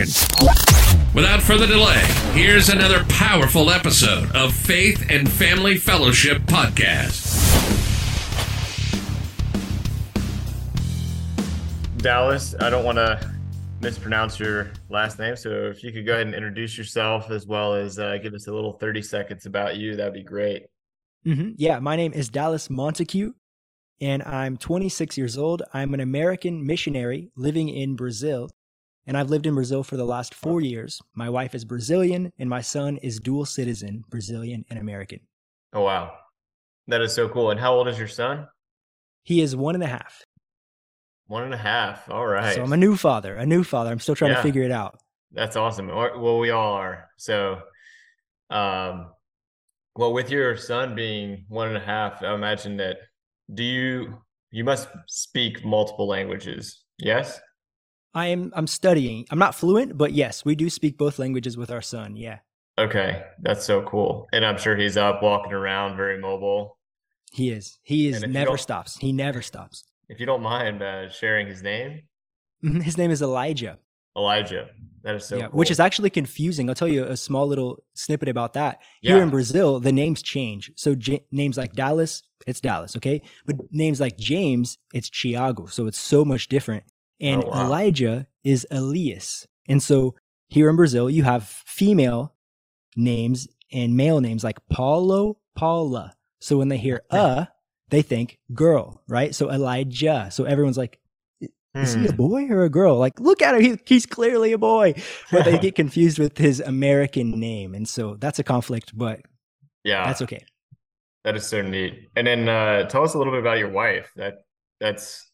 Without 0.00 1.42
further 1.42 1.66
delay, 1.66 2.00
here's 2.32 2.70
another 2.70 3.04
powerful 3.10 3.68
episode 3.68 4.34
of 4.34 4.54
Faith 4.54 5.04
and 5.10 5.30
Family 5.30 5.76
Fellowship 5.76 6.40
Podcast. 6.44 7.28
Dallas, 11.98 12.54
I 12.60 12.70
don't 12.70 12.86
want 12.86 12.96
to 12.96 13.30
mispronounce 13.82 14.40
your 14.40 14.70
last 14.88 15.18
name. 15.18 15.36
So 15.36 15.50
if 15.50 15.84
you 15.84 15.92
could 15.92 16.06
go 16.06 16.14
ahead 16.14 16.24
and 16.24 16.34
introduce 16.34 16.78
yourself 16.78 17.30
as 17.30 17.46
well 17.46 17.74
as 17.74 17.98
uh, 17.98 18.16
give 18.22 18.32
us 18.32 18.46
a 18.46 18.52
little 18.54 18.72
30 18.72 19.02
seconds 19.02 19.44
about 19.44 19.76
you, 19.76 19.96
that'd 19.96 20.14
be 20.14 20.22
great. 20.22 20.64
Mm-hmm. 21.26 21.50
Yeah, 21.58 21.78
my 21.78 21.96
name 21.96 22.14
is 22.14 22.30
Dallas 22.30 22.68
Monticue, 22.68 23.34
and 24.00 24.22
I'm 24.22 24.56
26 24.56 25.18
years 25.18 25.36
old. 25.36 25.62
I'm 25.74 25.92
an 25.92 26.00
American 26.00 26.64
missionary 26.64 27.28
living 27.36 27.68
in 27.68 27.96
Brazil 27.96 28.48
and 29.06 29.16
I've 29.16 29.30
lived 29.30 29.46
in 29.46 29.54
Brazil 29.54 29.82
for 29.82 29.96
the 29.96 30.04
last 30.04 30.34
four 30.34 30.60
years. 30.60 31.00
My 31.14 31.28
wife 31.28 31.54
is 31.54 31.64
Brazilian, 31.64 32.32
and 32.38 32.48
my 32.48 32.60
son 32.60 32.96
is 32.98 33.18
dual 33.18 33.44
citizen, 33.44 34.04
Brazilian 34.08 34.64
and 34.70 34.78
American. 34.78 35.20
Oh, 35.72 35.82
wow. 35.82 36.12
That 36.88 37.00
is 37.00 37.14
so 37.14 37.28
cool. 37.28 37.50
And 37.50 37.58
how 37.58 37.74
old 37.74 37.88
is 37.88 37.98
your 37.98 38.08
son? 38.08 38.46
He 39.22 39.40
is 39.40 39.54
one 39.54 39.74
and 39.74 39.84
a 39.84 39.86
half. 39.86 40.24
One 41.26 41.44
and 41.44 41.54
a 41.54 41.58
half. 41.58 42.10
All 42.10 42.26
right. 42.26 42.54
So 42.54 42.62
I'm 42.62 42.72
a 42.72 42.76
new 42.76 42.96
father, 42.96 43.36
a 43.36 43.46
new 43.46 43.62
father. 43.62 43.90
I'm 43.90 44.00
still 44.00 44.16
trying 44.16 44.32
yeah. 44.32 44.38
to 44.38 44.42
figure 44.42 44.62
it 44.62 44.72
out. 44.72 45.00
That's 45.32 45.56
awesome. 45.56 45.86
Well, 45.86 46.38
we 46.38 46.50
all 46.50 46.72
are. 46.72 47.08
So, 47.16 47.60
um, 48.50 49.12
well, 49.94 50.12
with 50.12 50.30
your 50.30 50.56
son 50.56 50.94
being 50.96 51.44
one 51.48 51.68
and 51.68 51.76
a 51.76 51.80
half, 51.80 52.22
I 52.22 52.34
imagine 52.34 52.76
that 52.78 52.98
do 53.54 53.62
you, 53.62 54.18
you 54.50 54.64
must 54.64 54.88
speak 55.06 55.64
multiple 55.64 56.08
languages. 56.08 56.82
Yes. 56.98 57.40
I 58.14 58.26
am 58.28 58.52
I'm 58.54 58.66
studying. 58.66 59.26
I'm 59.30 59.38
not 59.38 59.54
fluent, 59.54 59.96
but 59.96 60.12
yes, 60.12 60.44
we 60.44 60.54
do 60.54 60.68
speak 60.68 60.98
both 60.98 61.18
languages 61.18 61.56
with 61.56 61.70
our 61.70 61.82
son. 61.82 62.16
Yeah. 62.16 62.38
Okay, 62.78 63.22
that's 63.40 63.64
so 63.64 63.82
cool. 63.82 64.26
And 64.32 64.44
I'm 64.44 64.56
sure 64.56 64.76
he's 64.76 64.96
up 64.96 65.22
walking 65.22 65.52
around, 65.52 65.96
very 65.96 66.18
mobile. 66.18 66.78
He 67.32 67.50
is. 67.50 67.78
He 67.82 68.08
is 68.08 68.22
never 68.22 68.56
stops. 68.56 68.96
He 68.96 69.12
never 69.12 69.42
stops. 69.42 69.84
If 70.08 70.18
you 70.18 70.26
don't 70.26 70.42
mind 70.42 70.82
uh, 70.82 71.10
sharing 71.10 71.46
his 71.46 71.62
name, 71.62 72.02
mm-hmm, 72.64 72.80
his 72.80 72.98
name 72.98 73.10
is 73.10 73.22
Elijah. 73.22 73.78
Elijah. 74.16 74.68
That 75.02 75.14
is 75.14 75.24
so 75.24 75.36
yeah, 75.36 75.48
cool. 75.48 75.58
Which 75.58 75.70
is 75.70 75.78
actually 75.80 76.10
confusing. 76.10 76.68
I'll 76.68 76.74
tell 76.74 76.88
you 76.88 77.04
a 77.04 77.16
small 77.16 77.46
little 77.46 77.82
snippet 77.94 78.28
about 78.28 78.54
that. 78.54 78.80
Yeah. 79.02 79.14
Here 79.14 79.22
in 79.22 79.30
Brazil, 79.30 79.80
the 79.80 79.92
names 79.92 80.22
change. 80.22 80.72
So 80.76 80.94
J- 80.94 81.24
names 81.30 81.56
like 81.56 81.72
Dallas, 81.72 82.22
it's 82.46 82.60
Dallas, 82.60 82.96
okay? 82.96 83.22
But 83.46 83.56
names 83.70 84.00
like 84.00 84.18
James, 84.18 84.78
it's 84.92 85.08
Tiago. 85.08 85.66
So 85.66 85.86
it's 85.86 85.98
so 85.98 86.24
much 86.24 86.48
different. 86.48 86.84
And 87.20 87.44
oh, 87.44 87.48
wow. 87.48 87.66
Elijah 87.66 88.26
is 88.44 88.66
Elias. 88.70 89.46
And 89.68 89.82
so 89.82 90.14
here 90.48 90.70
in 90.70 90.76
Brazil, 90.76 91.10
you 91.10 91.22
have 91.22 91.44
female 91.44 92.34
names 92.96 93.48
and 93.72 93.96
male 93.96 94.20
names 94.20 94.42
like 94.42 94.58
Paulo, 94.68 95.38
Paula. 95.54 96.14
So 96.40 96.58
when 96.58 96.68
they 96.68 96.78
hear 96.78 97.02
uh, 97.10 97.46
they 97.90 98.02
think 98.02 98.38
girl, 98.54 99.02
right? 99.08 99.34
So 99.34 99.50
Elijah. 99.50 100.28
So 100.30 100.44
everyone's 100.44 100.78
like, 100.78 100.98
is 101.74 101.94
he 101.94 102.06
a 102.06 102.10
hmm. 102.10 102.16
boy 102.16 102.48
or 102.48 102.64
a 102.64 102.68
girl? 102.68 102.98
Like, 102.98 103.20
look 103.20 103.42
at 103.42 103.54
him. 103.54 103.62
He, 103.62 103.78
he's 103.86 104.04
clearly 104.04 104.52
a 104.52 104.58
boy. 104.58 104.94
But 105.30 105.44
they 105.44 105.56
get 105.60 105.76
confused 105.76 106.18
with 106.18 106.36
his 106.36 106.58
American 106.58 107.38
name. 107.38 107.76
And 107.76 107.88
so 107.88 108.16
that's 108.16 108.40
a 108.40 108.42
conflict, 108.42 108.96
but 108.96 109.20
yeah, 109.84 110.04
that's 110.04 110.20
okay. 110.22 110.44
That 111.24 111.36
is 111.36 111.46
so 111.46 111.62
neat. 111.62 112.08
And 112.16 112.26
then 112.26 112.48
uh, 112.48 112.88
tell 112.88 113.04
us 113.04 113.14
a 113.14 113.18
little 113.18 113.32
bit 113.32 113.40
about 113.40 113.58
your 113.58 113.70
wife. 113.70 114.10
That 114.16 114.38
that's 114.80 115.29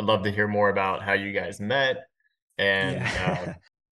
I'd 0.00 0.06
love 0.06 0.22
to 0.22 0.32
hear 0.32 0.48
more 0.48 0.70
about 0.70 1.02
how 1.02 1.12
you 1.12 1.30
guys 1.30 1.60
met. 1.60 2.08
And 2.56 2.96
yeah, 2.96 3.44
uh, 3.48 3.52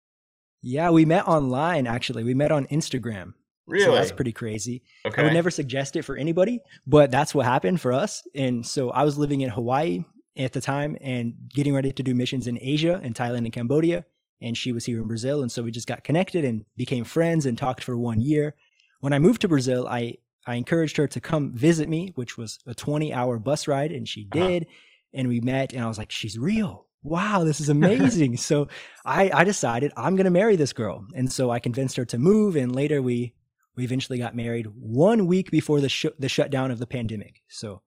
yeah 0.62 0.90
we 0.90 1.06
met 1.06 1.25
online 1.30 1.88
actually. 1.88 2.25
We 2.25 2.34
met 2.34 2.52
on 2.52 2.68
Instagram. 2.68 3.36
Really? 3.66 3.86
So 3.86 3.94
that's 3.94 4.12
pretty 4.12 4.34
crazy. 4.34 4.84
Okay. 5.06 5.22
I 5.22 5.24
would 5.24 5.34
never 5.34 5.50
suggest 5.50 5.96
it 5.96 6.02
for 6.02 6.18
anybody, 6.18 6.59
but 6.86 7.09
that's 7.09 7.34
what 7.34 7.46
happened 7.46 7.80
for 7.80 7.94
us. 7.94 8.28
And 8.36 8.66
so 8.66 8.90
I 8.90 9.06
was 9.06 9.18
living 9.18 9.40
in 9.40 9.50
Hawaii 9.50 10.03
at 10.36 10.52
the 10.52 10.59
time 10.59 10.97
and 11.00 11.36
getting 11.47 11.74
ready 11.74 11.94
to 11.94 12.03
do 12.03 12.13
missions 12.13 12.47
in 12.47 12.59
Asia 12.59 13.00
in 13.02 13.13
Thailand 13.13 13.46
and 13.46 13.53
Cambodia. 13.53 14.03
And 14.42 14.58
she 14.58 14.74
was 14.74 14.84
here 14.84 15.02
in 15.02 15.08
Brazil. 15.08 15.42
And 15.42 15.50
so 15.50 15.63
we 15.63 15.72
just 15.72 15.88
got 15.88 16.03
connected 16.03 16.44
and 16.44 16.66
became 16.75 17.06
friends 17.06 17.46
and 17.46 17.58
talked 17.58 17.81
for 17.81 17.97
one 17.97 18.19
year. 18.19 18.56
When 19.00 19.13
I 19.13 19.19
moved 19.19 19.40
to 19.42 19.47
Brazil, 19.47 19.88
I, 19.88 20.18
I 20.46 20.56
encouraged 20.56 20.97
her 20.97 21.08
to 21.08 21.22
come 21.22 21.53
visit 21.53 21.88
me, 21.88 22.12
which 22.16 22.38
was 22.38 22.59
a 22.68 22.75
20 22.75 23.13
hour 23.13 23.40
bus 23.40 23.69
ride. 23.69 23.94
And 23.94 24.06
she 24.06 24.28
uh-huh. 24.34 24.47
did. 24.47 24.63
Uh-huh 24.63 24.74
and 25.13 25.28
we 25.28 25.40
met 25.40 25.74
and 25.74 25.84
I 25.84 25.88
was 25.88 25.97
like, 25.97 26.12
she's 26.12 26.38
real. 26.38 26.88
Wow, 27.03 27.44
this 27.44 27.59
is 27.59 27.69
amazing. 27.69 28.38
so 28.38 28.68
I, 29.06 29.29
I 29.34 29.44
decided 29.44 29.91
I'm 29.97 30.16
going 30.16 30.25
to 30.25 30.31
marry 30.31 30.56
this 30.56 30.74
girl. 30.74 31.06
And 31.16 31.31
so 31.31 31.51
I 31.51 31.59
convinced 31.59 31.97
her 31.97 32.06
to 32.06 32.18
move. 32.18 32.56
And 32.56 32.75
later 32.75 33.01
we, 33.01 33.34
we 33.75 33.84
eventually 33.84 34.18
got 34.18 34.35
married 34.35 34.68
one 34.75 35.28
week 35.28 35.51
before 35.51 35.81
the, 35.81 35.90
sh- 35.90 36.06
the 36.19 36.29
shutdown 36.29 36.72
of 36.72 36.79
the 36.79 36.88
pandemic. 36.88 37.41
So 37.50 37.81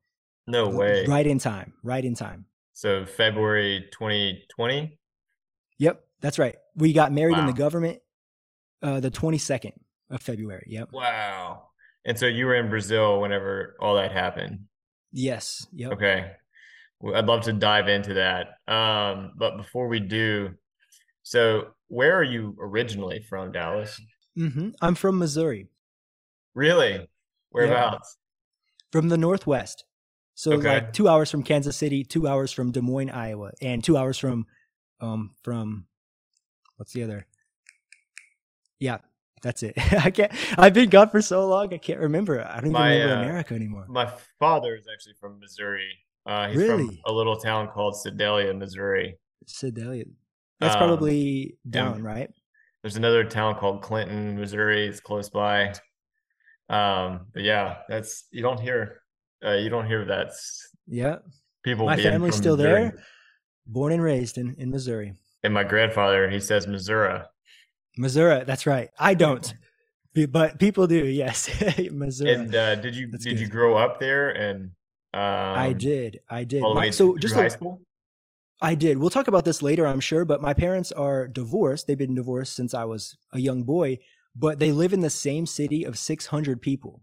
no 0.46 0.68
way. 0.68 1.04
Right 1.06 1.26
in 1.26 1.38
time, 1.38 1.74
right 1.82 2.04
in 2.04 2.14
time. 2.14 2.46
So 2.72 3.06
February 3.06 3.88
2020. 3.92 4.98
Yep. 5.78 6.04
That's 6.20 6.38
right. 6.38 6.56
We 6.74 6.92
got 6.92 7.12
married 7.12 7.36
wow. 7.36 7.40
in 7.40 7.46
the 7.46 7.52
government, 7.52 8.00
uh, 8.82 9.00
the 9.00 9.10
22nd 9.10 9.72
of 10.10 10.22
February. 10.22 10.66
Yep. 10.68 10.90
Wow. 10.92 11.68
And 12.04 12.18
so 12.18 12.26
you 12.26 12.46
were 12.46 12.54
in 12.54 12.70
Brazil 12.70 13.20
whenever 13.20 13.76
all 13.80 13.96
that 13.96 14.12
happened. 14.12 14.60
Yes. 15.12 15.66
Yep. 15.72 15.92
Okay. 15.92 16.32
I'd 17.14 17.26
love 17.26 17.42
to 17.42 17.52
dive 17.52 17.88
into 17.88 18.14
that. 18.14 18.72
Um, 18.72 19.32
but 19.36 19.56
before 19.56 19.88
we 19.88 20.00
do, 20.00 20.50
so 21.22 21.68
where 21.88 22.16
are 22.16 22.24
you 22.24 22.56
originally 22.60 23.20
from, 23.28 23.52
Dallas? 23.52 24.00
Mm-hmm. 24.38 24.70
I'm 24.80 24.94
from 24.94 25.18
Missouri. 25.18 25.68
Really? 26.54 27.06
Whereabouts? 27.50 28.16
Yeah. 28.18 28.92
From 28.92 29.08
the 29.08 29.18
Northwest. 29.18 29.84
So 30.34 30.52
okay. 30.52 30.74
like 30.74 30.92
two 30.92 31.08
hours 31.08 31.30
from 31.30 31.42
Kansas 31.42 31.76
City, 31.76 32.04
two 32.04 32.26
hours 32.26 32.52
from 32.52 32.70
Des 32.70 32.82
Moines, 32.82 33.10
Iowa, 33.10 33.52
and 33.62 33.82
two 33.82 33.96
hours 33.96 34.18
from, 34.18 34.46
um, 35.00 35.34
from, 35.42 35.86
what's 36.76 36.92
the 36.92 37.02
other? 37.02 37.26
Yeah, 38.78 38.98
that's 39.42 39.62
it. 39.62 39.74
I 40.04 40.10
can't. 40.10 40.32
I've 40.58 40.74
been 40.74 40.90
gone 40.90 41.08
for 41.08 41.22
so 41.22 41.46
long. 41.46 41.72
I 41.72 41.78
can't 41.78 42.00
remember. 42.00 42.44
I 42.44 42.56
don't 42.56 42.66
even 42.66 42.72
my, 42.72 42.94
remember 42.94 43.14
uh, 43.14 43.22
America 43.22 43.54
anymore. 43.54 43.86
My 43.88 44.10
father 44.38 44.76
is 44.76 44.86
actually 44.92 45.14
from 45.20 45.38
Missouri, 45.40 45.90
uh, 46.26 46.48
he's 46.48 46.56
really? 46.56 46.86
from 46.86 46.98
a 47.06 47.12
little 47.12 47.36
town 47.36 47.68
called 47.68 47.96
Sedalia, 47.96 48.52
Missouri. 48.52 49.18
Sedalia. 49.46 50.04
That's 50.60 50.74
um, 50.74 50.80
probably 50.80 51.56
down, 51.68 52.02
right? 52.02 52.30
There's 52.82 52.96
another 52.96 53.24
town 53.24 53.56
called 53.56 53.82
Clinton, 53.82 54.38
Missouri. 54.38 54.86
It's 54.86 55.00
close 55.00 55.28
by. 55.28 55.74
Um, 56.68 57.26
but 57.32 57.42
yeah, 57.42 57.78
that's 57.88 58.24
you 58.30 58.42
don't 58.42 58.60
hear 58.60 59.02
uh, 59.44 59.52
you 59.52 59.68
don't 59.68 59.86
hear 59.86 60.04
that's 60.04 60.68
Yeah. 60.86 61.16
People. 61.62 61.86
My 61.86 61.96
family's 61.96 62.36
still 62.36 62.56
Missouri. 62.56 62.82
there. 62.82 63.04
Born 63.66 63.92
and 63.92 64.02
raised 64.02 64.38
in, 64.38 64.54
in 64.58 64.70
Missouri. 64.70 65.14
And 65.42 65.52
my 65.52 65.64
grandfather, 65.64 66.30
he 66.30 66.40
says 66.40 66.66
Missouri. 66.66 67.20
Missouri, 67.96 68.44
that's 68.44 68.66
right. 68.66 68.90
I 68.98 69.14
don't. 69.14 69.52
But 70.30 70.58
people 70.58 70.86
do, 70.86 71.04
yes. 71.04 71.50
Missouri. 71.90 72.32
And 72.32 72.54
uh, 72.54 72.76
did 72.76 72.94
you 72.94 73.10
that's 73.10 73.24
did 73.24 73.34
good. 73.34 73.40
you 73.40 73.48
grow 73.48 73.76
up 73.76 74.00
there 74.00 74.30
and 74.30 74.70
um, 75.16 75.58
I 75.58 75.72
did. 75.72 76.20
I 76.28 76.44
did. 76.44 76.62
All 76.62 76.74
the 76.74 76.80
way 76.80 76.90
so 76.90 77.16
just 77.16 77.34
high 77.34 77.48
school. 77.48 77.80
I 78.60 78.74
did. 78.74 78.98
We'll 78.98 79.10
talk 79.10 79.28
about 79.28 79.46
this 79.46 79.62
later, 79.62 79.86
I'm 79.86 80.00
sure. 80.00 80.26
But 80.26 80.42
my 80.42 80.52
parents 80.52 80.92
are 80.92 81.26
divorced. 81.26 81.86
They've 81.86 81.96
been 81.96 82.14
divorced 82.14 82.54
since 82.54 82.74
I 82.74 82.84
was 82.84 83.16
a 83.32 83.38
young 83.38 83.62
boy, 83.62 83.98
but 84.34 84.58
they 84.58 84.72
live 84.72 84.92
in 84.92 85.00
the 85.00 85.10
same 85.10 85.46
city 85.46 85.84
of 85.84 85.98
600 85.98 86.60
people 86.60 87.02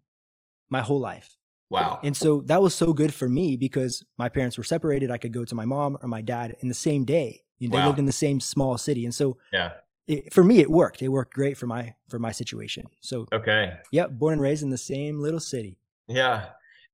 my 0.70 0.82
whole 0.82 1.00
life. 1.00 1.38
Wow. 1.72 2.00
And 2.04 2.16
so 2.16 2.42
that 2.42 2.62
was 2.62 2.76
so 2.76 2.94
good 2.94 3.14
for 3.14 3.28
me 3.28 3.58
because 3.58 4.04
my 4.20 4.30
parents 4.30 4.60
were 4.60 4.64
separated. 4.64 5.10
I 5.10 5.18
could 5.18 5.34
go 5.34 5.44
to 5.44 5.56
my 5.56 5.66
mom 5.66 5.98
or 6.04 6.08
my 6.08 6.22
dad 6.22 6.56
in 6.60 6.68
the 6.68 6.76
same 6.76 7.04
day. 7.04 7.42
You 7.58 7.70
know, 7.70 7.78
wow. 7.78 7.82
They 7.82 7.88
lived 7.88 8.00
in 8.00 8.06
the 8.06 8.12
same 8.12 8.40
small 8.40 8.78
city. 8.78 9.06
And 9.06 9.16
so 9.16 9.38
yeah. 9.52 9.72
it, 10.08 10.32
for 10.32 10.44
me 10.44 10.60
it 10.60 10.70
worked 10.70 11.02
it 11.02 11.08
worked 11.08 11.34
great 11.34 11.58
for 11.58 11.66
my 11.66 11.96
for 12.10 12.20
my 12.20 12.32
situation 12.32 12.86
so 13.00 13.26
okay 13.32 13.74
yep 13.92 14.12
born 14.12 14.34
and 14.34 14.42
raised 14.42 14.62
in 14.62 14.70
the 14.70 14.78
same 14.78 15.20
little 15.22 15.40
city 15.40 15.78
yeah 16.10 16.48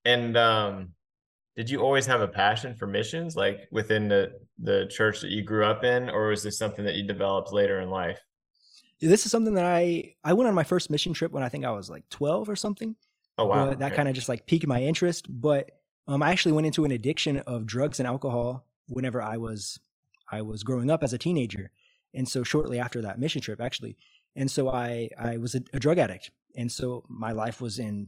and 0.06 0.38
um 0.38 0.94
did 1.60 1.70
you 1.70 1.82
always 1.82 2.06
have 2.06 2.22
a 2.22 2.28
passion 2.28 2.74
for 2.74 2.88
missions 2.88 3.36
like 3.36 3.68
within 3.70 4.08
the 4.08 4.32
the 4.60 4.88
church 4.90 5.20
that 5.20 5.30
you 5.30 5.44
grew 5.44 5.66
up 5.66 5.84
in 5.84 6.10
or 6.10 6.28
was 6.30 6.42
this 6.42 6.58
something 6.58 6.86
that 6.86 6.96
you 6.96 7.06
developed 7.06 7.52
later 7.52 7.82
in 7.82 7.90
life? 7.90 8.18
This 9.02 9.26
is 9.26 9.32
something 9.34 9.56
that 9.56 9.66
i 9.66 10.16
i 10.24 10.32
went 10.32 10.48
on 10.48 10.56
my 10.56 10.64
first 10.64 10.90
mission 10.90 11.12
trip 11.12 11.34
when 11.34 11.44
i 11.44 11.50
think 11.50 11.66
i 11.66 11.72
was 11.72 11.90
like 11.90 12.08
12 12.12 12.48
or 12.48 12.56
something. 12.56 12.96
Oh 13.38 13.48
wow. 13.48 13.74
That 13.74 13.88
okay. 13.88 13.96
kind 13.98 14.08
of 14.08 14.16
just 14.16 14.30
like 14.30 14.46
piqued 14.46 14.68
my 14.68 14.82
interest. 14.82 15.28
But 15.30 15.72
um, 16.08 16.24
i 16.24 16.32
actually 16.32 16.54
went 16.54 16.66
into 16.66 16.86
an 16.86 16.92
addiction 16.92 17.40
of 17.40 17.66
drugs 17.66 18.00
and 18.00 18.08
alcohol 18.08 18.66
whenever 18.88 19.22
i 19.22 19.36
was 19.36 19.82
i 20.32 20.42
was 20.42 20.64
growing 20.64 20.90
up 20.90 21.04
as 21.04 21.12
a 21.12 21.18
teenager. 21.18 21.72
And 22.14 22.26
so 22.26 22.42
shortly 22.42 22.80
after 22.80 23.02
that 23.02 23.20
mission 23.20 23.42
trip 23.42 23.60
actually. 23.60 23.98
And 24.34 24.50
so 24.50 24.70
i 24.70 25.10
i 25.20 25.36
was 25.36 25.56
a, 25.56 25.62
a 25.74 25.80
drug 25.80 25.98
addict. 25.98 26.32
And 26.56 26.72
so 26.72 27.04
my 27.10 27.34
life 27.34 27.60
was 27.60 27.80
in 27.80 28.08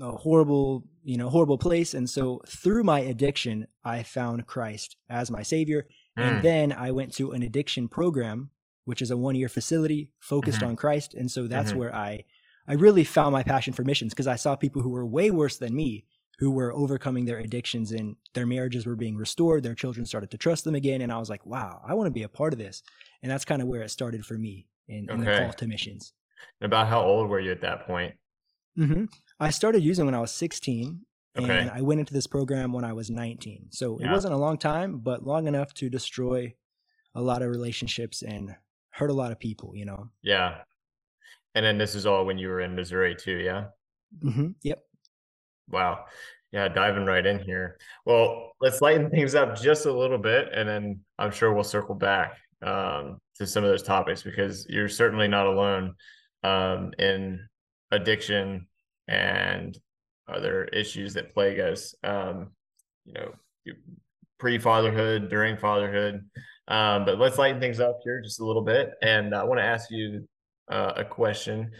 a 0.00 0.12
horrible 0.12 0.84
you 1.02 1.16
know 1.16 1.28
horrible 1.28 1.58
place 1.58 1.94
and 1.94 2.08
so 2.08 2.40
through 2.46 2.84
my 2.84 3.00
addiction 3.00 3.66
i 3.84 4.02
found 4.02 4.46
christ 4.46 4.96
as 5.08 5.30
my 5.30 5.42
savior 5.42 5.86
mm. 6.18 6.22
and 6.22 6.42
then 6.42 6.72
i 6.72 6.90
went 6.90 7.12
to 7.12 7.32
an 7.32 7.42
addiction 7.42 7.88
program 7.88 8.50
which 8.84 9.02
is 9.02 9.10
a 9.10 9.16
one 9.16 9.34
year 9.34 9.48
facility 9.48 10.12
focused 10.20 10.60
mm-hmm. 10.60 10.68
on 10.68 10.76
christ 10.76 11.14
and 11.14 11.30
so 11.30 11.46
that's 11.46 11.70
mm-hmm. 11.70 11.80
where 11.80 11.94
i 11.94 12.22
i 12.68 12.74
really 12.74 13.04
found 13.04 13.32
my 13.32 13.42
passion 13.42 13.72
for 13.72 13.84
missions 13.84 14.12
because 14.12 14.28
i 14.28 14.36
saw 14.36 14.54
people 14.54 14.82
who 14.82 14.90
were 14.90 15.06
way 15.06 15.30
worse 15.30 15.56
than 15.56 15.74
me 15.74 16.04
who 16.38 16.50
were 16.50 16.72
overcoming 16.72 17.26
their 17.26 17.38
addictions 17.38 17.92
and 17.92 18.16
their 18.34 18.46
marriages 18.46 18.86
were 18.86 18.96
being 18.96 19.16
restored 19.16 19.62
their 19.62 19.74
children 19.74 20.06
started 20.06 20.30
to 20.30 20.38
trust 20.38 20.64
them 20.64 20.74
again 20.74 21.00
and 21.00 21.12
i 21.12 21.18
was 21.18 21.30
like 21.30 21.44
wow 21.44 21.80
i 21.86 21.94
want 21.94 22.06
to 22.06 22.12
be 22.12 22.22
a 22.22 22.28
part 22.28 22.52
of 22.52 22.58
this 22.58 22.82
and 23.22 23.30
that's 23.30 23.44
kind 23.44 23.60
of 23.60 23.68
where 23.68 23.82
it 23.82 23.90
started 23.90 24.24
for 24.24 24.38
me 24.38 24.66
in, 24.90 25.08
in 25.08 25.20
the 25.20 25.36
call 25.38 25.52
to 25.52 25.66
missions. 25.66 26.12
About 26.60 26.88
how 26.88 27.02
old 27.02 27.28
were 27.30 27.40
you 27.40 27.52
at 27.52 27.60
that 27.62 27.86
point? 27.86 28.14
Mm-hmm. 28.78 29.04
I 29.40 29.50
started 29.50 29.82
using 29.82 30.04
when 30.04 30.14
I 30.14 30.20
was 30.20 30.32
16, 30.32 31.00
okay. 31.38 31.58
and 31.58 31.70
I 31.70 31.80
went 31.80 32.00
into 32.00 32.12
this 32.12 32.26
program 32.26 32.72
when 32.72 32.84
I 32.84 32.92
was 32.92 33.10
19. 33.10 33.68
So 33.70 33.98
yeah. 33.98 34.08
it 34.08 34.12
wasn't 34.12 34.34
a 34.34 34.36
long 34.36 34.58
time, 34.58 34.98
but 34.98 35.26
long 35.26 35.48
enough 35.48 35.72
to 35.74 35.88
destroy 35.88 36.54
a 37.14 37.22
lot 37.22 37.42
of 37.42 37.48
relationships 37.48 38.22
and 38.22 38.54
hurt 38.90 39.10
a 39.10 39.14
lot 39.14 39.32
of 39.32 39.38
people. 39.38 39.74
You 39.74 39.86
know. 39.86 40.10
Yeah. 40.22 40.58
And 41.54 41.64
then 41.64 41.78
this 41.78 41.94
is 41.94 42.06
all 42.06 42.26
when 42.26 42.38
you 42.38 42.48
were 42.48 42.60
in 42.60 42.76
Missouri 42.76 43.16
too, 43.16 43.38
yeah. 43.38 43.64
Mm-hmm. 44.22 44.48
Yep. 44.62 44.84
Wow. 45.68 46.04
Yeah, 46.52 46.68
diving 46.68 47.06
right 47.06 47.24
in 47.24 47.38
here. 47.38 47.78
Well, 48.04 48.52
let's 48.60 48.80
lighten 48.80 49.08
things 49.08 49.34
up 49.34 49.56
just 49.56 49.86
a 49.86 49.92
little 49.92 50.18
bit, 50.18 50.48
and 50.52 50.68
then 50.68 51.00
I'm 51.18 51.30
sure 51.30 51.52
we'll 51.52 51.64
circle 51.64 51.94
back 51.94 52.38
um, 52.62 53.18
to 53.36 53.46
some 53.46 53.64
of 53.64 53.70
those 53.70 53.84
topics 53.84 54.22
because 54.22 54.66
you're 54.68 54.88
certainly 54.88 55.28
not 55.28 55.46
alone 55.46 55.94
um, 56.42 56.92
in 56.98 57.40
addiction 57.92 58.66
and 59.10 59.76
other 60.28 60.64
issues 60.66 61.12
that 61.14 61.34
plague 61.34 61.58
us. 61.60 61.94
Um, 62.02 62.52
you 63.04 63.14
know, 63.14 63.32
pre 64.38 64.58
fatherhood, 64.58 65.28
during 65.28 65.56
fatherhood. 65.56 66.24
Um, 66.68 67.04
but 67.04 67.18
let's 67.18 67.36
lighten 67.36 67.60
things 67.60 67.80
up 67.80 67.98
here 68.04 68.22
just 68.22 68.40
a 68.40 68.44
little 68.44 68.62
bit. 68.62 68.92
And 69.02 69.34
I 69.34 69.44
want 69.44 69.58
to 69.58 69.64
ask 69.64 69.90
you 69.90 70.26
uh, 70.70 70.92
a 70.96 71.04
question 71.04 71.72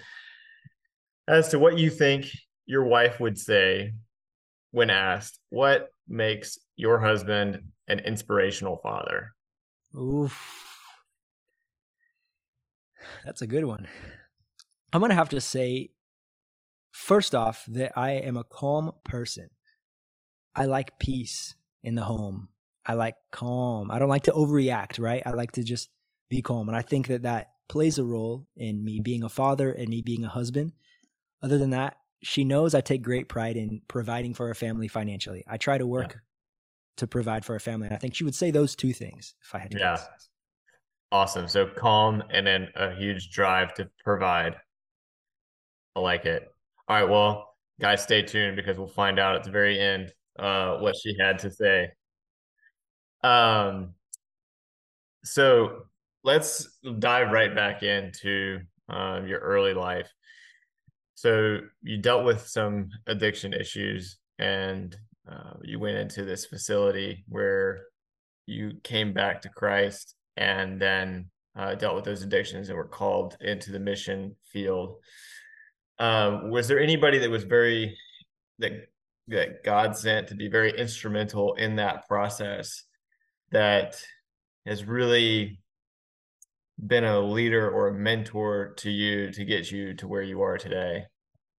as 1.29 1.49
to 1.49 1.59
what 1.59 1.79
you 1.79 1.91
think 1.91 2.27
your 2.67 2.85
wife 2.85 3.21
would 3.21 3.39
say 3.39 3.95
when 4.73 4.91
asked, 4.91 5.39
What 5.51 5.89
makes 6.09 6.59
your 6.77 6.99
husband 6.99 7.63
an 7.89 8.01
inspirational 8.01 8.79
father? 8.83 9.33
Oof. 9.97 10.67
That's 13.25 13.43
a 13.43 13.47
good 13.47 13.65
one. 13.65 13.89
I'm 14.93 15.01
going 15.01 15.11
to 15.11 15.17
have 15.17 15.29
to 15.31 15.41
say, 15.41 15.91
first 16.91 17.35
off, 17.35 17.65
that 17.69 17.93
I 17.97 18.13
am 18.13 18.37
a 18.37 18.45
calm 18.45 18.93
person. 19.05 19.51
I 20.55 20.67
like 20.67 20.99
peace 20.99 21.55
in 21.83 21.95
the 21.95 22.03
home. 22.03 22.49
I 22.85 22.95
like 22.95 23.15
calm. 23.31 23.91
I 23.91 23.99
don't 23.99 24.09
like 24.09 24.25
to 24.25 24.33
overreact, 24.33 24.99
right? 24.99 25.23
I 25.25 25.31
like 25.31 25.53
to 25.53 25.63
just 25.63 25.91
be 26.29 26.43
calm. 26.43 26.69
And 26.69 26.77
I 26.77 26.83
think 26.83 27.09
that 27.09 27.23
that 27.23 27.51
plays 27.69 27.99
a 27.99 28.05
role 28.05 28.47
in 28.57 28.85
me 28.85 29.01
being 29.01 29.23
a 29.23 29.29
father 29.29 29.71
and 29.71 29.89
me 29.89 30.03
being 30.03 30.25
a 30.25 30.29
husband. 30.29 30.73
Other 31.43 31.59
than 31.59 31.71
that, 31.71 31.97
she 32.23 32.45
knows 32.45 32.75
I 32.75 32.81
take 32.81 33.03
great 33.03 33.29
pride 33.29 33.57
in 33.57 33.81
providing 33.89 34.35
for 34.35 34.49
our 34.49 34.55
family 34.55 34.89
financially. 34.89 35.45
I 35.49 35.57
try 35.57 35.79
to 35.79 35.87
work 35.87 36.13
yeah. 36.13 36.21
to 36.99 37.07
provide 37.07 37.45
for 37.45 37.55
our 37.55 37.61
family. 37.61 37.87
And 37.87 37.95
I 37.95 37.99
think 37.99 38.15
she 38.15 38.25
would 38.25 38.35
say 38.35 38.51
those 38.51 38.75
two 38.75 38.93
things 38.93 39.35
if 39.43 39.55
I 39.55 39.59
had 39.59 39.71
to 39.71 39.79
yeah. 39.79 39.97
guess. 39.97 40.29
Awesome. 41.13 41.49
So 41.49 41.67
calm 41.67 42.23
and 42.31 42.47
then 42.47 42.69
a 42.77 42.95
huge 42.95 43.31
drive 43.31 43.75
to 43.75 43.89
provide. 44.05 44.57
I 45.97 46.01
like 46.01 46.25
it. 46.25 46.49
All 46.91 46.97
right. 46.97 47.09
Well, 47.09 47.55
guys, 47.81 48.03
stay 48.03 48.23
tuned 48.23 48.57
because 48.57 48.77
we'll 48.77 48.89
find 48.89 49.21
out 49.21 49.37
at 49.37 49.45
the 49.45 49.53
very 49.53 49.79
end 49.79 50.13
uh, 50.37 50.79
what 50.79 50.97
she 51.01 51.15
had 51.21 51.39
to 51.39 51.49
say. 51.49 51.91
Um, 53.23 53.95
so 55.23 55.83
let's 56.25 56.69
dive 56.99 57.31
right 57.31 57.55
back 57.55 57.85
into 57.85 58.59
um, 58.89 59.29
your 59.29 59.39
early 59.39 59.73
life. 59.73 60.13
So 61.15 61.61
you 61.81 61.99
dealt 61.99 62.25
with 62.25 62.49
some 62.49 62.89
addiction 63.07 63.53
issues 63.53 64.19
and 64.41 64.97
uh, 65.31 65.59
you 65.63 65.79
went 65.79 65.97
into 65.97 66.25
this 66.25 66.47
facility 66.47 67.25
where 67.29 67.83
you 68.47 68.73
came 68.83 69.13
back 69.13 69.43
to 69.43 69.49
Christ 69.49 70.17
and 70.37 70.83
then 70.83 71.31
uh, 71.57 71.77
dealt 71.77 71.95
with 71.95 72.05
those 72.05 72.25
addictions 72.25 72.69
and 72.69 72.77
were 72.77 72.85
called 72.85 73.37
into 73.41 73.71
the 73.71 73.79
mission 73.79 74.35
field. 74.53 74.97
Um, 76.01 76.51
was 76.51 76.67
there 76.67 76.81
anybody 76.81 77.19
that 77.19 77.31
was 77.31 77.45
very 77.45 77.97
that 78.59 78.73
that 79.29 79.63
God 79.65 79.97
sent 79.97 80.29
to 80.29 80.35
be 80.35 80.49
very 80.49 80.77
instrumental 80.77 81.55
in 81.55 81.77
that 81.77 82.09
process 82.09 82.83
that 83.53 84.03
has 84.67 84.85
really 84.85 85.61
been 86.85 87.05
a 87.05 87.21
leader 87.21 87.71
or 87.71 87.89
a 87.89 87.95
mentor 87.95 88.75
to 88.79 88.91
you 88.91 89.31
to 89.33 89.45
get 89.45 89.71
you 89.71 89.95
to 89.95 90.09
where 90.09 90.23
you 90.23 90.43
are 90.43 90.59
today? 90.59 91.05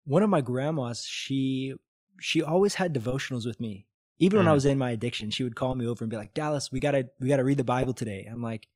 One 0.05 0.23
of 0.23 0.29
my 0.29 0.41
grandmas, 0.41 1.05
she 1.05 1.75
she 2.19 2.41
always 2.41 2.75
had 2.75 2.93
devotionals 2.93 3.45
with 3.45 3.59
me 3.59 3.87
even 4.21 4.37
when 4.37 4.47
I 4.47 4.51
mm. 4.51 4.53
was 4.53 4.65
in 4.65 4.77
my 4.77 4.91
addiction, 4.91 5.31
she 5.31 5.43
would 5.43 5.55
call 5.55 5.73
me 5.73 5.87
over 5.87 6.03
and 6.03 6.11
be 6.11 6.15
like, 6.15 6.35
Dallas, 6.35 6.71
we 6.71 6.79
gotta 6.79 7.09
we 7.19 7.27
gotta 7.27 7.43
read 7.43 7.57
the 7.57 7.63
Bible 7.63 7.93
today. 7.93 8.29
I'm 8.31 8.43
like, 8.43 8.67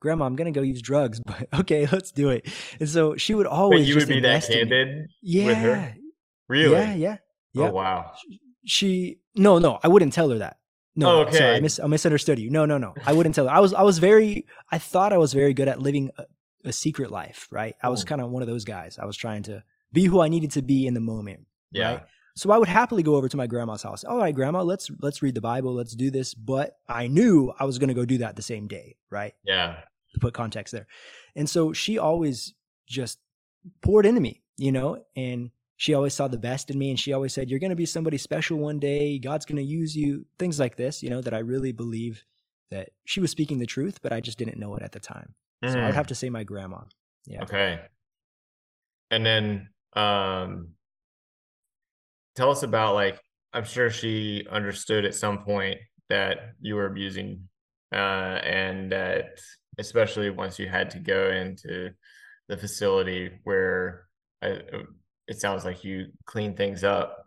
Grandma, 0.00 0.24
I'm 0.24 0.36
gonna 0.36 0.50
go 0.50 0.62
use 0.62 0.82
drugs, 0.82 1.20
but 1.26 1.46
okay, 1.60 1.86
let's 1.90 2.10
do 2.12 2.30
it. 2.30 2.48
And 2.78 2.88
so 2.88 3.16
she 3.16 3.34
would 3.34 3.46
always. 3.46 3.80
Wait, 3.80 3.88
you 3.88 3.96
would 3.96 4.08
be 4.08 4.20
that 4.20 4.46
candid 4.46 5.08
yeah, 5.22 5.46
with 5.46 5.56
her? 5.58 5.94
Really? 6.48 6.72
Yeah, 6.72 6.94
yeah, 6.94 7.16
oh, 7.20 7.60
yeah. 7.60 7.68
Oh 7.68 7.72
wow. 7.72 8.12
She 8.64 9.20
no, 9.34 9.58
no, 9.58 9.78
I 9.82 9.88
wouldn't 9.88 10.12
tell 10.12 10.30
her 10.30 10.38
that. 10.38 10.56
No, 10.96 11.10
oh, 11.10 11.20
okay. 11.20 11.38
sorry, 11.38 11.56
I, 11.56 11.60
mis- 11.60 11.78
I 11.78 11.86
misunderstood 11.86 12.38
you. 12.38 12.50
No, 12.50 12.66
no, 12.66 12.76
no, 12.76 12.94
I 13.06 13.12
wouldn't 13.12 13.34
tell 13.34 13.46
her. 13.46 13.50
I 13.50 13.60
was, 13.60 13.72
I 13.72 13.82
was 13.82 13.98
very, 13.98 14.46
I 14.72 14.78
thought 14.78 15.12
I 15.12 15.18
was 15.18 15.32
very 15.32 15.54
good 15.54 15.68
at 15.68 15.80
living 15.80 16.10
a, 16.18 16.24
a 16.64 16.72
secret 16.72 17.10
life, 17.10 17.46
right? 17.50 17.74
I 17.82 17.88
was 17.88 18.02
oh. 18.02 18.06
kind 18.06 18.20
of 18.20 18.30
one 18.30 18.42
of 18.42 18.48
those 18.48 18.64
guys. 18.64 18.98
I 19.00 19.06
was 19.06 19.16
trying 19.16 19.44
to 19.44 19.62
be 19.92 20.04
who 20.04 20.20
I 20.20 20.28
needed 20.28 20.50
to 20.52 20.62
be 20.62 20.86
in 20.86 20.94
the 20.94 21.00
moment. 21.00 21.46
Yeah. 21.70 21.92
Right? 21.92 22.02
So 22.36 22.50
I 22.50 22.58
would 22.58 22.68
happily 22.68 23.02
go 23.02 23.16
over 23.16 23.28
to 23.28 23.36
my 23.36 23.46
grandma's 23.46 23.82
house. 23.82 24.04
All 24.04 24.18
right, 24.18 24.34
grandma, 24.34 24.62
let's 24.62 24.90
let's 25.00 25.22
read 25.22 25.34
the 25.34 25.40
Bible, 25.40 25.74
let's 25.74 25.94
do 25.94 26.10
this. 26.10 26.34
But 26.34 26.76
I 26.88 27.06
knew 27.06 27.52
I 27.58 27.64
was 27.64 27.78
going 27.78 27.88
to 27.88 27.94
go 27.94 28.04
do 28.04 28.18
that 28.18 28.36
the 28.36 28.42
same 28.42 28.66
day, 28.66 28.96
right? 29.10 29.34
Yeah. 29.44 29.76
To 30.14 30.20
put 30.20 30.34
context 30.34 30.72
there. 30.72 30.86
And 31.36 31.48
so 31.48 31.72
she 31.72 31.98
always 31.98 32.54
just 32.88 33.18
poured 33.82 34.06
into 34.06 34.20
me, 34.20 34.42
you 34.56 34.72
know, 34.72 35.04
and 35.16 35.50
she 35.76 35.94
always 35.94 36.14
saw 36.14 36.28
the 36.28 36.38
best 36.38 36.70
in 36.70 36.78
me 36.78 36.90
and 36.90 36.98
she 36.98 37.12
always 37.12 37.32
said, 37.32 37.48
You're 37.48 37.60
gonna 37.60 37.76
be 37.76 37.86
somebody 37.86 38.18
special 38.18 38.58
one 38.58 38.78
day, 38.78 39.18
God's 39.18 39.46
gonna 39.46 39.60
use 39.60 39.96
you, 39.96 40.26
things 40.38 40.58
like 40.58 40.76
this, 40.76 41.02
you 41.02 41.10
know, 41.10 41.20
that 41.20 41.34
I 41.34 41.38
really 41.38 41.72
believe 41.72 42.24
that 42.70 42.90
she 43.04 43.20
was 43.20 43.30
speaking 43.30 43.58
the 43.58 43.66
truth, 43.66 44.00
but 44.02 44.12
I 44.12 44.20
just 44.20 44.38
didn't 44.38 44.58
know 44.58 44.74
it 44.76 44.82
at 44.82 44.92
the 44.92 45.00
time. 45.00 45.34
Mm. 45.64 45.72
So 45.72 45.80
I'd 45.80 45.94
have 45.94 46.08
to 46.08 46.14
say 46.14 46.28
my 46.28 46.44
grandma. 46.44 46.80
Yeah. 47.26 47.42
Okay. 47.42 47.80
And 49.10 49.24
then 49.24 49.68
um 49.94 50.68
tell 52.36 52.50
us 52.50 52.62
about 52.62 52.94
like 52.94 53.20
I'm 53.52 53.64
sure 53.64 53.90
she 53.90 54.46
understood 54.50 55.04
at 55.04 55.14
some 55.14 55.38
point 55.38 55.78
that 56.08 56.54
you 56.60 56.74
were 56.74 56.86
abusing 56.86 57.48
uh, 57.92 58.40
and 58.44 58.92
that 58.92 59.38
especially 59.80 60.30
once 60.30 60.58
you 60.58 60.68
had 60.68 60.90
to 60.90 60.98
go 60.98 61.30
into 61.30 61.90
the 62.48 62.56
facility 62.56 63.30
where 63.44 64.06
I, 64.42 64.60
it 65.26 65.40
sounds 65.40 65.64
like 65.64 65.84
you 65.84 66.06
clean 66.26 66.56
things 66.56 66.84
up. 66.84 67.24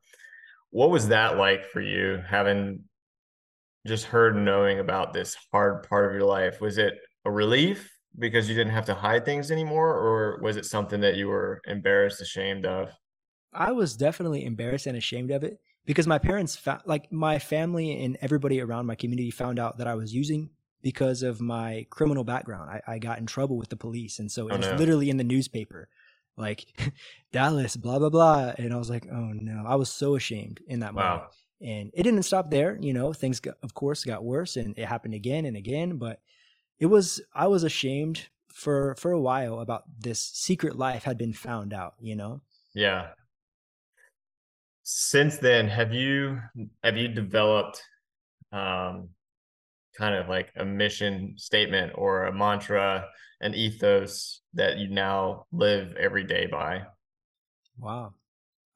What 0.69 0.89
was 0.89 1.09
that 1.09 1.37
like 1.37 1.65
for 1.65 1.81
you 1.81 2.21
having 2.27 2.83
just 3.85 4.05
heard 4.05 4.35
knowing 4.35 4.79
about 4.79 5.13
this 5.13 5.35
hard 5.51 5.87
part 5.87 6.05
of 6.05 6.13
your 6.13 6.25
life? 6.25 6.61
Was 6.61 6.77
it 6.77 6.93
a 7.25 7.31
relief 7.31 7.91
because 8.17 8.47
you 8.47 8.55
didn't 8.55 8.73
have 8.73 8.85
to 8.85 8.93
hide 8.93 9.25
things 9.25 9.51
anymore 9.51 9.93
or 9.93 10.39
was 10.41 10.55
it 10.55 10.65
something 10.65 11.01
that 11.01 11.15
you 11.15 11.27
were 11.27 11.61
embarrassed 11.67 12.21
ashamed 12.21 12.65
of 12.65 12.91
I 13.53 13.71
was 13.71 13.95
definitely 13.95 14.45
embarrassed 14.45 14.87
and 14.87 14.97
ashamed 14.97 15.31
of 15.31 15.43
it 15.43 15.59
because 15.85 16.07
my 16.07 16.17
parents, 16.17 16.55
fa- 16.55 16.81
like 16.85 17.11
my 17.11 17.39
family 17.39 18.03
and 18.03 18.17
everybody 18.21 18.61
around 18.61 18.85
my 18.85 18.95
community, 18.95 19.31
found 19.31 19.59
out 19.59 19.77
that 19.77 19.87
I 19.87 19.95
was 19.95 20.13
using 20.13 20.49
because 20.83 21.23
of 21.23 21.41
my 21.41 21.87
criminal 21.89 22.23
background. 22.23 22.69
I, 22.69 22.93
I 22.95 22.99
got 22.99 23.19
in 23.19 23.25
trouble 23.25 23.57
with 23.57 23.69
the 23.69 23.77
police. 23.77 24.19
And 24.19 24.31
so 24.31 24.47
it 24.49 24.53
Oh, 24.53 24.57
was 24.57 24.71
no. 24.71 24.77
literally 24.77 25.09
in 25.09 25.17
the 25.17 25.23
newspaper, 25.23 25.89
like 26.37 26.65
Dallas, 27.31 27.75
blah, 27.77 27.99
blah, 27.99 28.09
blah. 28.09 28.53
And 28.57 28.73
I 28.73 28.77
was 28.77 28.89
like, 28.91 29.07
oh 29.11 29.31
no, 29.33 29.63
I 29.67 29.75
was 29.75 29.89
so 29.89 30.15
ashamed 30.15 30.61
in 30.67 30.81
that 30.81 30.93
moment. 30.93 31.23
And 31.61 31.91
it 31.95 32.03
didn't 32.03 32.23
stop 32.23 32.51
there. 32.51 32.77
You 32.81 32.93
know, 32.93 33.13
things, 33.13 33.39
got, 33.39 33.55
of 33.63 33.73
course, 33.73 34.03
got 34.05 34.23
worse 34.23 34.57
and 34.57 34.77
it 34.77 34.85
happened 34.85 35.15
again 35.15 35.45
and 35.45 35.57
again. 35.57 35.97
But 35.97 36.19
it 36.79 36.87
was, 36.87 37.21
I 37.33 37.47
was 37.47 37.63
ashamed 37.63 38.29
for, 38.53 38.95
for 38.99 39.11
a 39.11 39.21
while 39.21 39.61
about 39.61 39.83
this 39.99 40.19
secret 40.19 40.77
life 40.77 41.03
had 41.03 41.17
been 41.17 41.33
found 41.33 41.73
out, 41.73 41.95
you 42.01 42.15
know? 42.15 42.41
Yeah. 42.75 43.09
Since 44.83 45.37
then, 45.37 45.67
have 45.69 45.93
you 45.93 46.41
have 46.83 46.97
you 46.97 47.07
developed 47.07 47.81
um 48.51 49.09
kind 49.97 50.15
of 50.15 50.27
like 50.29 50.51
a 50.55 50.65
mission 50.65 51.33
statement 51.37 51.91
or 51.95 52.25
a 52.25 52.33
mantra, 52.33 53.05
an 53.41 53.53
ethos 53.53 54.41
that 54.53 54.77
you 54.77 54.89
now 54.89 55.45
live 55.51 55.95
every 55.95 56.23
day 56.23 56.47
by? 56.47 56.83
Wow. 57.77 58.13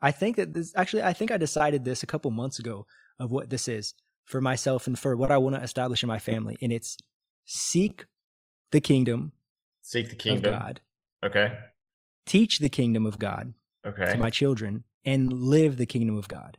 I 0.01 0.11
think 0.11 0.35
that 0.35 0.53
this 0.53 0.73
actually, 0.75 1.03
I 1.03 1.13
think 1.13 1.31
I 1.31 1.37
decided 1.37 1.83
this 1.83 2.03
a 2.03 2.07
couple 2.07 2.29
months 2.31 2.59
ago 2.59 2.85
of 3.19 3.31
what 3.31 3.49
this 3.49 3.67
is 3.67 3.93
for 4.25 4.41
myself 4.41 4.87
and 4.87 4.97
for 4.97 5.15
what 5.15 5.31
I 5.31 5.37
want 5.37 5.55
to 5.55 5.61
establish 5.61 6.03
in 6.03 6.07
my 6.07 6.19
family. 6.19 6.57
And 6.61 6.71
it's 6.71 6.97
seek 7.45 8.05
the 8.71 8.81
kingdom 8.81 9.31
Seek 9.81 10.09
the 10.09 10.15
kingdom 10.15 10.53
of. 10.53 10.59
God, 10.59 10.81
Okay. 11.23 11.57
teach 12.25 12.59
the 12.59 12.69
kingdom 12.69 13.05
of 13.05 13.17
God 13.17 13.53
Okay. 13.85 14.11
to 14.11 14.17
my 14.17 14.29
children, 14.29 14.83
and 15.05 15.31
live 15.31 15.77
the 15.77 15.85
kingdom 15.85 16.17
of 16.17 16.27
God. 16.27 16.57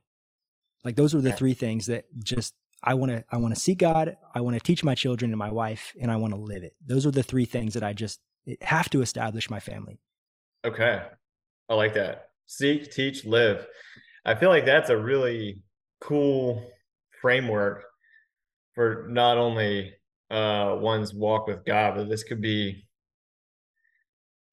Like 0.82 0.96
those 0.96 1.14
are 1.14 1.20
the 1.20 1.32
three 1.32 1.52
things 1.52 1.86
that 1.86 2.06
just 2.24 2.54
I 2.82 2.94
want 2.94 3.12
to 3.12 3.24
I 3.30 3.36
want 3.38 3.54
to 3.54 3.60
seek 3.60 3.78
God, 3.78 4.16
I 4.34 4.40
want 4.40 4.56
to 4.56 4.62
teach 4.62 4.84
my 4.84 4.94
children 4.94 5.30
and 5.30 5.38
my 5.38 5.50
wife, 5.50 5.92
and 6.00 6.10
I 6.10 6.16
want 6.16 6.34
to 6.34 6.40
live 6.40 6.62
it. 6.62 6.74
Those 6.84 7.06
are 7.06 7.10
the 7.10 7.22
three 7.22 7.44
things 7.44 7.74
that 7.74 7.82
I 7.82 7.92
just 7.92 8.20
have 8.62 8.88
to 8.90 9.02
establish 9.02 9.50
my 9.50 9.60
family. 9.60 10.00
Okay. 10.64 11.02
I 11.68 11.74
like 11.74 11.94
that. 11.94 12.30
Seek, 12.46 12.90
teach, 12.90 13.24
live. 13.24 13.66
I 14.24 14.34
feel 14.34 14.48
like 14.48 14.64
that's 14.64 14.90
a 14.90 14.96
really 14.96 15.62
cool 16.00 16.64
framework 17.20 17.84
for 18.74 19.06
not 19.10 19.38
only 19.38 19.94
uh 20.30 20.76
one's 20.78 21.12
walk 21.14 21.46
with 21.46 21.64
God, 21.64 21.96
but 21.96 22.08
this 22.08 22.22
could 22.22 22.40
be 22.40 22.86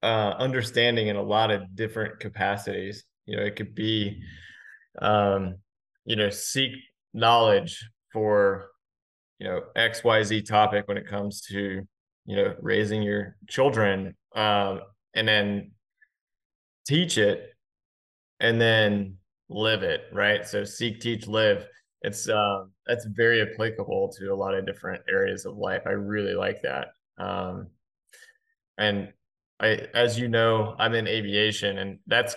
uh 0.01 0.33
understanding 0.37 1.07
in 1.07 1.15
a 1.15 1.23
lot 1.23 1.51
of 1.51 1.75
different 1.75 2.19
capacities. 2.19 3.03
You 3.25 3.37
know, 3.37 3.43
it 3.43 3.55
could 3.55 3.75
be 3.75 4.21
um, 5.01 5.55
you 6.05 6.15
know, 6.15 6.29
seek 6.29 6.71
knowledge 7.13 7.83
for 8.15 8.69
you 9.39 9.47
know, 9.47 9.61
XYZ 9.75 10.47
topic 10.47 10.87
when 10.87 10.97
it 10.97 11.07
comes 11.07 11.41
to, 11.41 11.85
you 12.25 12.35
know, 12.35 12.55
raising 12.61 13.01
your 13.01 13.35
children. 13.49 14.15
Um, 14.33 14.79
and 15.13 15.27
then 15.27 15.71
teach 16.87 17.17
it 17.17 17.49
and 18.39 18.59
then 18.59 19.17
live 19.49 19.83
it 19.83 20.03
right? 20.13 20.47
So 20.47 20.63
seek 20.63 21.01
teach 21.01 21.27
live. 21.27 21.67
It's 22.01 22.29
um 22.29 22.71
that's 22.87 23.05
very 23.05 23.41
applicable 23.41 24.13
to 24.17 24.33
a 24.33 24.35
lot 24.35 24.53
of 24.53 24.65
different 24.65 25.03
areas 25.09 25.45
of 25.45 25.57
life. 25.57 25.83
I 25.85 25.91
really 25.91 26.33
like 26.33 26.61
that. 26.61 26.89
Um 27.17 27.67
and 28.77 29.11
i 29.61 29.87
as 29.93 30.19
you 30.19 30.27
know 30.27 30.75
i'm 30.79 30.93
in 30.93 31.07
aviation 31.07 31.77
and 31.77 31.97
that's 32.07 32.35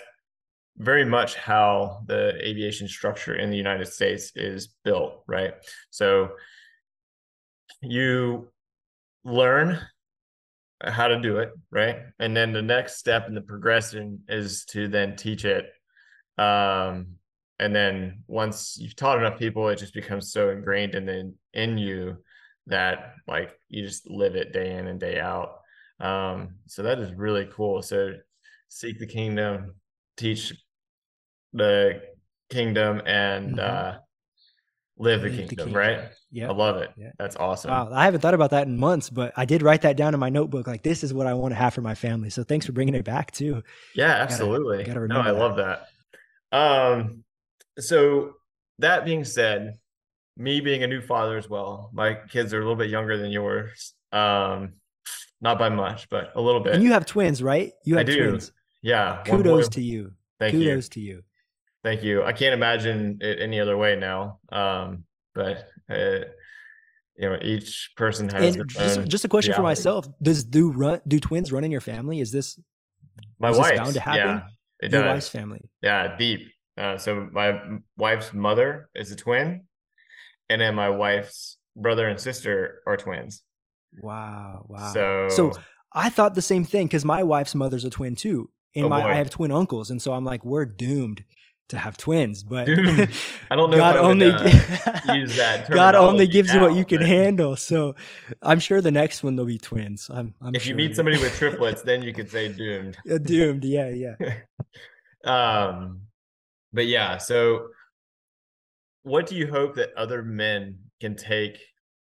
very 0.79 1.03
much 1.03 1.35
how 1.35 2.01
the 2.05 2.33
aviation 2.47 2.87
structure 2.87 3.35
in 3.35 3.49
the 3.49 3.57
united 3.57 3.85
states 3.85 4.31
is 4.35 4.69
built 4.83 5.23
right? 5.27 5.53
So 5.89 6.29
you 7.81 8.49
learn 9.23 9.79
how 10.81 11.09
to 11.09 11.19
do 11.21 11.39
it 11.39 11.51
right? 11.71 11.97
And 12.19 12.35
then 12.35 12.53
the 12.53 12.61
next 12.61 12.97
step 12.97 13.27
in 13.27 13.35
the 13.35 13.41
progression 13.41 14.21
is 14.29 14.65
to 14.65 14.87
then 14.87 15.15
teach 15.15 15.45
it. 15.45 15.69
Um 16.37 17.15
and 17.61 17.75
then 17.75 18.23
once 18.27 18.77
you've 18.79 18.95
taught 18.95 19.19
enough 19.19 19.37
people 19.37 19.67
it 19.67 19.77
just 19.77 19.93
becomes 19.93 20.31
so 20.31 20.49
ingrained 20.49 20.95
in 20.95 21.05
the, 21.05 21.33
in 21.53 21.77
you 21.77 22.17
that 22.67 23.15
like 23.27 23.51
you 23.67 23.83
just 23.85 24.09
live 24.09 24.35
it 24.35 24.53
day 24.53 24.77
in 24.77 24.87
and 24.87 24.99
day 24.99 25.19
out. 25.19 25.59
Um 25.99 26.55
so 26.67 26.83
that 26.83 26.99
is 26.99 27.13
really 27.13 27.49
cool. 27.53 27.81
So 27.81 28.13
seek 28.69 28.99
the 28.99 29.07
kingdom 29.07 29.75
teach 30.19 30.53
the 31.53 32.01
kingdom 32.49 33.01
and 33.05 33.57
Mhm. 33.57 33.59
uh 33.59 33.97
live 34.97 35.21
the 35.21 35.27
Live 35.29 35.31
the 35.37 35.37
kingdom, 35.47 35.55
kingdom. 35.57 35.73
right 35.75 36.09
Yeah. 36.31 36.49
i 36.49 36.51
love 36.53 36.77
it 36.77 36.89
Yeah. 36.97 37.11
that's 37.17 37.35
awesome 37.37 37.71
Wow, 37.71 37.89
I 37.93 38.03
haven't 38.05 38.19
thought 38.21 38.33
about 38.33 38.49
that 38.51 38.67
in 38.67 38.77
months, 38.77 39.09
but 39.09 39.31
I 39.37 39.45
did 39.45 39.61
write 39.61 39.81
that 39.83 39.95
down 39.97 40.13
in 40.13 40.19
my 40.19 40.29
notebook. 40.29 40.67
Like, 40.67 40.83
this 40.83 41.03
is 41.03 41.13
what 41.13 41.25
I 41.25 41.33
want 41.35 41.51
to 41.53 41.55
have 41.55 41.73
for 41.73 41.81
my 41.81 41.95
family. 41.95 42.29
So 42.29 42.43
thanks 42.43 42.65
for 42.65 42.73
bringing 42.73 42.95
it 42.95 43.05
back 43.05 43.31
too. 43.31 43.63
Yeah, 43.95 44.11
absolutely. 44.11 44.83
gotta 44.83 45.07
no, 45.07 45.21
I 45.21 45.31
that. 45.31 45.33
love 45.37 45.55
that. 45.57 45.87
Um, 46.51 47.23
so 47.79 48.33
that 48.79 49.05
being 49.05 49.23
said, 49.23 49.75
me 50.35 50.59
being 50.61 50.83
a 50.83 50.87
new 50.87 51.01
father 51.01 51.37
as 51.37 51.49
well, 51.49 51.89
my 51.93 52.15
kids 52.15 52.53
are 52.53 52.57
a 52.57 52.61
little 52.61 52.75
bit 52.75 52.89
younger 52.89 53.17
than 53.17 53.31
yours. 53.31 53.93
Um, 54.11 54.73
not 55.41 55.57
by 55.59 55.69
much, 55.69 56.09
but 56.09 56.31
a 56.35 56.41
little 56.41 56.61
bit. 56.61 56.73
And 56.75 56.83
you 56.83 56.91
have 56.91 57.05
twins, 57.05 57.41
right? 57.41 57.71
You 57.85 57.95
I 57.95 57.99
have 57.99 58.07
do. 58.07 58.29
twins. 58.29 58.51
yeah. 58.81 59.23
Kudos 59.25 59.67
boy- 59.67 59.71
to 59.75 59.81
you. 59.81 60.13
Thank 60.39 60.53
you. 60.55 60.59
Kudos 60.59 60.85
you. 60.85 60.89
to 60.89 60.99
you. 60.99 61.23
Thank 61.83 62.03
you. 62.03 62.23
I 62.23 62.33
can't 62.33 62.53
imagine 62.53 63.19
it 63.21 63.39
any 63.41 63.59
other 63.59 63.77
way 63.77 63.95
now. 63.95 64.39
Um, 64.51 65.05
but 65.33 65.65
uh, 65.89 66.25
you 67.17 67.29
know, 67.29 67.37
each 67.41 67.91
person 67.95 68.29
has 68.29 68.55
just, 68.67 69.07
just 69.07 69.25
a 69.25 69.29
question 69.29 69.53
for 69.53 69.61
myself: 69.61 70.07
Does 70.21 70.43
do 70.43 70.71
run 70.71 71.01
do 71.07 71.19
twins 71.19 71.51
run 71.51 71.63
in 71.63 71.71
your 71.71 71.81
family? 71.81 72.19
Is 72.19 72.31
this 72.31 72.59
My 73.39 73.51
wife, 73.51 73.77
bound 73.77 73.93
to 73.93 73.99
happen? 73.99 74.19
yeah, 74.19 74.41
it 74.81 74.91
your 74.91 75.03
does. 75.03 75.13
wife's 75.13 75.29
family? 75.29 75.69
Yeah, 75.81 76.15
deep. 76.17 76.49
Uh, 76.77 76.97
so 76.97 77.29
my 77.31 77.59
wife's 77.97 78.33
mother 78.33 78.89
is 78.95 79.11
a 79.11 79.15
twin, 79.15 79.65
and 80.49 80.61
then 80.61 80.75
my 80.75 80.89
wife's 80.89 81.57
brother 81.75 82.07
and 82.07 82.19
sister 82.19 82.81
are 82.87 82.97
twins. 82.97 83.41
Wow, 84.01 84.65
wow. 84.67 84.93
So, 84.93 85.27
so 85.29 85.53
I 85.93 86.09
thought 86.09 86.35
the 86.35 86.41
same 86.41 86.63
thing 86.63 86.87
because 86.87 87.03
my 87.03 87.23
wife's 87.23 87.55
mother's 87.55 87.83
a 87.85 87.89
twin 87.89 88.15
too, 88.15 88.49
and 88.75 88.85
Oh, 88.85 88.89
my 88.89 89.01
boy. 89.01 89.07
I 89.09 89.13
have 89.15 89.29
twin 89.29 89.51
uncles, 89.51 89.89
and 89.89 90.01
so 90.01 90.13
I'm 90.13 90.23
like, 90.25 90.45
we're 90.45 90.65
doomed 90.65 91.23
to 91.69 91.77
have 91.77 91.97
twins. 91.97 92.43
But 92.43 92.65
Doomed. 92.65 93.09
I 93.49 93.55
don't 93.55 93.71
know 93.71 93.77
God 93.77 93.95
would, 93.95 94.03
only 94.03 94.31
uh, 94.31 94.43
use 95.13 95.35
that. 95.37 95.69
God 95.71 95.95
only 95.95 96.27
gives 96.27 96.53
you 96.53 96.59
what 96.59 96.75
you 96.75 96.83
can 96.83 96.99
but 96.99 97.07
handle. 97.07 97.55
So 97.55 97.95
I'm 98.41 98.59
sure 98.59 98.81
the 98.81 98.91
next 98.91 99.23
one 99.23 99.35
they'll 99.35 99.45
be 99.45 99.57
twins. 99.57 100.09
I'm, 100.13 100.33
I'm 100.41 100.53
If 100.53 100.63
sure. 100.63 100.71
you 100.71 100.75
meet 100.75 100.95
somebody 100.95 101.17
with 101.21 101.35
triplets, 101.35 101.81
then 101.81 102.01
you 102.01 102.13
could 102.13 102.29
say 102.29 102.51
doomed. 102.51 102.97
Doomed, 103.23 103.63
yeah, 103.63 103.89
yeah. 103.89 104.15
Um, 105.23 106.01
but 106.73 106.87
yeah. 106.87 107.17
So, 107.17 107.67
what 109.03 109.27
do 109.27 109.35
you 109.35 109.47
hope 109.47 109.75
that 109.75 109.93
other 109.95 110.23
men 110.23 110.77
can 110.99 111.15
take 111.15 111.57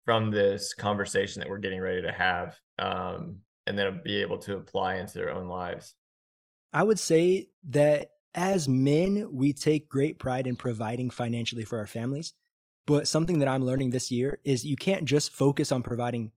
from 0.05 0.31
this 0.31 0.75
conversation 0.75 1.41
that 1.41 1.49
we're 1.49 1.59
getting 1.59 1.81
ready 1.81 2.03
to 2.03 2.13
have, 2.13 2.59
um, 2.79 3.37
and 3.67 3.79
then 3.79 4.01
be 4.05 4.21
able 4.21 4.39
to 4.39 4.57
apply 4.57 4.97
into 4.97 5.15
their 5.15 5.31
own 5.31 5.47
lives? 5.47 5.95
I 6.73 6.83
would 6.83 6.99
say 6.99 7.49
that 7.71 8.12
as 8.35 8.69
men, 8.69 9.29
we 9.31 9.53
take 9.53 9.89
great 9.89 10.19
pride 10.19 10.47
in 10.47 10.57
providing 10.57 11.11
financially 11.11 11.65
for 11.65 11.79
our 11.79 11.87
families. 11.87 12.35
But 12.87 13.07
something 13.07 13.39
that 13.39 13.49
I'm 13.49 13.65
learning 13.65 13.91
this 13.91 14.11
year 14.11 14.41
is 14.45 14.65
you 14.65 14.77
can't 14.77 15.05
just 15.05 15.33
focus 15.33 15.71
on 15.71 15.83
providing 15.83 16.33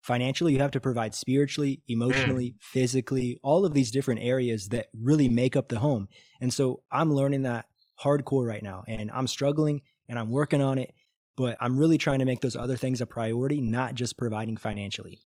financially. 0.00 0.52
You 0.52 0.58
have 0.60 0.72
to 0.72 0.80
provide 0.80 1.14
spiritually, 1.14 1.82
mm. 1.88 1.92
emotionally, 1.92 2.56
physically, 2.60 3.38
all 3.42 3.64
of 3.64 3.74
these 3.74 3.90
different 3.90 4.20
areas 4.20 4.68
that 4.70 4.88
really 4.92 5.28
make 5.28 5.56
up 5.56 5.68
the 5.68 5.78
home. 5.78 6.08
And 6.40 6.52
so 6.52 6.82
I'm 6.90 7.12
learning 7.12 7.42
that 7.42 7.66
hardcore 8.02 8.46
right 8.46 8.62
now. 8.62 8.84
And 8.88 9.10
I'm 9.12 9.26
struggling 9.26 9.82
and 10.08 10.18
I'm 10.18 10.30
working 10.30 10.62
on 10.62 10.78
it. 10.78 10.92
But 11.36 11.56
I'm 11.60 11.78
really 11.78 11.98
trying 11.98 12.20
to 12.20 12.24
make 12.24 12.40
those 12.40 12.54
other 12.54 12.76
things 12.76 13.00
a 13.00 13.06
priority, 13.06 13.60
not 13.60 13.94
just 13.94 14.16
providing 14.16 14.56
financially. 14.56 15.20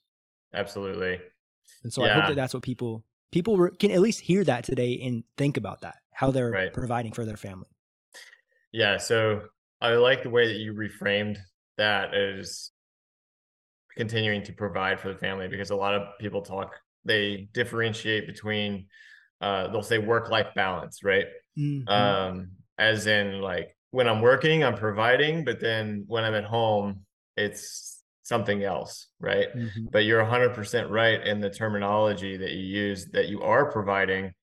Absolutely. 0.53 1.19
And 1.83 1.91
so 1.91 2.03
I 2.03 2.09
hope 2.09 2.27
that 2.27 2.35
that's 2.35 2.53
what 2.53 2.63
people 2.63 3.03
people 3.31 3.57
re- 3.57 3.75
can 3.77 3.91
at 3.91 4.01
least 4.01 4.19
hear 4.21 4.43
that 4.43 4.63
today 4.63 4.99
and 5.03 5.23
think 5.37 5.57
about 5.57 5.81
that 5.81 5.97
how 6.11 6.31
they're 6.31 6.51
Right. 6.51 6.73
providing 6.73 7.11
for 7.11 7.25
their 7.25 7.37
family. 7.37 7.67
Yeah, 8.71 8.97
so 8.97 9.43
I 9.81 9.91
like 9.95 10.23
the 10.23 10.29
way 10.29 10.47
that 10.47 10.59
you 10.59 10.73
reframed 10.73 11.37
that 11.77 12.13
as 12.13 12.71
continuing 13.95 14.43
to 14.43 14.53
provide 14.53 14.99
for 14.99 15.11
the 15.11 15.17
family 15.17 15.47
because 15.47 15.71
a 15.71 15.75
lot 15.75 15.95
of 15.95 16.17
people 16.19 16.41
talk 16.41 16.75
they 17.05 17.47
differentiate 17.53 18.27
between 18.27 18.85
uh 19.41 19.67
they'll 19.69 19.81
say 19.81 19.97
work 19.97 20.29
life 20.29 20.47
balance, 20.55 21.03
right? 21.03 21.25
Mhm. 21.57 21.87
Um 21.89 22.51
as 22.77 23.07
in 23.07 23.41
like 23.41 23.75
when 23.91 24.07
I'm 24.07 24.21
working, 24.21 24.63
I'm 24.63 24.75
providing, 24.75 25.45
but 25.45 25.59
then 25.59 26.03
when 26.07 26.23
I'm 26.23 26.35
at 26.35 26.43
home, 26.43 27.05
it's 27.37 27.96
something 28.27 28.63
else, 28.63 29.07
right? 29.19 29.49
Mhm. 29.53 29.91
But 29.91 30.05
you're 30.05 30.19
100% 30.21 30.89
right 30.91 31.25
in 31.25 31.39
the 31.41 31.49
terminology 31.49 32.37
that 32.37 32.51
you 32.51 32.63
use 32.63 33.07
that 33.13 33.27
you 33.29 33.41
are 33.43 33.71
providing 33.71 34.33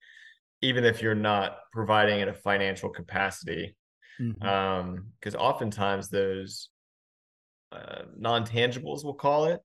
even 0.63 0.85
if 0.85 1.03
you're 1.03 1.15
not 1.15 1.59
providing 1.73 2.21
in 2.21 2.29
a 2.29 2.35
financial 2.35 2.91
capacity 2.91 3.77
Mhm. 4.19 4.47
um 4.47 5.13
because 5.21 5.35
oftentimes 5.37 6.09
those 6.11 6.71
uh, 7.73 8.03
non-tangibles, 8.17 9.05
we'll 9.05 9.15
call 9.15 9.47
it, 9.47 9.61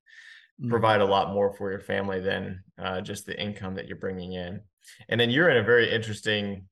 Mm. 0.62 0.70
provide 0.70 1.02
a 1.02 1.06
lot 1.06 1.34
more 1.34 1.54
for 1.54 1.72
your 1.72 1.80
family 1.80 2.20
than 2.20 2.64
uh, 2.78 3.02
just 3.02 3.26
the 3.26 3.40
income 3.42 3.76
that 3.76 3.88
you're 3.88 3.98
bringing 3.98 4.34
in. 4.34 4.62
And 5.08 5.20
then 5.20 5.30
you're 5.30 5.50
in 5.50 5.58
a 5.58 5.64
very 5.64 5.90
interesting 5.92 6.68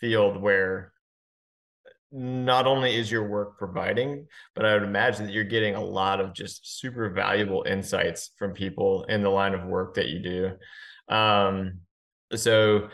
field 0.00 0.42
where 0.42 0.92
not 2.10 2.66
only 2.66 2.96
is 2.96 3.10
your 3.10 3.28
work 3.28 3.58
providing, 3.58 4.26
but 4.54 4.64
I 4.64 4.74
would 4.74 4.82
imagine 4.82 5.26
that 5.26 5.32
you're 5.32 5.44
getting 5.44 5.74
a 5.74 5.84
lot 5.84 6.20
of 6.20 6.32
just 6.32 6.78
super 6.78 7.10
valuable 7.10 7.64
insights 7.68 8.30
from 8.38 8.52
people 8.52 9.04
in 9.04 9.22
the 9.22 9.28
line 9.28 9.54
of 9.54 9.64
work 9.64 9.94
that 9.94 10.08
you 10.08 10.20
do. 10.20 11.14
Um, 11.14 11.80
so, 12.34 12.88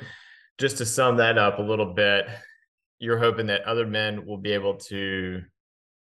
just 0.59 0.79
to 0.79 0.87
sum 0.87 1.17
that 1.17 1.37
up 1.39 1.59
a 1.59 1.63
little 1.63 1.95
bit, 1.95 2.27
you're 2.99 3.19
hoping 3.19 3.49
that 3.49 3.63
other 3.63 3.87
men 3.87 4.25
will 4.25 4.39
be 4.39 4.53
able 4.53 4.77
to 4.77 5.43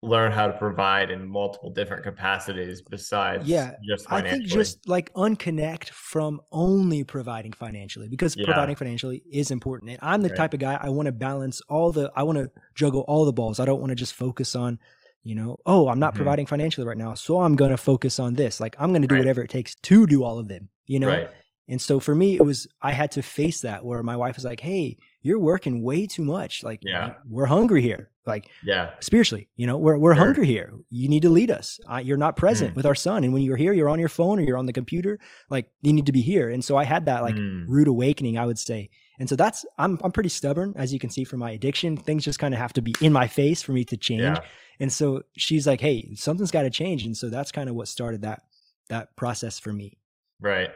learn 0.03 0.33
how 0.33 0.47
to 0.47 0.53
provide 0.53 1.09
in 1.09 1.25
multiple 1.25 1.69
different 1.69 2.03
capacities 2.03 2.81
besides 2.81 3.47
yeah 3.47 3.71
just 3.87 4.11
i 4.11 4.21
think 4.21 4.43
just 4.43 4.87
like 4.87 5.11
unconnect 5.13 5.89
from 5.89 6.41
only 6.51 7.05
providing 7.05 7.53
financially 7.53 8.09
because 8.09 8.35
yeah. 8.35 8.45
providing 8.45 8.75
financially 8.75 9.23
is 9.31 9.49
important 9.49 9.91
and 9.91 9.99
i'm 10.01 10.21
the 10.21 10.27
right. 10.29 10.37
type 10.37 10.53
of 10.53 10.59
guy 10.59 10.77
i 10.81 10.89
want 10.89 11.05
to 11.05 11.11
balance 11.11 11.61
all 11.69 11.91
the 11.91 12.11
i 12.17 12.23
want 12.23 12.37
to 12.37 12.51
juggle 12.75 13.01
all 13.07 13.23
the 13.23 13.31
balls 13.31 13.61
i 13.61 13.65
don't 13.65 13.79
want 13.79 13.89
to 13.91 13.95
just 13.95 14.13
focus 14.13 14.55
on 14.55 14.77
you 15.23 15.35
know 15.35 15.57
oh 15.65 15.87
i'm 15.87 15.99
not 15.99 16.09
mm-hmm. 16.09 16.17
providing 16.17 16.45
financially 16.45 16.85
right 16.85 16.97
now 16.97 17.13
so 17.13 17.39
i'm 17.39 17.55
going 17.55 17.71
to 17.71 17.77
focus 17.77 18.19
on 18.19 18.33
this 18.33 18.59
like 18.59 18.75
i'm 18.79 18.89
going 18.89 19.01
to 19.01 19.07
do 19.07 19.15
right. 19.15 19.21
whatever 19.21 19.41
it 19.41 19.49
takes 19.49 19.73
to 19.75 20.05
do 20.05 20.23
all 20.23 20.37
of 20.37 20.49
them 20.49 20.67
you 20.85 20.99
know 20.99 21.07
right. 21.07 21.29
and 21.69 21.81
so 21.81 21.97
for 21.97 22.13
me 22.13 22.35
it 22.35 22.43
was 22.43 22.67
i 22.81 22.91
had 22.91 23.09
to 23.09 23.21
face 23.21 23.61
that 23.61 23.85
where 23.85 24.03
my 24.03 24.17
wife 24.17 24.35
was 24.35 24.43
like 24.43 24.59
hey 24.59 24.97
you're 25.21 25.39
working 25.39 25.81
way 25.81 26.05
too 26.05 26.25
much 26.25 26.61
like 26.61 26.79
yeah 26.81 27.13
we're 27.29 27.45
hungry 27.45 27.81
here 27.81 28.09
like 28.25 28.49
yeah. 28.63 28.91
spiritually 28.99 29.49
you 29.55 29.67
know 29.67 29.77
we're, 29.77 29.97
we're 29.97 30.15
sure. 30.15 30.25
hungry 30.25 30.45
here. 30.45 30.73
You 30.89 31.09
need 31.09 31.21
to 31.23 31.29
lead 31.29 31.51
us. 31.51 31.79
Uh, 31.91 31.97
you're 31.97 32.17
not 32.17 32.35
present 32.35 32.73
mm. 32.73 32.75
with 32.75 32.85
our 32.85 32.95
son. 32.95 33.23
And 33.23 33.33
when 33.33 33.43
you're 33.43 33.57
here 33.57 33.73
you're 33.73 33.89
on 33.89 33.99
your 33.99 34.09
phone 34.09 34.39
or 34.39 34.43
you're 34.43 34.57
on 34.57 34.65
the 34.65 34.73
computer 34.73 35.19
like 35.49 35.69
you 35.81 35.93
need 35.93 36.05
to 36.05 36.11
be 36.11 36.21
here. 36.21 36.49
And 36.49 36.63
so 36.63 36.77
i 36.77 36.83
had 36.83 37.05
that 37.05 37.23
like 37.23 37.35
mm. 37.35 37.65
rude 37.67 37.87
awakening 37.87 38.37
i 38.37 38.45
would 38.45 38.59
say. 38.59 38.89
And 39.19 39.29
so 39.29 39.35
that's 39.35 39.65
i'm 39.77 39.99
i'm 40.03 40.11
pretty 40.11 40.29
stubborn 40.29 40.73
as 40.75 40.93
you 40.93 40.99
can 40.99 41.09
see 41.09 41.23
from 41.23 41.39
my 41.39 41.51
addiction. 41.51 41.97
Things 41.97 42.23
just 42.23 42.39
kind 42.39 42.53
of 42.53 42.59
have 42.59 42.73
to 42.73 42.81
be 42.81 42.93
in 43.01 43.13
my 43.13 43.27
face 43.27 43.61
for 43.61 43.71
me 43.71 43.83
to 43.85 43.97
change. 43.97 44.21
Yeah. 44.21 44.39
and 44.79 44.91
so 44.91 45.23
she's 45.37 45.67
like 45.67 45.81
hey 45.81 46.13
something's 46.15 46.51
got 46.51 46.63
to 46.63 46.69
change. 46.69 47.05
And 47.05 47.15
so 47.15 47.29
that's 47.29 47.51
kind 47.51 47.69
of 47.69 47.75
what 47.75 47.87
started 47.87 48.21
that 48.21 48.43
that 48.89 49.15
process 49.15 49.59
for 49.59 49.73
me. 49.73 49.97
Right 50.41 50.69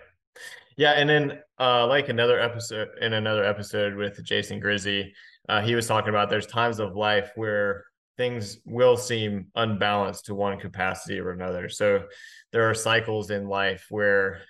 yeah 0.77 0.91
and 0.91 1.09
then 1.09 1.39
uh 1.59 1.85
like 1.87 2.09
another 2.09 2.39
episode 2.39 2.89
in 3.01 3.13
another 3.13 3.43
episode 3.43 3.95
with 3.95 4.23
jason 4.23 4.59
grizzy 4.59 5.13
uh, 5.49 5.61
he 5.61 5.75
was 5.75 5.87
talking 5.87 6.09
about 6.09 6.29
there's 6.29 6.45
times 6.45 6.79
of 6.79 6.95
life 6.95 7.31
where 7.35 7.85
things 8.17 8.57
will 8.65 8.97
seem 8.97 9.47
unbalanced 9.55 10.25
to 10.25 10.35
one 10.35 10.59
capacity 10.59 11.19
or 11.19 11.31
another. 11.31 11.69
So 11.69 12.05
there 12.51 12.69
are 12.69 12.73
cycles 12.73 13.29
in 13.29 13.47
life 13.47 13.85
where, 13.89 14.41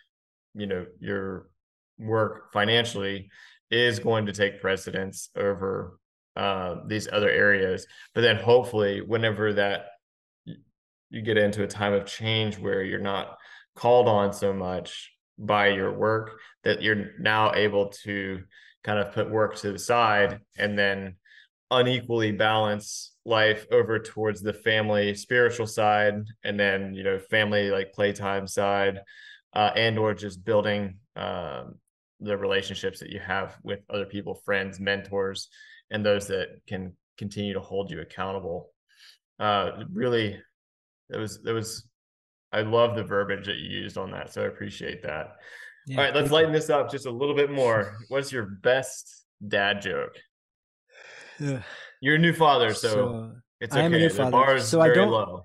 you 0.56 0.65
know, 0.65 0.86
your 1.00 1.50
work 2.00 2.53
financially 2.53 3.29
is 3.70 4.00
going 4.00 4.25
to 4.27 4.32
take 4.32 4.62
precedence 4.62 5.29
over 5.36 6.00
uh, 6.36 6.77
these 6.88 7.08
other 7.12 7.29
areas. 7.29 7.86
But 8.15 8.22
then 8.22 8.38
hopefully, 8.38 9.01
whenever 9.01 9.53
that 9.53 9.88
you 11.10 11.22
get 11.22 11.38
into 11.38 11.63
a 11.63 11.67
time 11.67 11.94
of 11.94 12.06
change 12.06 12.58
where 12.58 12.84
you're 12.84 13.00
not 13.00 13.38
called 13.75 14.08
on 14.08 14.34
so 14.34 14.53
much 14.53 15.12
by 15.38 15.67
your 15.67 15.94
work, 15.94 16.39
that 16.63 16.82
you're 16.82 17.12
now 17.20 17.53
able 17.53 17.89
to 17.89 18.44
kind 18.84 19.00
of 19.00 19.13
put 19.13 19.29
work 19.29 19.56
to 19.58 19.72
the 19.72 19.79
side 19.79 20.39
and 20.58 20.77
then 20.77 21.15
unequally 21.70 22.32
balance 22.32 23.13
life 23.25 23.65
over 23.72 24.00
towards 24.00 24.41
the 24.41 24.53
family 24.53 25.13
spiritual 25.13 25.67
side 25.67 26.24
and 26.46 26.58
then 26.58 26.94
you 26.94 27.03
know 27.03 27.20
family 27.20 27.70
like 27.70 27.91
playtime 27.91 28.48
side 28.48 29.01
uh, 29.53 29.72
and 29.75 30.00
or 30.00 30.13
just 30.13 30.46
building 30.46 30.98
um, 31.17 31.75
the 32.22 32.38
relationships 32.38 33.00
that 33.00 33.10
you 33.10 33.20
have 33.20 33.58
with 33.63 33.79
other 33.89 34.06
people 34.06 34.36
friends 34.46 34.79
mentors 34.79 35.50
and 35.91 36.06
those 36.06 36.27
that 36.27 36.48
can 36.67 36.94
continue 37.17 37.53
to 37.53 37.60
hold 37.60 37.91
you 37.91 38.01
accountable. 38.01 38.70
Uh, 39.39 39.84
really 39.91 40.39
it 41.10 41.17
was 41.17 41.39
it 41.45 41.52
was 41.52 41.88
i 42.51 42.62
love 42.62 42.95
the 42.95 43.03
verbiage 43.03 43.45
that 43.45 43.57
you 43.57 43.69
used 43.69 43.97
on 43.97 44.12
that 44.12 44.31
so 44.31 44.43
i 44.43 44.47
appreciate 44.47 45.03
that 45.03 45.36
yeah, 45.88 45.99
All 45.99 46.03
right, 46.03 46.13
let's 46.15 46.31
lighten 46.31 46.51
this 46.51 46.69
up 46.69 46.91
just 46.91 47.05
a 47.05 47.12
little 47.12 47.33
bit 47.33 47.49
more. 47.49 47.95
What's 48.10 48.29
your 48.31 48.43
best 48.43 49.23
dad 49.47 49.81
joke? 49.81 50.17
You're 52.01 52.15
a 52.15 52.19
new 52.19 52.33
father, 52.33 52.73
so, 52.73 52.89
so 52.89 53.31
it's 53.62 53.73
okay. 53.73 53.83
I 53.83 53.86
am 53.86 53.93
a 53.93 53.97
new 53.97 54.10
father, 54.10 54.25
the 54.25 54.31
bar 54.31 54.55
is 54.57 54.67
so 54.67 54.81
very 54.81 54.91
I 54.91 54.95
don't, 54.95 55.12
low. 55.12 55.43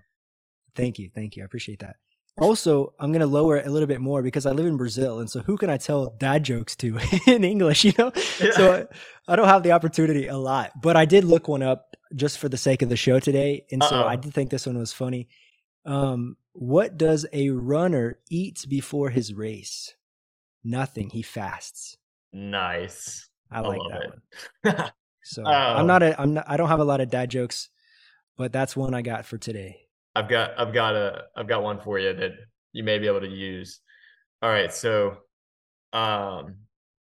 Thank 0.75 0.99
you, 0.99 1.11
thank 1.15 1.37
you. 1.37 1.45
I 1.45 1.47
appreciate 1.47 1.79
that. 1.81 1.97
Also, 2.39 2.93
I'm 2.99 3.13
gonna 3.13 3.27
lower 3.27 3.59
it 3.59 3.67
a 3.67 3.71
little 3.71 3.87
bit 3.87 4.01
more 4.01 4.21
because 4.21 4.45
I 4.45 4.51
live 4.51 4.67
in 4.67 4.77
Brazil, 4.77 5.21
and 5.21 5.31
so 5.31 5.41
who 5.41 5.57
can 5.57 5.71
I 5.71 5.77
tell 5.77 6.17
dad 6.19 6.43
jokes 6.43 6.75
to 6.77 6.99
in 7.29 7.45
English? 7.45 7.85
You 7.85 7.93
know, 7.97 8.11
yeah. 8.41 8.51
so 8.53 8.89
I, 9.29 9.33
I, 9.33 9.37
don't 9.37 9.49
have 9.49 9.63
the 9.63 9.73
opportunity 9.73 10.27
a 10.27 10.37
lot. 10.37 10.73
But 10.83 10.97
I 10.97 11.05
did 11.05 11.25
look 11.25 11.47
one 11.47 11.63
up 11.63 11.95
just 12.17 12.39
for 12.39 12.49
the 12.49 12.57
sake 12.57 12.83
of 12.83 12.89
the 12.89 12.97
show 12.97 13.21
today, 13.21 13.67
and 13.71 13.83
so 13.85 13.97
Uh-oh. 13.97 14.09
I 14.09 14.17
did 14.17 14.35
think 14.35 14.51
this 14.51 14.67
one 14.67 14.79
was 14.79 14.93
funny. 14.93 15.29
Um, 15.85 16.37
what 16.53 16.97
does 16.97 17.27
a 17.33 17.51
runner 17.51 18.19
eat 18.31 18.67
before 18.69 19.11
his 19.11 19.33
race? 19.35 19.95
nothing. 20.65 21.11
He 21.11 21.23
fasts. 21.23 21.97
Nice. 22.33 23.29
I 23.51 23.61
like 23.61 23.81
I 23.81 23.99
that 23.99 24.77
one. 24.79 24.91
so 25.25 25.45
I'm 25.45 25.87
not 25.87 26.03
a 26.03 26.19
I'm 26.21 26.35
not 26.35 26.45
I 26.49 26.57
don't 26.57 26.69
have 26.69 26.81
a 26.81 26.85
lot 26.85 27.01
of 27.01 27.11
dad 27.11 27.31
jokes, 27.31 27.69
but 28.37 28.53
that's 28.53 28.77
one 28.77 28.95
I 28.95 29.03
got 29.03 29.27
for 29.27 29.39
today. 29.39 29.77
I've 30.15 30.29
got 30.29 30.59
I've 30.59 30.73
got 30.73 30.95
a 30.95 31.25
I've 31.37 31.49
got 31.49 31.63
one 31.63 31.81
for 31.81 31.99
you 31.99 32.13
that 32.15 32.33
you 32.73 32.83
may 32.83 32.99
be 32.99 33.07
able 33.07 33.21
to 33.21 33.29
use. 33.29 33.81
All 34.41 34.51
right, 34.51 34.73
so 34.73 35.19
um 35.93 36.57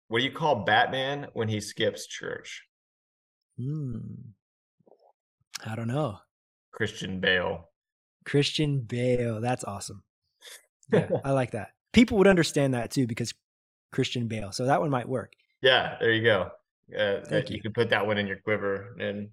what 0.08 0.18
do 0.18 0.24
you 0.24 0.32
call 0.32 0.64
Batman 0.64 1.28
when 1.32 1.48
he 1.48 1.60
skips 1.60 2.06
church? 2.06 2.62
Hmm. 3.58 3.98
I 5.64 5.74
don't 5.74 5.88
know. 5.88 6.18
Christian 6.72 7.20
Bale. 7.20 7.70
Christian 8.24 8.80
Bale. 8.80 9.40
That's 9.40 9.64
awesome. 9.64 10.02
Yeah, 10.92 11.08
I 11.24 11.32
like 11.32 11.52
that. 11.52 11.70
People 11.92 12.18
would 12.18 12.26
understand 12.26 12.74
that 12.74 12.90
too 12.90 13.06
because 13.06 13.35
Christian 13.92 14.28
Bale. 14.28 14.52
So 14.52 14.66
that 14.66 14.80
one 14.80 14.90
might 14.90 15.08
work. 15.08 15.32
Yeah, 15.61 15.96
there 16.00 16.12
you 16.12 16.22
go. 16.22 16.50
Uh, 16.96 17.20
Thank 17.24 17.50
you. 17.50 17.56
you 17.56 17.62
can 17.62 17.72
put 17.72 17.90
that 17.90 18.06
one 18.06 18.18
in 18.18 18.26
your 18.26 18.38
quiver 18.38 18.96
and 18.98 19.28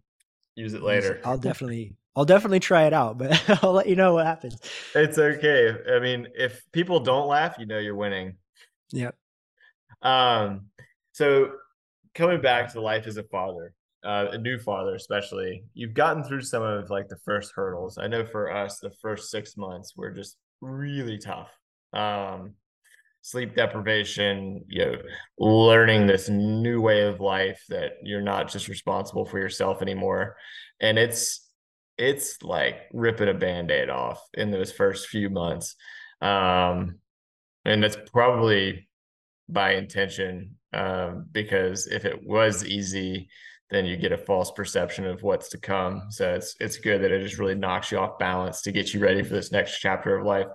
use 0.56 0.74
it 0.74 0.84
later. 0.84 1.20
I'll 1.26 1.38
definitely 1.38 1.96
I'll 2.16 2.26
definitely 2.26 2.60
try 2.60 2.84
it 2.84 2.94
out, 2.94 3.18
but 3.18 3.64
I'll 3.64 3.74
let 3.74 3.88
you 3.88 3.96
know 3.96 4.14
what 4.14 4.26
happens. 4.26 4.60
It's 4.94 5.18
okay. 5.18 5.76
I 5.92 6.00
mean, 6.00 6.28
if 6.36 6.64
people 6.72 7.00
don't 7.00 7.28
laugh, 7.28 7.56
you 7.58 7.66
know 7.66 7.80
you're 7.80 7.96
winning. 7.96 8.36
Yep. 8.92 9.16
Um 10.02 10.68
so 11.12 11.54
coming 12.14 12.42
back 12.42 12.72
to 12.74 12.82
life 12.82 13.08
as 13.08 13.18
a 13.18 13.24
father, 13.24 13.74
uh, 14.04 14.28
a 14.32 14.38
new 14.38 14.58
father 14.58 14.96
especially, 14.96 15.64
you've 15.74 15.94
gotten 15.94 16.24
through 16.24 16.42
some 16.42 16.64
of 16.64 16.90
like 16.90 17.08
the 17.10 17.20
first 17.26 17.52
hurdles. 17.56 17.98
I 17.98 18.08
know 18.08 18.26
for 18.26 18.52
us 18.52 18.80
the 18.80 18.92
first 19.02 19.30
6 19.32 19.58
months 19.58 19.94
were 19.96 20.12
just 20.12 20.38
really 20.62 21.18
tough. 21.18 21.50
Um 21.94 22.54
sleep 23.22 23.54
deprivation, 23.54 24.64
you 24.70 24.86
know, 24.86 24.96
learning 25.38 26.08
this 26.08 26.30
new 26.30 26.80
way 26.80 27.02
of 27.02 27.20
life 27.20 27.62
that 27.68 27.94
you're 28.02 28.22
not 28.22 28.50
just 28.50 28.70
responsible 28.70 29.26
for 29.26 29.40
yourself 29.40 29.82
anymore. 29.82 30.38
And 30.80 30.98
it's 30.98 31.46
it's 31.98 32.42
like 32.42 32.78
ripping 32.94 33.28
a 33.28 33.34
band-aid 33.34 33.90
off 33.90 34.22
in 34.36 34.52
those 34.52 34.72
first 34.72 35.10
few 35.10 35.30
months. 35.30 35.76
Um 36.22 37.00
and 37.66 37.84
that's 37.84 37.98
probably 38.12 38.88
by 39.50 39.74
intention 39.74 40.56
um, 40.74 41.26
because 41.32 41.88
if 41.88 42.06
it 42.06 42.26
was 42.26 42.66
easy 42.66 43.28
then 43.70 43.86
you 43.86 43.98
get 43.98 44.12
a 44.12 44.18
false 44.18 44.52
perception 44.52 45.06
of 45.06 45.24
what's 45.24 45.50
to 45.50 45.58
come 45.58 46.04
so 46.10 46.34
it's 46.34 46.56
it's 46.60 46.78
good 46.78 47.02
that 47.02 47.12
it 47.12 47.24
just 47.24 47.40
really 47.40 47.56
knocks 47.56 47.92
you 47.92 47.98
off 47.98 48.20
balance 48.20 48.62
to 48.62 48.72
get 48.72 48.94
you 48.94 49.00
ready 49.00 49.24
for 49.24 49.34
this 49.34 49.52
next 49.52 49.80
chapter 49.80 50.18
of 50.18 50.26
life 50.26 50.48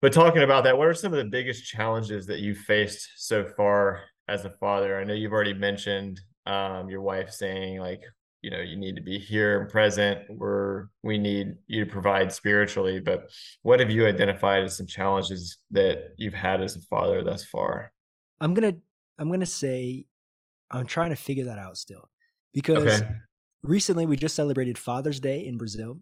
but 0.00 0.12
talking 0.12 0.42
about 0.42 0.64
that, 0.64 0.78
what 0.78 0.86
are 0.86 0.94
some 0.94 1.12
of 1.12 1.18
the 1.18 1.24
biggest 1.24 1.64
challenges 1.64 2.26
that 2.26 2.38
you've 2.38 2.58
faced 2.58 3.10
so 3.16 3.44
far 3.44 4.02
as 4.28 4.44
a 4.44 4.50
father? 4.50 4.98
I 4.98 5.04
know 5.04 5.14
you've 5.14 5.32
already 5.32 5.54
mentioned 5.54 6.20
um, 6.46 6.88
your 6.88 7.02
wife 7.02 7.32
saying 7.32 7.80
like, 7.80 8.02
you 8.40 8.50
know, 8.50 8.60
you 8.60 8.76
need 8.76 8.94
to 8.94 9.02
be 9.02 9.18
here 9.18 9.60
and 9.60 9.68
present. 9.68 10.20
We're 10.30 10.86
we 11.02 11.18
need 11.18 11.56
you 11.66 11.84
to 11.84 11.90
provide 11.90 12.32
spiritually. 12.32 13.00
But 13.00 13.30
what 13.62 13.80
have 13.80 13.90
you 13.90 14.06
identified 14.06 14.62
as 14.62 14.76
some 14.76 14.86
challenges 14.86 15.58
that 15.72 16.14
you've 16.16 16.34
had 16.34 16.62
as 16.62 16.76
a 16.76 16.80
father 16.82 17.24
thus 17.24 17.44
far? 17.44 17.92
I'm 18.40 18.54
gonna 18.54 18.76
I'm 19.18 19.32
gonna 19.32 19.46
say 19.46 20.06
I'm 20.70 20.86
trying 20.86 21.10
to 21.10 21.16
figure 21.16 21.44
that 21.44 21.58
out 21.58 21.76
still 21.76 22.08
because 22.52 23.02
okay. 23.02 23.08
recently 23.62 24.06
we 24.06 24.16
just 24.16 24.34
celebrated 24.34 24.78
Father's 24.78 25.20
Day 25.20 25.46
in 25.46 25.58
Brazil, 25.58 25.98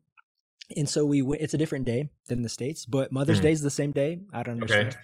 and 0.75 0.89
so 0.89 1.05
we 1.05 1.23
it's 1.39 1.55
a 1.55 1.59
different 1.59 1.85
day 1.85 2.09
than 2.27 2.43
the 2.43 2.49
states 2.49 2.87
but 2.87 3.13
mother's 3.13 3.39
mm. 3.39 3.43
day 3.43 3.53
is 3.53 3.63
the 3.63 3.71
same 3.71 3.93
day 3.93 4.19
i 4.33 4.43
don't 4.43 4.55
understand 4.55 4.89
okay. 4.89 4.99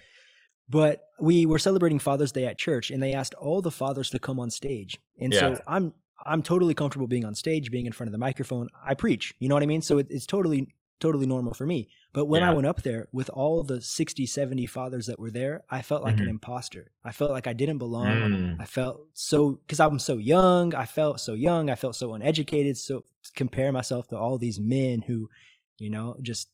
but 0.67 1.03
we 1.19 1.45
were 1.45 1.59
celebrating 1.59 1.99
father's 1.99 2.31
day 2.31 2.45
at 2.45 2.57
church 2.57 2.91
and 2.91 3.01
they 3.01 3.13
asked 3.13 3.33
all 3.35 3.61
the 3.61 3.71
fathers 3.71 4.09
to 4.09 4.19
come 4.19 4.39
on 4.39 4.49
stage 4.49 4.99
and 5.19 5.33
yeah. 5.33 5.39
so 5.39 5.61
i'm 5.67 5.93
i'm 6.25 6.41
totally 6.41 6.73
comfortable 6.73 7.07
being 7.07 7.25
on 7.25 7.35
stage 7.35 7.71
being 7.71 7.85
in 7.85 7.91
front 7.91 8.07
of 8.07 8.11
the 8.11 8.17
microphone 8.17 8.67
i 8.85 8.93
preach 8.93 9.33
you 9.39 9.47
know 9.47 9.55
what 9.55 9.63
i 9.63 9.67
mean 9.67 9.81
so 9.81 9.99
it, 9.99 10.07
it's 10.09 10.25
totally 10.25 10.67
totally 11.03 11.25
normal 11.25 11.53
for 11.53 11.65
me. 11.65 11.89
But 12.13 12.25
when 12.25 12.41
yeah. 12.41 12.51
I 12.51 12.53
went 12.53 12.65
up 12.65 12.81
there 12.81 13.09
with 13.11 13.29
all 13.29 13.61
the 13.61 13.81
60, 13.81 14.25
70 14.25 14.65
fathers 14.67 15.07
that 15.07 15.19
were 15.19 15.31
there, 15.31 15.65
I 15.69 15.81
felt 15.81 16.01
like 16.01 16.15
mm-hmm. 16.15 16.23
an 16.23 16.29
imposter. 16.29 16.91
I 17.03 17.11
felt 17.11 17.31
like 17.31 17.45
I 17.45 17.51
didn't 17.51 17.77
belong. 17.77 18.07
Mm. 18.07 18.61
I 18.61 18.63
felt 18.63 19.01
so, 19.13 19.59
because 19.67 19.81
I'm 19.81 19.99
so 19.99 20.15
young. 20.17 20.73
I 20.73 20.85
felt 20.85 21.19
so 21.19 21.33
young. 21.33 21.69
I 21.69 21.75
felt 21.75 21.97
so 21.97 22.13
uneducated. 22.13 22.77
So 22.77 23.03
compare 23.35 23.73
myself 23.73 24.07
to 24.07 24.17
all 24.17 24.37
these 24.37 24.61
men 24.61 25.01
who, 25.01 25.29
you 25.77 25.89
know, 25.89 26.15
just, 26.21 26.47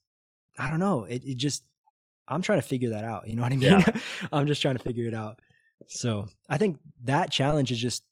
I 0.57 0.67
don't 0.71 0.79
know. 0.79 1.03
It, 1.03 1.23
it 1.23 1.37
just, 1.37 1.63
I'm 2.27 2.41
trying 2.41 2.61
to 2.61 2.67
figure 2.67 2.89
that 2.89 3.03
out. 3.03 3.27
You 3.27 3.35
know 3.35 3.43
what 3.43 3.53
I 3.53 3.57
mean? 3.57 3.69
Yeah. 3.69 3.99
I'm 4.31 4.47
just 4.47 4.63
trying 4.63 4.77
to 4.77 4.83
figure 4.83 5.07
it 5.07 5.13
out. 5.13 5.39
So 5.89 6.27
I 6.49 6.57
think 6.57 6.79
that 7.03 7.31
challenge 7.31 7.71
is 7.71 7.79
just 7.79 8.03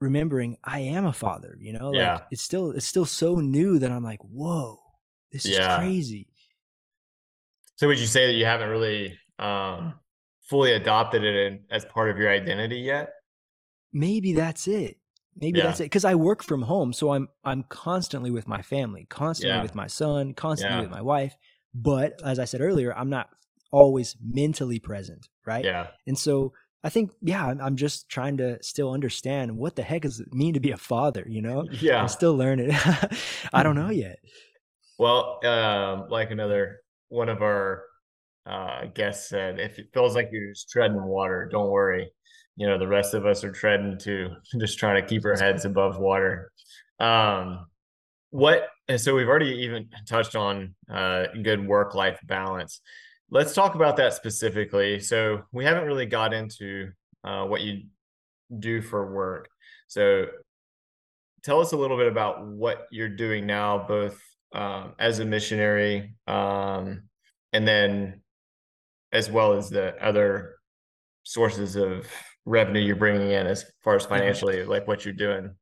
remembering 0.00 0.56
I 0.64 0.80
am 0.80 1.06
a 1.06 1.12
father, 1.12 1.56
you 1.60 1.72
know? 1.72 1.90
Like 1.90 1.98
yeah. 1.98 2.20
it's 2.32 2.42
still 2.42 2.72
it's 2.72 2.86
still 2.86 3.06
so 3.06 3.36
new 3.36 3.78
that 3.78 3.92
I'm 3.92 4.02
like, 4.02 4.20
whoa, 4.22 4.81
this 5.32 5.46
yeah. 5.46 5.72
is 5.72 5.78
crazy. 5.78 6.28
So 7.76 7.88
would 7.88 7.98
you 7.98 8.06
say 8.06 8.26
that 8.26 8.34
you 8.34 8.44
haven't 8.44 8.68
really 8.68 9.18
um 9.38 9.94
fully 10.48 10.72
adopted 10.72 11.24
it 11.24 11.34
in, 11.34 11.60
as 11.70 11.84
part 11.84 12.10
of 12.10 12.18
your 12.18 12.30
identity 12.30 12.78
yet? 12.78 13.10
Maybe 13.92 14.32
that's 14.32 14.68
it. 14.68 14.98
Maybe 15.36 15.58
yeah. 15.58 15.66
that's 15.66 15.80
it. 15.80 15.84
Because 15.84 16.04
I 16.04 16.14
work 16.14 16.42
from 16.42 16.62
home, 16.62 16.92
so 16.92 17.12
I'm 17.12 17.28
I'm 17.44 17.64
constantly 17.64 18.30
with 18.30 18.46
my 18.46 18.62
family, 18.62 19.06
constantly 19.08 19.56
yeah. 19.56 19.62
with 19.62 19.74
my 19.74 19.86
son, 19.86 20.34
constantly 20.34 20.76
yeah. 20.76 20.82
with 20.82 20.90
my 20.90 21.02
wife. 21.02 21.36
But 21.74 22.20
as 22.22 22.38
I 22.38 22.44
said 22.44 22.60
earlier, 22.60 22.94
I'm 22.94 23.08
not 23.08 23.30
always 23.70 24.16
mentally 24.22 24.78
present, 24.78 25.28
right? 25.46 25.64
Yeah. 25.64 25.88
And 26.06 26.18
so 26.18 26.52
I 26.84 26.90
think, 26.90 27.12
yeah, 27.22 27.54
I'm 27.60 27.76
just 27.76 28.08
trying 28.08 28.36
to 28.38 28.62
still 28.62 28.92
understand 28.92 29.56
what 29.56 29.76
the 29.76 29.82
heck 29.82 30.02
does 30.02 30.20
it 30.20 30.34
mean 30.34 30.54
to 30.54 30.60
be 30.60 30.72
a 30.72 30.76
father, 30.76 31.24
you 31.26 31.40
know? 31.40 31.66
Yeah. 31.80 32.00
I'm 32.00 32.08
still 32.08 32.36
learning. 32.36 32.72
I 33.52 33.62
don't 33.62 33.74
know 33.74 33.82
mm-hmm. 33.82 33.92
yet. 33.92 34.18
Well, 34.98 35.44
um, 35.44 36.08
like 36.08 36.30
another 36.30 36.80
one 37.08 37.28
of 37.28 37.42
our 37.42 37.84
uh, 38.46 38.86
guests 38.94 39.28
said, 39.28 39.58
if 39.58 39.78
it 39.78 39.88
feels 39.92 40.14
like 40.14 40.28
you're 40.32 40.52
just 40.52 40.70
treading 40.70 41.02
water, 41.02 41.48
don't 41.50 41.70
worry. 41.70 42.10
You 42.56 42.66
know, 42.66 42.78
the 42.78 42.88
rest 42.88 43.14
of 43.14 43.24
us 43.26 43.44
are 43.44 43.52
treading 43.52 43.98
too, 43.98 44.30
just 44.60 44.78
trying 44.78 45.02
to 45.02 45.08
keep 45.08 45.24
our 45.24 45.36
heads 45.36 45.64
above 45.64 45.98
water. 45.98 46.52
Um, 47.00 47.66
what, 48.30 48.68
and 48.88 49.00
so 49.00 49.14
we've 49.14 49.28
already 49.28 49.50
even 49.64 49.88
touched 50.08 50.36
on 50.36 50.74
uh, 50.90 51.24
good 51.42 51.66
work 51.66 51.94
life 51.94 52.18
balance 52.24 52.80
let's 53.32 53.54
talk 53.54 53.74
about 53.74 53.96
that 53.96 54.12
specifically. 54.12 55.00
So 55.00 55.42
we 55.52 55.64
haven't 55.64 55.86
really 55.86 56.06
got 56.06 56.34
into 56.34 56.92
uh, 57.24 57.44
what 57.44 57.62
you 57.62 57.84
do 58.56 58.82
for 58.82 59.10
work. 59.10 59.48
So 59.88 60.26
tell 61.42 61.58
us 61.60 61.72
a 61.72 61.76
little 61.76 61.96
bit 61.96 62.06
about 62.08 62.46
what 62.46 62.86
you're 62.92 63.08
doing 63.08 63.46
now, 63.46 63.86
both 63.88 64.20
um, 64.54 64.94
as 64.98 65.18
a 65.18 65.24
missionary 65.24 66.14
um, 66.26 67.02
and 67.52 67.66
then 67.66 68.22
as 69.12 69.30
well 69.30 69.52
as 69.52 69.70
the 69.70 69.94
other 70.02 70.56
sources 71.24 71.76
of 71.76 72.06
revenue 72.44 72.80
you're 72.80 72.96
bringing 72.96 73.30
in 73.30 73.46
as 73.46 73.64
far 73.82 73.94
as 73.94 74.04
financially, 74.04 74.64
like 74.64 74.88
what 74.88 75.04
you're 75.04 75.14
doing. 75.14 75.54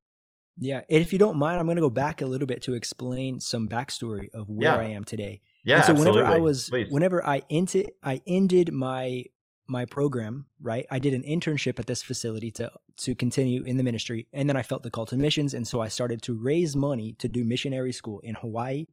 Yeah. 0.59 0.83
And 0.91 1.01
if 1.01 1.13
you 1.13 1.19
don't 1.19 1.37
mind, 1.37 1.59
I'm 1.59 1.67
going 1.67 1.77
to 1.77 1.83
go 1.83 1.91
back 1.91 2.23
a 2.23 2.27
little 2.27 2.47
bit 2.47 2.63
to 2.63 2.75
explain 2.75 3.41
some 3.41 3.69
backstory 3.69 4.29
of 4.35 4.49
where 4.49 4.73
yeah. 4.73 4.77
I 4.77 4.85
am 4.91 5.05
today. 5.05 5.41
Yeah. 5.65 5.77
And 5.77 5.85
so 5.85 5.95
whenever 5.95 6.25
I 6.25 6.39
was, 6.39 6.69
Please. 6.69 6.89
whenever 6.91 7.27
I 7.27 7.43
ended, 7.51 7.91
I 8.03 8.21
ended 8.27 8.73
my 8.73 9.25
my 9.71 9.85
program. 9.87 10.47
Right, 10.61 10.87
I 10.91 10.99
did 10.99 11.15
an 11.15 11.23
internship 11.23 11.79
at 11.79 11.87
this 11.87 12.03
facility 12.03 12.51
to 12.53 12.71
to 12.99 13.15
continue 13.15 13.63
in 13.63 13.77
the 13.77 13.85
ministry, 13.85 14.27
and 14.33 14.49
then 14.49 14.57
I 14.57 14.63
felt 14.63 14.83
the 14.83 14.91
call 14.91 15.07
to 15.07 15.17
missions, 15.17 15.55
and 15.55 15.67
so 15.67 15.81
I 15.81 15.89
started 15.89 16.21
to 16.23 16.35
raise 16.35 16.77
money 16.77 17.15
to 17.19 17.29
do 17.29 17.45
missionary 17.45 17.93
school 17.93 18.21
in 18.21 18.35
Hawaii, 18.35 18.87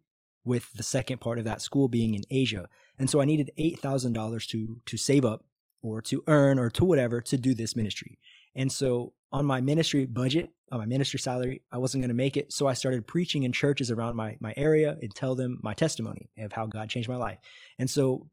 with 0.45 0.71
the 0.73 0.83
second 0.83 1.19
part 1.19 1.39
of 1.39 1.45
that 1.45 1.61
school 1.61 1.89
being 1.89 2.15
in 2.15 2.23
Asia. 2.31 2.69
And 2.97 3.09
so 3.09 3.19
I 3.19 3.25
needed 3.25 3.51
eight 3.57 3.79
thousand 3.79 4.13
dollars 4.13 4.47
to 4.47 4.79
to 4.85 4.97
save 4.97 5.25
up 5.25 5.43
or 5.81 6.01
to 6.03 6.23
earn 6.27 6.57
or 6.57 6.69
to 6.71 6.85
whatever 6.85 7.21
to 7.21 7.37
do 7.37 7.53
this 7.53 7.75
ministry. 7.75 8.17
And 8.55 8.71
so 8.71 9.13
on 9.31 9.45
my 9.45 9.61
ministry 9.61 10.05
budget, 10.05 10.49
on 10.71 10.79
my 10.79 10.85
ministry 10.85 11.19
salary, 11.19 11.61
I 11.71 11.77
wasn't 11.77 12.01
going 12.01 12.09
to 12.09 12.15
make 12.15 12.37
it. 12.37 12.51
So 12.51 12.65
I 12.65 12.73
started 12.73 13.05
preaching 13.05 13.43
in 13.43 13.51
churches 13.51 13.91
around 13.91 14.15
my, 14.15 14.37
my 14.39 14.53
area 14.57 14.97
and 15.01 15.13
tell 15.13 15.35
them 15.35 15.59
my 15.61 15.73
testimony 15.73 16.29
of 16.37 16.53
how 16.53 16.65
God 16.65 16.89
changed 16.89 17.09
my 17.09 17.17
life. 17.17 17.37
And 17.77 17.89
so 17.89 18.29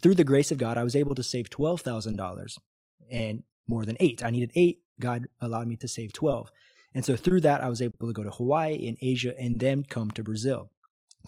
through 0.00 0.14
the 0.14 0.24
grace 0.24 0.50
of 0.50 0.58
God, 0.58 0.78
I 0.78 0.84
was 0.84 0.96
able 0.96 1.14
to 1.14 1.22
save 1.22 1.50
$12,000 1.50 2.58
and 3.10 3.42
more 3.66 3.84
than 3.84 3.96
eight. 4.00 4.24
I 4.24 4.30
needed 4.30 4.52
eight. 4.54 4.80
God 5.00 5.26
allowed 5.40 5.68
me 5.68 5.76
to 5.76 5.88
save 5.88 6.12
12. 6.12 6.50
And 6.94 7.04
so 7.04 7.16
through 7.16 7.42
that, 7.42 7.62
I 7.62 7.68
was 7.68 7.82
able 7.82 8.06
to 8.06 8.12
go 8.12 8.24
to 8.24 8.30
Hawaii 8.30 8.74
in 8.74 8.96
Asia 9.00 9.38
and 9.38 9.60
then 9.60 9.84
come 9.84 10.10
to 10.12 10.22
Brazil 10.22 10.70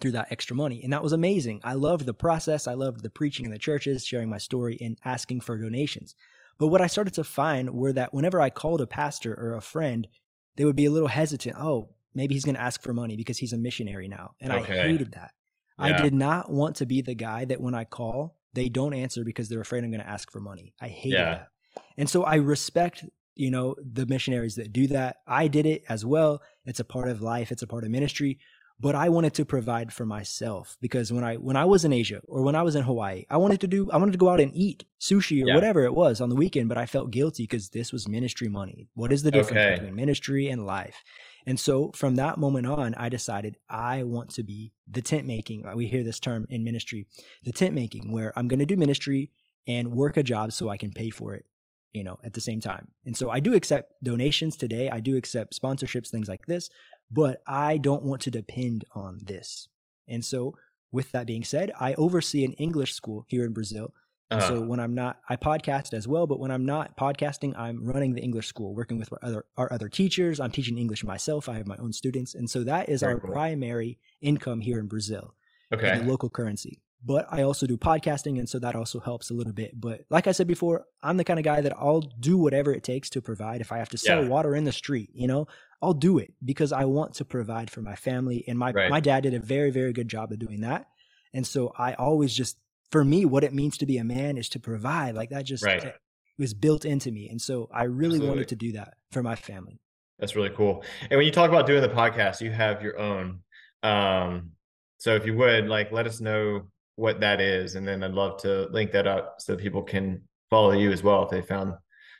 through 0.01 0.13
that 0.13 0.29
extra 0.31 0.57
money. 0.57 0.81
And 0.83 0.93
that 0.93 1.03
was 1.03 1.13
amazing. 1.13 1.61
I 1.63 1.75
loved 1.75 2.07
the 2.07 2.15
process. 2.15 2.67
I 2.67 2.75
loved 2.75 3.03
the 3.03 3.11
preaching 3.11 3.45
in 3.45 3.53
the 3.53 3.59
churches, 3.59 4.05
sharing 4.05 4.31
my 4.31 4.39
story 4.39 4.79
and 4.81 4.99
asking 5.05 5.43
for 5.43 5.59
donations. 5.59 6.15
But 6.59 6.69
what 6.69 6.81
I 6.81 6.87
started 6.87 7.15
to 7.15 7.25
find 7.25 7.71
were 7.71 7.93
that 7.93 8.13
whenever 8.15 8.41
I 8.41 8.51
called 8.51 8.81
a 8.81 8.87
pastor 8.87 9.35
or 9.35 9.55
a 9.55 9.63
friend, 9.63 10.09
they 10.57 10.65
would 10.65 10.77
be 10.77 10.87
a 10.87 10.91
little 10.91 11.09
hesitant. 11.09 11.57
Oh, 11.59 11.91
maybe 12.15 12.35
he's 12.35 12.45
going 12.45 12.55
to 12.55 12.61
ask 12.61 12.83
for 12.83 12.93
money 12.93 13.17
because 13.17 13.39
he's 13.39 13.53
a 13.53 13.59
missionary 13.59 14.09
now. 14.09 14.33
And 14.41 14.53
okay. 14.53 14.81
I 14.81 14.83
hated 14.83 15.13
that. 15.13 15.33
Yeah. 15.79 15.85
I 15.85 16.03
did 16.03 16.15
not 16.15 16.51
want 16.51 16.77
to 16.77 16.87
be 16.87 17.01
the 17.01 17.15
guy 17.15 17.45
that 17.47 17.61
when 17.61 17.75
I 17.75 17.85
call, 17.85 18.37
they 18.55 18.69
don't 18.69 18.95
answer 18.95 19.25
because 19.25 19.49
they're 19.49 19.61
afraid 19.61 19.85
I'm 19.85 19.91
going 19.91 20.03
to 20.03 20.09
ask 20.09 20.31
for 20.31 20.41
money. 20.41 20.75
I 20.81 20.89
hate 20.89 21.13
yeah. 21.13 21.25
that. 21.25 21.49
And 21.97 22.09
so 22.09 22.25
I 22.25 22.37
respect, 22.37 23.05
you 23.35 23.51
know, 23.51 23.77
the 23.81 24.07
missionaries 24.07 24.57
that 24.57 24.73
do 24.73 24.87
that. 24.89 25.19
I 25.27 25.49
did 25.49 25.67
it 25.67 25.85
as 25.89 26.05
well. 26.05 26.43
It's 26.65 26.81
a 26.81 26.85
part 26.85 27.09
of 27.09 27.23
life, 27.23 27.53
it's 27.53 27.63
a 27.63 27.67
part 27.67 27.85
of 27.85 27.91
ministry 27.91 28.39
but 28.81 28.95
I 28.95 29.11
wanted 29.11 29.35
to 29.35 29.45
provide 29.45 29.93
for 29.93 30.07
myself 30.07 30.79
because 30.81 31.13
when 31.13 31.23
I 31.23 31.37
when 31.37 31.57
I 31.57 31.67
was 31.67 31.85
in 31.85 31.93
Asia 31.93 32.23
or 32.27 32.43
when 32.43 32.55
I 32.55 32.63
was 32.63 32.75
in 32.75 32.83
Hawaii, 32.83 33.27
I 33.29 33.37
wanted 33.37 33.61
to 33.61 33.67
do 33.67 33.91
I 33.91 33.99
wanted 33.99 34.13
to 34.13 34.19
go 34.19 34.31
out 34.31 34.41
and 34.41 34.51
eat 34.55 34.85
sushi 34.99 35.43
or 35.43 35.49
yeah. 35.49 35.55
whatever 35.55 35.85
it 35.85 35.95
was 35.95 36.21
on 36.21 36.31
the 36.31 36.35
weekend, 36.35 36.71
but 36.71 36.79
I 36.79 36.87
felt 36.87 37.11
guilty 37.11 37.43
because 37.43 37.69
this 37.69 37.93
was 37.93 38.09
ministry 38.09 38.49
money. 38.49 38.89
What 38.95 39.13
is 39.13 39.23
the 39.23 39.31
difference 39.31 39.61
okay. 39.61 39.75
between 39.75 39.95
ministry 39.95 40.49
and 40.49 40.65
life? 40.65 41.05
And 41.51 41.59
so 41.59 41.91
from 41.97 42.15
that 42.15 42.39
moment 42.39 42.69
on, 42.69 42.95
I 42.95 43.09
decided 43.09 43.57
I 43.69 44.05
want 44.05 44.31
to 44.35 44.45
be 44.45 44.73
the 44.89 45.03
tent 45.03 45.27
making. 45.27 45.67
Uh, 45.67 45.75
we 45.75 45.89
hear 45.89 46.05
this 46.05 46.21
term 46.21 46.47
in 46.49 46.63
ministry, 46.63 47.09
the 47.43 47.51
tent 47.51 47.75
making, 47.75 48.13
where 48.13 48.33
I'm 48.39 48.47
going 48.47 48.61
to 48.61 48.67
do 48.67 48.77
ministry 48.77 49.33
and 49.67 49.91
work 49.91 50.17
a 50.17 50.23
job 50.23 50.53
so 50.53 50.69
I 50.69 50.77
can 50.77 50.93
pay 50.93 51.11
for 51.11 51.35
it 51.35 51.45
you 51.93 52.05
know, 52.05 52.21
at 52.23 52.35
the 52.35 52.41
same 52.41 52.61
time. 52.61 52.87
And 53.05 53.17
so 53.17 53.31
I 53.31 53.41
do 53.41 53.53
accept 53.55 53.95
donations 54.05 54.57
today. 54.57 54.89
I 54.91 55.01
do 55.01 55.17
accept 55.17 55.61
sponsorships, 55.61 56.09
things 56.09 56.29
like 56.29 56.47
this, 56.47 56.71
but 57.11 57.43
I 57.49 57.79
don't 57.79 58.05
want 58.05 58.23
to 58.23 58.31
depend 58.31 58.85
on 58.95 59.19
this. 59.25 59.67
And 60.07 60.25
so, 60.25 60.55
with 60.93 61.11
that 61.11 61.27
being 61.27 61.43
said, 61.43 61.73
I 61.81 61.95
oversee 61.95 62.45
an 62.45 62.53
English 62.53 62.95
school 62.95 63.25
here 63.27 63.45
in 63.45 63.53
Brazil. 63.53 63.93
Uh-huh. 64.31 64.47
So 64.47 64.61
when 64.61 64.79
I'm 64.79 64.95
not, 64.95 65.19
I 65.29 65.37
podcast 65.37 65.93
as 65.93 66.07
well. 66.07 66.27
But 66.27 66.39
when 66.39 66.51
I'm 66.51 66.65
not 66.65 66.97
podcasting, 66.97 67.59
I'm 67.59 67.85
running 67.85 68.15
the 68.15 68.23
English 68.23 68.47
school, 68.47 68.75
working 68.75 68.99
with 68.99 69.13
our 69.13 69.19
other 69.23 69.45
our 69.57 69.73
other 69.73 69.89
teachers. 69.89 70.39
I'm 70.39 70.53
teaching 70.53 70.79
English 70.79 71.03
myself. 71.05 71.49
I 71.49 71.55
have 71.55 71.67
my 71.67 71.77
own 71.77 71.93
students, 71.93 72.35
and 72.35 72.49
so 72.49 72.65
that 72.65 72.89
is 72.89 73.01
Very 73.01 73.15
our 73.15 73.21
cool. 73.21 73.33
primary 73.33 73.99
income 74.21 74.61
here 74.61 74.79
in 74.79 74.87
Brazil. 74.87 75.35
Okay, 75.73 75.99
the 75.99 76.05
local 76.05 76.31
currency 76.31 76.81
but 77.05 77.27
I 77.31 77.43
also 77.43 77.67
do 77.67 77.77
podcasting. 77.77 78.39
And 78.39 78.49
so 78.49 78.59
that 78.59 78.77
also 78.77 79.01
helps 79.01 79.31
a 79.31 79.35
little 79.35 79.53
bit. 79.53 79.79
But 79.79 80.03
like 80.11 80.27
I 80.27 80.33
said 80.33 80.47
before, 80.47 80.85
I'm 81.03 81.17
the 81.17 81.25
kind 81.25 81.39
of 81.39 81.45
guy 81.45 81.61
that 81.61 81.77
I'll 81.77 82.01
do 82.01 82.37
whatever 82.37 82.73
it 82.73 82.83
takes 82.83 83.09
to 83.11 83.23
provide. 83.23 83.61
If 83.61 83.73
I 83.73 83.79
have 83.79 83.89
to 83.91 83.99
sell 83.99 84.23
yeah. 84.23 84.29
water 84.29 84.55
in 84.55 84.65
the 84.65 84.73
street, 84.73 85.11
you 85.15 85.27
know, 85.27 85.47
I'll 85.81 85.95
do 85.95 86.19
it 86.19 86.35
because 86.45 86.73
I 86.73 86.85
want 86.85 87.15
to 87.15 87.25
provide 87.25 87.71
for 87.71 87.81
my 87.81 87.95
family. 87.95 88.45
And 88.47 88.59
my, 88.59 88.73
right. 88.73 88.91
my 88.91 89.01
dad 89.01 89.23
did 89.23 89.35
a 89.35 89.39
very, 89.39 89.71
very 89.71 89.93
good 89.93 90.09
job 90.09 90.31
of 90.33 90.39
doing 90.39 90.61
that. 90.61 90.87
And 91.33 91.47
so 91.47 91.73
I 91.79 91.95
always 91.95 92.35
just, 92.35 92.59
for 92.91 93.05
me, 93.05 93.25
what 93.25 93.45
it 93.45 93.55
means 93.55 93.79
to 93.79 93.87
be 93.87 93.99
a 93.99 94.05
man 94.05 94.37
is 94.37 94.49
to 94.51 94.61
provide. 94.61 95.15
Like 95.15 95.31
that 95.31 95.45
just 95.45 95.65
right. 95.65 95.95
was 96.39 96.55
built 96.55 96.85
into 96.85 97.11
me. 97.11 97.29
And 97.29 97.41
so 97.41 97.69
I 97.73 97.85
really 97.85 98.17
Absolutely. 98.17 98.29
wanted 98.29 98.49
to 98.49 98.57
do 98.57 98.73
that 98.73 98.95
for 99.13 99.23
my 99.23 99.37
family. 99.37 99.81
That's 100.19 100.37
really 100.37 100.51
cool. 100.51 100.85
And 101.11 101.17
when 101.17 101.27
you 101.27 101.33
talk 101.33 101.49
about 101.49 101.67
doing 101.67 101.83
the 101.83 101.89
podcast, 101.89 102.41
you 102.41 102.51
have 102.51 102.83
your 102.83 102.99
own. 102.99 103.41
Um, 103.83 104.51
so 104.99 105.15
if 105.15 105.25
you 105.25 105.35
would 105.37 105.67
like, 105.67 105.93
let 105.93 106.07
us 106.07 106.21
know 106.21 106.63
what 106.97 107.21
that 107.21 107.41
is. 107.41 107.75
And 107.75 107.89
then 107.89 108.03
I'd 108.03 108.13
love 108.13 108.37
to 108.43 108.69
link 108.71 108.93
that 108.93 109.07
up 109.07 109.37
so 109.39 109.57
people 109.57 109.83
can 109.83 110.23
follow 110.51 110.73
you 110.73 110.93
as 110.93 111.03
well 111.03 111.23
if 111.23 111.31
they 111.31 111.41
found 111.41 111.73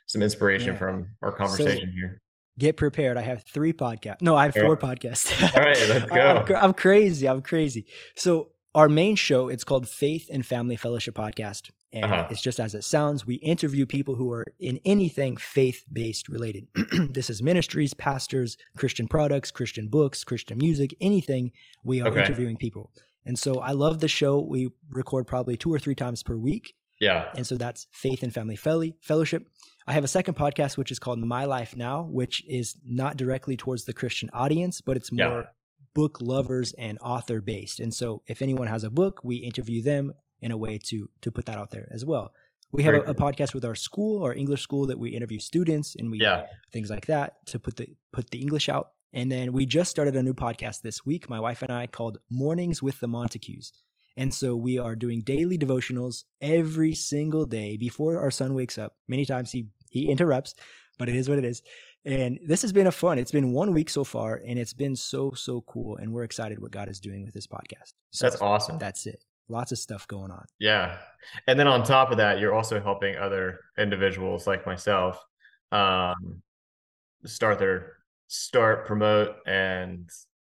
some 0.07 0.23
inspiration 0.23 0.73
yeah. 0.73 0.79
from 0.79 1.07
our 1.21 1.31
conversation 1.31 1.89
so, 1.89 1.95
here. 1.95 2.21
Get 2.57 2.77
prepared. 2.77 3.17
I 3.17 3.21
have 3.21 3.43
three 3.53 3.73
podcasts. 3.73 4.21
No, 4.21 4.35
I 4.35 4.45
have 4.45 4.55
four 4.55 4.75
podcasts. 4.77 5.31
All 5.55 5.61
right, 5.61 5.77
let's 5.87 6.05
go. 6.47 6.55
I'm, 6.55 6.63
I'm 6.63 6.73
crazy. 6.73 7.27
I'm 7.27 7.41
crazy. 7.41 7.85
So 8.15 8.49
our 8.73 8.89
main 8.89 9.15
show, 9.15 9.49
it's 9.49 9.63
called 9.63 9.87
Faith 9.87 10.29
and 10.31 10.45
Family 10.45 10.75
Fellowship 10.75 11.15
Podcast. 11.15 11.71
And 11.93 12.05
uh-huh. 12.05 12.27
it's 12.29 12.41
just 12.41 12.59
as 12.59 12.73
it 12.73 12.83
sounds. 12.85 13.27
We 13.27 13.35
interview 13.35 13.85
people 13.85 14.15
who 14.15 14.31
are 14.31 14.45
in 14.59 14.79
anything 14.85 15.35
faith 15.35 15.83
based 15.91 16.29
related. 16.29 16.67
this 17.09 17.29
is 17.29 17.43
ministries, 17.43 17.93
pastors, 17.93 18.57
Christian 18.77 19.07
products, 19.09 19.51
Christian 19.51 19.89
books, 19.89 20.23
Christian 20.23 20.57
music, 20.57 20.95
anything. 21.01 21.51
We 21.83 22.01
are 22.01 22.07
okay. 22.07 22.21
interviewing 22.21 22.55
people. 22.55 22.91
And 23.25 23.37
so 23.37 23.59
I 23.59 23.71
love 23.71 23.99
the 23.99 24.07
show. 24.07 24.39
We 24.39 24.71
record 24.89 25.27
probably 25.27 25.57
two 25.57 25.73
or 25.73 25.79
three 25.79 25.95
times 25.95 26.23
per 26.23 26.37
week. 26.37 26.75
Yeah. 27.01 27.29
And 27.35 27.45
so 27.45 27.57
that's 27.57 27.87
Faith 27.91 28.23
and 28.23 28.33
Family 28.33 28.55
Fellowship. 28.55 29.47
I 29.87 29.93
have 29.93 30.03
a 30.03 30.07
second 30.07 30.35
podcast, 30.35 30.77
which 30.77 30.91
is 30.91 30.99
called 30.99 31.19
My 31.19 31.45
Life 31.45 31.75
Now, 31.75 32.03
which 32.03 32.43
is 32.47 32.75
not 32.85 33.17
directly 33.17 33.57
towards 33.57 33.83
the 33.83 33.93
Christian 33.93 34.29
audience, 34.31 34.79
but 34.79 34.95
it's 34.95 35.11
more 35.11 35.41
yeah. 35.41 35.43
Book 35.93 36.19
lovers 36.21 36.73
and 36.77 36.97
author 36.99 37.41
based. 37.41 37.79
And 37.79 37.93
so 37.93 38.21
if 38.27 38.41
anyone 38.41 38.67
has 38.67 38.83
a 38.83 38.89
book, 38.89 39.21
we 39.23 39.35
interview 39.37 39.81
them 39.81 40.13
in 40.41 40.51
a 40.51 40.57
way 40.57 40.77
to 40.85 41.09
to 41.21 41.31
put 41.31 41.45
that 41.45 41.57
out 41.57 41.71
there 41.71 41.87
as 41.91 42.05
well. 42.05 42.33
We 42.71 42.83
have 42.83 42.93
a, 42.93 43.01
a, 43.01 43.13
podcast 43.13 43.53
with 43.53 43.65
our 43.65 43.75
school, 43.75 44.23
our 44.23 44.33
English 44.33 44.61
school, 44.61 44.87
that 44.87 44.97
we 44.97 45.09
interview 45.09 45.39
students 45.39 45.95
and 45.99 46.09
we 46.09 46.19
yeah. 46.21 46.45
things 46.71 46.89
like 46.89 47.07
that 47.07 47.45
to 47.47 47.59
put 47.59 47.75
the 47.75 47.87
put 48.13 48.29
the 48.29 48.39
English 48.39 48.69
out. 48.69 48.91
And 49.13 49.29
then 49.29 49.51
we 49.51 49.65
just 49.65 49.91
started 49.91 50.15
a 50.15 50.23
new 50.23 50.33
podcast 50.33 50.81
this 50.81 51.05
week, 51.05 51.29
my 51.29 51.39
wife 51.39 51.61
and 51.61 51.71
I, 51.71 51.87
called 51.87 52.19
Mornings 52.29 52.81
with 52.81 52.99
the 53.01 53.07
Monticues. 53.07 53.73
And 54.15 54.33
so 54.33 54.55
we 54.55 54.77
are 54.77 54.95
doing 54.95 55.21
daily 55.21 55.57
devotionals 55.57 56.23
every 56.39 56.93
single 56.93 57.45
day 57.45 57.75
before 57.75 58.19
our 58.19 58.31
son 58.31 58.53
wakes 58.53 58.77
up. 58.77 58.95
Many 59.07 59.25
times 59.25 59.51
he 59.51 59.67
he 59.89 60.09
interrupts, 60.09 60.55
but 60.97 61.09
it 61.09 61.15
is 61.15 61.27
what 61.27 61.37
it 61.37 61.45
is. 61.45 61.61
And 62.03 62.39
this 62.45 62.63
has 62.63 62.73
been 62.73 62.87
a 62.87 62.91
fun. 62.91 63.19
It's 63.19 63.31
been 63.31 63.51
one 63.51 63.73
week 63.73 63.89
so 63.89 64.03
far, 64.03 64.41
and 64.45 64.57
it's 64.57 64.73
been 64.73 64.95
so 64.95 65.31
so 65.33 65.61
cool. 65.61 65.97
And 65.97 66.11
we're 66.11 66.23
excited 66.23 66.59
what 66.59 66.71
God 66.71 66.89
is 66.89 66.99
doing 66.99 67.23
with 67.23 67.33
this 67.33 67.47
podcast. 67.47 67.93
So 68.11 68.25
that's 68.25 68.41
awesome. 68.41 68.79
That's 68.79 69.05
it. 69.05 69.23
Lots 69.49 69.71
of 69.71 69.77
stuff 69.77 70.07
going 70.07 70.31
on. 70.31 70.45
Yeah, 70.59 70.97
and 71.47 71.59
then 71.59 71.67
on 71.67 71.83
top 71.83 72.09
of 72.11 72.17
that, 72.17 72.39
you're 72.39 72.53
also 72.53 72.81
helping 72.81 73.17
other 73.17 73.59
individuals 73.77 74.47
like 74.47 74.65
myself 74.65 75.23
um, 75.71 76.41
start 77.25 77.59
their 77.59 77.97
start, 78.27 78.87
promote, 78.87 79.35
and 79.45 80.09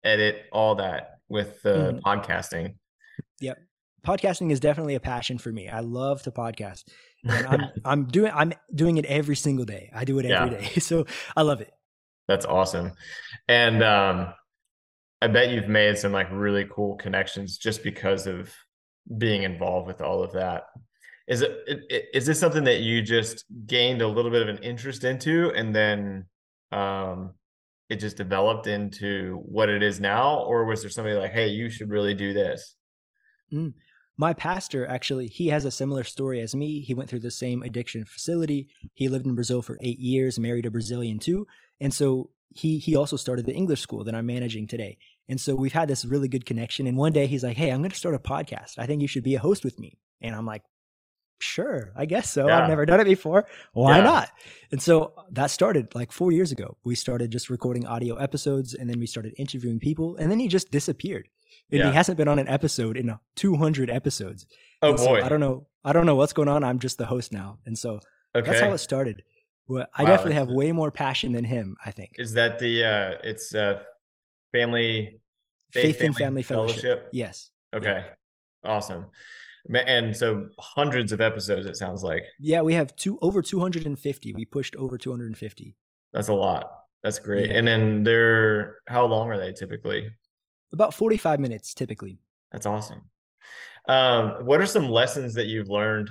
edit 0.05 0.45
all 0.53 0.77
that 0.77 1.19
with 1.29 1.61
the 1.63 1.95
mm. 1.95 2.01
podcasting. 2.01 2.75
Yep. 3.41 3.59
Podcasting 4.07 4.51
is 4.53 4.61
definitely 4.61 4.95
a 4.95 5.01
passion 5.01 5.39
for 5.39 5.51
me. 5.51 5.69
I 5.69 5.81
love 5.81 6.23
to 6.23 6.31
podcast. 6.31 6.85
I'm 7.29 7.71
I'm 7.85 8.05
doing 8.07 8.33
I'm 8.35 8.53
doing 8.75 8.97
it 8.97 9.05
every 9.07 9.37
single 9.37 9.65
day. 9.65 9.91
I 9.95 10.05
do 10.05 10.19
it 10.19 10.27
every 10.27 10.57
yeah. 10.57 10.61
day. 10.61 10.71
So 10.81 11.07
I 11.37 11.43
love 11.43 11.61
it. 11.61 11.73
That's 12.29 12.47
awesome. 12.47 12.93
And 13.49 13.83
um 13.83 14.35
I 15.23 15.27
bet 15.29 15.51
you've 15.51 15.69
made 15.69 15.97
some 15.97 16.13
like 16.13 16.29
really 16.31 16.67
cool 16.71 16.97
connections 16.97 17.57
just 17.57 17.83
because 17.83 18.27
of 18.27 18.55
being 19.17 19.43
involved 19.43 19.87
with 19.87 20.01
all 20.01 20.23
of 20.23 20.33
that. 20.33 20.65
Is 21.27 21.43
it 21.43 21.57
is 22.13 22.27
this 22.27 22.39
something 22.39 22.65
that 22.65 22.81
you 22.81 23.01
just 23.03 23.45
gained 23.67 24.03
a 24.03 24.09
little 24.09 24.31
bit 24.31 24.43
of 24.43 24.49
an 24.49 24.63
interest 24.63 25.05
into 25.05 25.51
and 25.53 25.75
then 25.75 26.27
um 26.73 27.33
it 27.89 27.97
just 27.97 28.17
developed 28.17 28.67
into 28.67 29.43
what 29.45 29.69
it 29.69 29.83
is 29.83 30.01
now 30.01 30.41
or 30.41 30.65
was 30.65 30.83
there 30.83 30.91
somebody 30.91 31.17
like 31.17 31.33
hey 31.33 31.49
you 31.49 31.71
should 31.71 31.89
really 31.89 32.15
do 32.15 32.33
this 32.33 32.77
mm 33.53 33.73
my 34.17 34.33
pastor 34.33 34.87
actually 34.87 35.27
he 35.27 35.49
has 35.49 35.65
a 35.65 35.71
similar 35.71 36.05
story 36.05 36.41
as 36.41 36.55
me. 36.55 36.81
He 36.81 36.95
went 36.95 37.11
through 37.11 37.21
the 37.21 37.31
same 37.31 37.63
addiction 37.63 38.05
facility. 38.05 38.69
He 38.93 39.09
lived 39.09 39.27
in 39.27 39.35
brazil 39.35 39.63
for 39.63 39.79
eight 39.81 39.99
years 39.99 40.39
married 40.39 40.67
a 40.67 40.71
brazilian 40.71 41.19
too. 41.19 41.47
And 41.81 41.93
so 41.93 42.31
he 42.51 42.79
he 42.79 42.95
also 42.95 43.17
started 43.17 43.47
the 43.47 43.55
english 43.55 43.81
school 43.81 44.05
that 44.05 44.15
i'm 44.15 44.27
managing 44.27 44.67
today. 44.67 44.99
And 45.29 45.41
so 45.41 45.55
we've 45.55 45.73
had 45.73 45.89
this 45.89 46.05
really 46.05 46.29
good 46.29 46.45
connection. 46.45 46.87
And 46.87 46.97
one 46.97 47.13
day 47.13 47.27
he's 47.27 47.43
like 47.43 47.57
hey 47.57 47.71
i'm 47.71 47.81
going 47.81 47.91
to 47.91 47.97
start 47.97 48.15
a 48.15 48.19
podcast. 48.19 48.79
I 48.79 48.87
think 48.87 49.03
you 49.03 49.09
should 49.09 49.25
be 49.25 49.35
a 49.35 49.41
host 49.41 49.65
with 49.65 49.79
me. 49.79 49.99
And 50.21 50.35
i'm 50.35 50.47
like 50.47 50.63
sure 51.41 51.93
i 51.97 52.05
guess 52.05 52.31
so 52.31 52.47
yeah. 52.47 52.63
i've 52.63 52.69
never 52.69 52.87
done 52.87 53.01
it 53.01 53.05
before 53.05 53.45
why 53.73 53.99
yeah. 53.99 54.05
not 54.05 54.31
and 54.71 54.81
so 54.81 55.13
that 55.31 55.51
started 55.51 55.93
like 55.95 56.11
four 56.11 56.33
years 56.33 56.53
ago 56.53 56.77
we 56.85 56.95
started 56.95 57.31
just 57.31 57.51
recording 57.51 57.87
audio 57.87 58.17
episodes 58.17 58.75
and 58.75 58.89
then 58.89 58.99
we 58.99 59.07
started 59.07 59.35
interviewing 59.37 59.79
people 59.79 60.17
and 60.17 60.31
then 60.31 60.39
he 60.39 60.49
just 60.49 60.71
disappeared 60.71 61.29
and 61.71 61.81
yeah. 61.81 61.91
he 61.91 61.95
hasn't 61.95 62.17
been 62.17 62.29
on 62.29 62.39
an 62.39 62.49
episode 62.49 62.97
in 62.97 63.15
200 63.37 63.91
episodes. 63.91 64.47
Oh 64.83 64.91
and 64.91 64.97
boy! 64.97 65.21
So 65.21 65.27
I 65.27 65.29
don't 65.29 65.41
know. 65.41 65.67
I 65.85 65.93
don't 65.93 66.07
know 66.07 66.15
what's 66.15 66.33
going 66.33 66.49
on. 66.49 66.65
I'm 66.65 66.79
just 66.79 66.99
the 66.99 67.07
host 67.07 67.33
now, 67.33 67.59
and 67.67 67.79
so 67.79 68.01
okay. 68.35 68.51
that's 68.51 68.61
how 68.61 68.73
it 68.73 68.79
started. 68.79 69.23
But 69.69 69.89
I 69.95 70.05
wow, 70.05 70.11
definitely 70.11 70.35
have 70.35 70.49
way 70.49 70.73
more 70.73 70.91
passion 70.91 71.33
than 71.33 71.45
him. 71.45 71.77
I 71.85 71.91
think. 71.91 72.13
Is 72.19 72.33
that 72.35 72.59
the 72.59 72.85
uh 72.85 73.19
it's 73.25 73.55
uh 73.55 73.81
family 74.53 75.21
faith, 75.73 75.83
faith 75.83 75.97
family 75.97 76.07
and 76.07 76.17
family 76.17 76.43
fellowship. 76.43 76.83
fellowship? 76.83 77.09
Yes. 77.13 77.51
Okay. 77.75 78.05
Awesome. 78.65 79.07
And 79.73 80.15
so 80.15 80.49
hundreds 80.59 81.13
of 81.13 81.21
episodes. 81.21 81.67
It 81.67 81.77
sounds 81.77 82.03
like. 82.03 82.25
Yeah, 82.39 82.61
we 82.61 82.75
have 82.75 82.95
two 82.97 83.19
over 83.23 83.41
250. 83.41 84.33
We 84.35 84.45
pushed 84.45 84.77
over 84.77 84.99
250. 84.99 85.77
That's 86.13 86.29
a 86.29 86.35
lot. 86.35 86.71
That's 87.03 87.19
great. 87.19 87.51
Yeah. 87.51 87.59
And 87.59 87.69
then 87.69 88.05
they're 88.05 88.77
how 88.87 89.07
long 89.07 89.31
are 89.31 89.39
they 89.39 89.53
typically? 89.53 90.11
about 90.75 90.93
45 90.93 91.41
minutes 91.41 91.73
typically. 91.73 92.19
That's 92.53 92.67
awesome. 92.67 93.03
Um, 93.89 94.45
what 94.45 94.61
are 94.61 94.67
some 94.67 94.89
lessons 94.89 95.35
that 95.35 95.47
you've 95.47 95.71
learned 95.71 96.11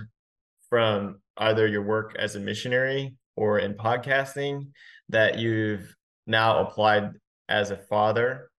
from 0.70 1.20
either 1.38 1.68
your 1.68 1.84
work 1.84 2.16
as 2.18 2.36
a 2.36 2.40
missionary 2.40 3.16
or 3.36 3.60
in 3.60 3.74
podcasting 3.74 4.68
that 5.10 5.38
you've 5.38 5.96
now 6.26 6.66
applied 6.66 7.12
as 7.50 7.72
a 7.72 7.78
father 7.78 8.50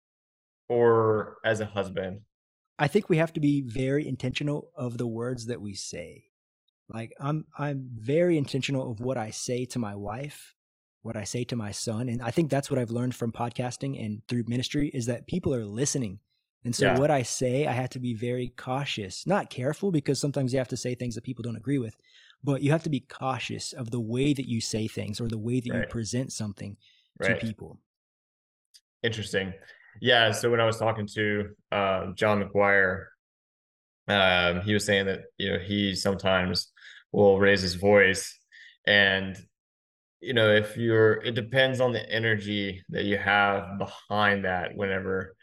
or 0.68 1.38
as 1.44 1.60
a 1.60 1.66
husband? 1.66 2.20
I 2.78 2.88
think 2.88 3.08
we 3.08 3.18
have 3.18 3.32
to 3.34 3.40
be 3.40 3.62
very 3.62 4.06
intentional 4.06 4.70
of 4.76 4.98
the 4.98 5.06
words 5.06 5.46
that 5.46 5.60
we 5.60 5.74
say. 5.74 6.24
Like 6.88 7.12
I'm 7.20 7.46
I'm 7.58 7.88
very 7.94 8.36
intentional 8.36 8.90
of 8.90 9.00
what 9.00 9.16
I 9.16 9.30
say 9.30 9.64
to 9.66 9.78
my 9.78 9.94
wife 9.94 10.54
what 11.04 11.16
I 11.18 11.24
say 11.24 11.44
to 11.44 11.56
my 11.56 11.70
son. 11.70 12.08
And 12.08 12.22
I 12.22 12.30
think 12.30 12.50
that's 12.50 12.70
what 12.70 12.80
I've 12.80 12.90
learned 12.90 13.14
from 13.14 13.30
podcasting 13.30 14.02
and 14.02 14.26
through 14.26 14.44
ministry 14.48 14.90
is 14.94 15.04
that 15.06 15.26
people 15.26 15.54
are 15.54 15.66
listening. 15.66 16.18
And 16.64 16.74
so 16.74 16.86
yeah. 16.86 16.98
what 16.98 17.10
I 17.10 17.22
say, 17.22 17.66
I 17.66 17.72
have 17.72 17.90
to 17.90 17.98
be 17.98 18.14
very 18.14 18.54
cautious, 18.56 19.26
not 19.26 19.50
careful 19.50 19.92
because 19.92 20.18
sometimes 20.18 20.54
you 20.54 20.58
have 20.58 20.68
to 20.68 20.78
say 20.78 20.94
things 20.94 21.14
that 21.14 21.22
people 21.22 21.42
don't 21.42 21.56
agree 21.56 21.78
with, 21.78 21.94
but 22.42 22.62
you 22.62 22.70
have 22.70 22.84
to 22.84 22.90
be 22.90 23.00
cautious 23.00 23.74
of 23.74 23.90
the 23.90 24.00
way 24.00 24.32
that 24.32 24.48
you 24.48 24.62
say 24.62 24.88
things 24.88 25.20
or 25.20 25.28
the 25.28 25.36
way 25.36 25.60
that 25.60 25.70
right. 25.70 25.80
you 25.82 25.86
present 25.88 26.32
something 26.32 26.78
right. 27.20 27.38
to 27.38 27.46
people. 27.46 27.78
Interesting. 29.02 29.52
Yeah. 30.00 30.32
So 30.32 30.50
when 30.50 30.60
I 30.60 30.66
was 30.66 30.78
talking 30.78 31.06
to 31.14 31.50
uh, 31.72 32.12
John 32.14 32.42
McGuire, 32.42 33.06
um, 34.08 34.60
he 34.62 34.74
was 34.74 34.84
saying 34.84 35.06
that, 35.06 35.22
you 35.38 35.52
know, 35.52 35.58
he 35.58 35.94
sometimes 35.94 36.72
will 37.12 37.38
raise 37.38 37.62
his 37.62 37.74
voice 37.74 38.38
and 38.86 39.38
you 40.20 40.32
know 40.34 40.50
if 40.50 40.76
you're 40.76 41.22
it 41.22 41.34
depends 41.34 41.80
on 41.80 41.92
the 41.92 42.10
energy 42.10 42.82
that 42.88 43.04
you 43.04 43.16
have 43.16 43.78
behind 43.78 44.44
that 44.44 44.74
whenever 44.74 45.36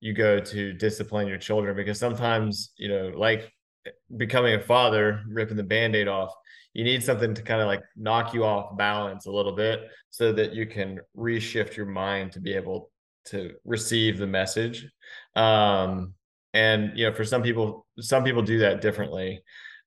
you 0.00 0.12
go 0.12 0.40
to 0.40 0.72
discipline 0.72 1.26
your 1.26 1.38
children 1.38 1.74
because 1.74 1.98
sometimes 1.98 2.72
you 2.76 2.88
know 2.88 3.12
like 3.16 3.52
becoming 4.16 4.54
a 4.54 4.60
father 4.60 5.22
ripping 5.28 5.56
the 5.56 5.62
band-aid 5.62 6.08
off 6.08 6.32
you 6.74 6.84
need 6.84 7.02
something 7.02 7.34
to 7.34 7.42
kind 7.42 7.60
of 7.60 7.66
like 7.66 7.82
knock 7.96 8.34
you 8.34 8.44
off 8.44 8.76
balance 8.76 9.26
a 9.26 9.30
little 9.30 9.54
bit 9.54 9.80
so 10.10 10.32
that 10.32 10.52
you 10.54 10.66
can 10.66 10.98
reshift 11.16 11.76
your 11.76 11.86
mind 11.86 12.30
to 12.32 12.40
be 12.40 12.52
able 12.52 12.89
to 13.26 13.52
receive 13.64 14.18
the 14.18 14.26
message 14.26 14.86
um 15.36 16.14
and 16.54 16.92
you 16.96 17.06
know 17.06 17.14
for 17.14 17.24
some 17.24 17.42
people 17.42 17.86
some 17.98 18.24
people 18.24 18.42
do 18.42 18.58
that 18.58 18.80
differently 18.80 19.42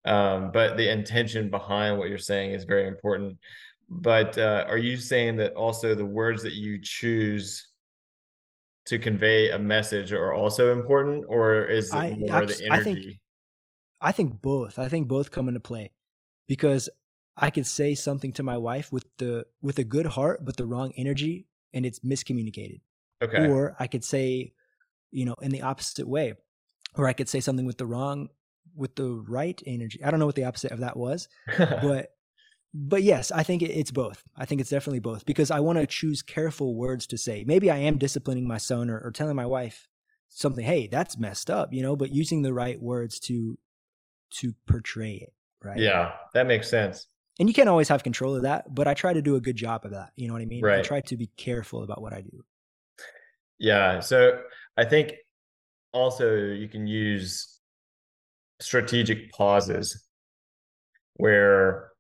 um 0.06 0.52
but 0.52 0.78
the 0.78 0.92
intention 0.92 1.50
behind 1.50 1.98
what 1.98 2.10
you're 2.10 2.18
saying 2.18 2.52
is 2.52 2.64
very 2.64 2.88
important 2.88 3.38
but 3.90 4.38
uh, 4.38 4.66
are 4.68 4.78
you 4.78 4.98
saying 4.98 5.38
that 5.38 5.54
also 5.54 5.94
the 5.94 6.06
words 6.06 6.42
that 6.44 6.54
you 6.54 6.80
choose 6.82 7.68
to 8.86 9.00
convey 9.00 9.52
a 9.52 9.60
message 9.60 10.12
are 10.12 10.34
also 10.34 10.74
important, 10.74 11.26
or 11.28 11.66
is 11.66 11.90
it 11.90 11.96
I, 11.96 12.10
more 12.18 12.46
the 12.46 12.66
energy? 12.66 12.68
I 12.70 12.84
think, 12.84 13.00
I 14.02 14.12
think 14.12 14.42
both. 14.42 14.80
I 14.80 14.90
think 14.90 15.08
both 15.08 15.32
come 15.32 15.48
into 15.48 15.60
play 15.60 15.92
because 16.48 16.90
I 17.38 17.50
could 17.50 17.68
say 17.68 17.96
something 17.96 18.34
to 18.34 18.44
my 18.44 18.58
wife 18.58 18.92
with 18.92 19.06
the 19.18 19.46
with 19.62 19.80
a 19.80 19.84
good 19.84 20.06
heart, 20.06 20.44
but 20.44 20.58
the 20.58 20.66
wrong 20.66 20.92
energy, 20.98 21.48
and 21.74 21.86
it's 21.86 22.00
miscommunicated. 22.00 22.82
Okay. 23.24 23.48
Or 23.48 23.76
I 23.80 23.88
could 23.88 24.04
say, 24.04 24.54
you 25.12 25.26
know, 25.26 25.36
in 25.42 25.52
the 25.52 25.62
opposite 25.62 26.08
way, 26.08 26.34
or 26.96 27.08
I 27.08 27.14
could 27.14 27.30
say 27.30 27.40
something 27.40 27.66
with 27.66 27.78
the 27.78 27.86
wrong 27.86 28.30
with 28.76 28.96
the 28.96 29.10
right 29.28 29.62
energy. 29.66 30.04
I 30.04 30.12
don't 30.12 30.20
know 30.20 30.26
what 30.26 30.36
the 30.36 30.46
opposite 30.46 30.72
of 30.72 30.80
that 30.80 30.98
was, 30.98 31.28
but 31.58 32.12
but 32.74 33.04
yes, 33.04 33.32
I 33.32 33.44
think 33.44 33.62
it's 33.62 33.92
both. 33.92 34.24
I 34.36 34.46
think 34.46 34.60
it's 34.60 34.70
definitely 34.70 35.00
both 35.00 35.26
because 35.26 35.52
I 35.52 35.60
want 35.60 35.78
to 35.80 35.86
choose 35.86 36.22
careful 36.22 36.76
words 36.76 37.06
to 37.08 37.18
say. 37.18 37.44
Maybe 37.46 37.70
I 37.70 37.78
am 37.78 37.98
disciplining 37.98 38.48
my 38.48 38.58
son 38.58 38.90
or, 38.90 39.00
or 39.00 39.12
telling 39.12 39.36
my 39.36 39.46
wife 39.46 39.88
something, 40.30 40.66
hey, 40.66 40.88
that's 40.88 41.18
messed 41.18 41.52
up, 41.52 41.72
you 41.72 41.84
know, 41.84 41.96
but 41.96 42.12
using 42.12 42.42
the 42.42 42.54
right 42.54 42.82
words 42.82 43.20
to 43.22 43.58
to 44.38 44.56
portray 44.68 45.14
it, 45.14 45.34
right? 45.64 45.78
Yeah, 45.78 46.14
that 46.34 46.48
makes 46.48 46.70
sense. 46.70 47.08
And 47.40 47.48
you 47.48 47.54
can't 47.54 47.70
always 47.70 47.90
have 47.90 48.04
control 48.04 48.36
of 48.36 48.44
that, 48.44 48.74
but 48.74 48.88
I 48.88 48.94
try 48.94 49.14
to 49.14 49.22
do 49.22 49.36
a 49.36 49.42
good 49.42 49.56
job 49.56 49.86
of 49.86 49.92
that. 49.92 50.12
You 50.16 50.28
know 50.28 50.34
what 50.34 50.42
I 50.42 50.46
mean? 50.46 50.64
Right. 50.64 50.80
I 50.80 50.82
try 50.82 51.02
to 51.02 51.18
be 51.18 51.28
careful 51.38 51.84
about 51.84 52.02
what 52.02 52.14
I 52.14 52.22
do. 52.22 52.44
Yeah. 53.64 54.02
So 54.02 54.42
I 54.76 54.84
think 54.84 55.14
also 55.94 56.36
you 56.36 56.68
can 56.68 56.86
use 56.86 57.60
strategic 58.60 59.32
pauses 59.32 60.06
where 61.16 61.92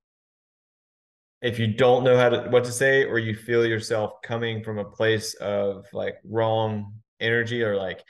if 1.41 1.59
you 1.59 1.67
don't 1.67 2.03
know 2.03 2.17
how 2.17 2.27
to 2.27 2.49
what 2.49 2.65
to 2.65 2.71
say 2.71 3.05
or 3.05 3.17
you 3.17 3.33
feel 3.33 3.65
yourself 3.65 4.11
coming 4.25 4.61
from 4.61 4.77
a 4.77 4.83
place 4.83 5.35
of 5.35 5.85
like 5.93 6.15
wrong 6.25 6.95
energy 7.21 7.63
or 7.63 7.77
like 7.77 8.03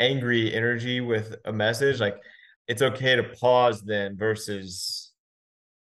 angry 0.00 0.52
energy 0.52 1.00
with 1.00 1.36
a 1.44 1.52
message 1.52 2.00
like 2.00 2.16
it's 2.66 2.82
okay 2.82 3.14
to 3.14 3.22
pause 3.22 3.82
then 3.82 4.16
versus 4.16 5.12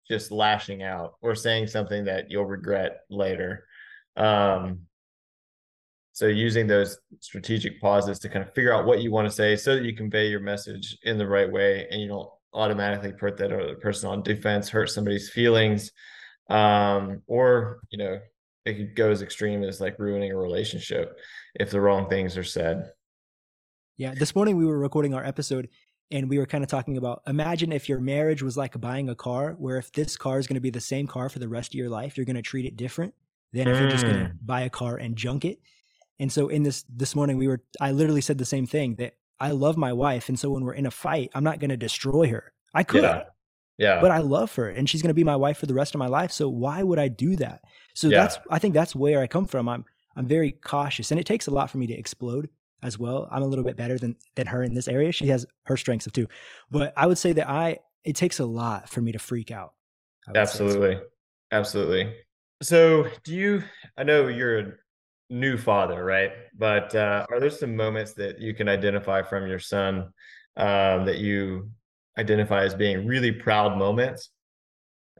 just 0.06 0.30
lashing 0.30 0.82
out 0.82 1.14
or 1.22 1.34
saying 1.34 1.66
something 1.68 2.04
that 2.04 2.30
you'll 2.30 2.44
regret 2.44 3.00
later 3.08 3.64
um 4.18 4.80
So 6.18 6.26
using 6.26 6.66
those 6.66 6.98
strategic 7.20 7.80
pauses 7.80 8.18
to 8.18 8.28
kind 8.28 8.44
of 8.44 8.52
figure 8.52 8.74
out 8.74 8.86
what 8.86 9.02
you 9.02 9.12
want 9.12 9.28
to 9.28 9.30
say 9.30 9.54
so 9.54 9.76
that 9.76 9.84
you 9.84 9.94
convey 9.94 10.26
your 10.26 10.40
message 10.40 10.98
in 11.04 11.16
the 11.16 11.28
right 11.28 11.48
way 11.48 11.86
and 11.92 12.02
you 12.02 12.08
don't 12.08 12.28
automatically 12.52 13.12
put 13.12 13.36
that 13.36 13.52
other 13.52 13.76
person 13.76 14.10
on 14.10 14.24
defense, 14.24 14.68
hurt 14.68 14.90
somebody's 14.90 15.30
feelings. 15.30 15.92
Um, 16.50 17.22
or, 17.28 17.82
you 17.90 17.98
know, 17.98 18.18
it 18.64 18.74
could 18.74 18.96
go 18.96 19.12
as 19.12 19.22
extreme 19.22 19.62
as 19.62 19.80
like 19.80 19.96
ruining 20.00 20.32
a 20.32 20.36
relationship 20.36 21.16
if 21.54 21.70
the 21.70 21.80
wrong 21.80 22.08
things 22.08 22.36
are 22.36 22.42
said. 22.42 22.90
Yeah. 23.96 24.12
This 24.18 24.34
morning 24.34 24.56
we 24.56 24.66
were 24.66 24.80
recording 24.80 25.14
our 25.14 25.24
episode 25.24 25.68
and 26.10 26.28
we 26.28 26.38
were 26.38 26.46
kind 26.46 26.64
of 26.64 26.68
talking 26.68 26.96
about 26.96 27.22
imagine 27.28 27.70
if 27.70 27.88
your 27.88 28.00
marriage 28.00 28.42
was 28.42 28.56
like 28.56 28.80
buying 28.80 29.08
a 29.08 29.14
car 29.14 29.52
where 29.52 29.76
if 29.76 29.92
this 29.92 30.16
car 30.16 30.40
is 30.40 30.48
going 30.48 30.56
to 30.56 30.60
be 30.60 30.70
the 30.70 30.80
same 30.80 31.06
car 31.06 31.28
for 31.28 31.38
the 31.38 31.48
rest 31.48 31.70
of 31.70 31.74
your 31.74 31.90
life 31.90 32.16
you're 32.16 32.26
going 32.26 32.34
to 32.34 32.42
treat 32.42 32.66
it 32.66 32.76
different 32.76 33.14
than 33.52 33.68
if 33.68 33.78
you're 33.78 33.90
just 33.90 34.04
going 34.04 34.18
to 34.18 34.30
mm. 34.30 34.36
buy 34.44 34.62
a 34.62 34.70
car 34.70 34.96
and 34.96 35.14
junk 35.14 35.44
it 35.44 35.60
and 36.18 36.32
so 36.32 36.48
in 36.48 36.62
this 36.62 36.84
this 36.88 37.14
morning 37.14 37.36
we 37.36 37.48
were 37.48 37.60
i 37.80 37.90
literally 37.90 38.20
said 38.20 38.38
the 38.38 38.44
same 38.44 38.66
thing 38.66 38.94
that 38.96 39.14
i 39.40 39.50
love 39.50 39.76
my 39.76 39.92
wife 39.92 40.28
and 40.28 40.38
so 40.38 40.50
when 40.50 40.64
we're 40.64 40.74
in 40.74 40.86
a 40.86 40.90
fight 40.90 41.30
i'm 41.34 41.44
not 41.44 41.58
going 41.60 41.70
to 41.70 41.76
destroy 41.76 42.28
her 42.28 42.52
i 42.74 42.82
could 42.82 43.02
yeah. 43.02 43.24
yeah 43.78 44.00
but 44.00 44.10
i 44.10 44.18
love 44.18 44.54
her 44.54 44.68
and 44.68 44.88
she's 44.88 45.02
going 45.02 45.08
to 45.08 45.14
be 45.14 45.24
my 45.24 45.36
wife 45.36 45.58
for 45.58 45.66
the 45.66 45.74
rest 45.74 45.94
of 45.94 45.98
my 45.98 46.08
life 46.08 46.32
so 46.32 46.48
why 46.48 46.82
would 46.82 46.98
i 46.98 47.08
do 47.08 47.36
that 47.36 47.62
so 47.94 48.08
yeah. 48.08 48.20
that's 48.22 48.38
i 48.50 48.58
think 48.58 48.74
that's 48.74 48.94
where 48.94 49.20
i 49.20 49.26
come 49.26 49.46
from 49.46 49.68
i'm 49.68 49.84
i'm 50.16 50.26
very 50.26 50.52
cautious 50.52 51.10
and 51.10 51.20
it 51.20 51.26
takes 51.26 51.46
a 51.46 51.50
lot 51.50 51.70
for 51.70 51.78
me 51.78 51.86
to 51.86 51.94
explode 51.94 52.48
as 52.82 52.98
well. 52.98 53.28
I'm 53.30 53.42
a 53.42 53.46
little 53.46 53.64
bit 53.64 53.76
better 53.76 53.98
than 53.98 54.16
than 54.34 54.46
her 54.46 54.62
in 54.62 54.74
this 54.74 54.88
area. 54.88 55.12
She 55.12 55.26
has 55.28 55.46
her 55.64 55.76
strengths 55.76 56.08
too, 56.12 56.28
but 56.70 56.92
I 56.96 57.06
would 57.06 57.18
say 57.18 57.32
that 57.32 57.48
I 57.48 57.78
it 58.04 58.16
takes 58.16 58.38
a 58.38 58.46
lot 58.46 58.88
for 58.88 59.00
me 59.00 59.12
to 59.12 59.18
freak 59.18 59.50
out. 59.50 59.74
Absolutely, 60.34 61.00
absolutely. 61.52 62.14
So, 62.62 63.08
do 63.24 63.34
you? 63.34 63.62
I 63.96 64.04
know 64.04 64.28
you're 64.28 64.58
a 64.58 64.72
new 65.30 65.56
father, 65.56 66.04
right? 66.04 66.32
But 66.56 66.94
uh, 66.94 67.26
are 67.30 67.40
there 67.40 67.50
some 67.50 67.76
moments 67.76 68.14
that 68.14 68.40
you 68.40 68.54
can 68.54 68.68
identify 68.68 69.22
from 69.22 69.46
your 69.46 69.58
son 69.58 70.12
um, 70.56 71.04
that 71.04 71.18
you 71.18 71.70
identify 72.18 72.64
as 72.64 72.74
being 72.74 73.06
really 73.06 73.32
proud 73.32 73.76
moments? 73.76 74.30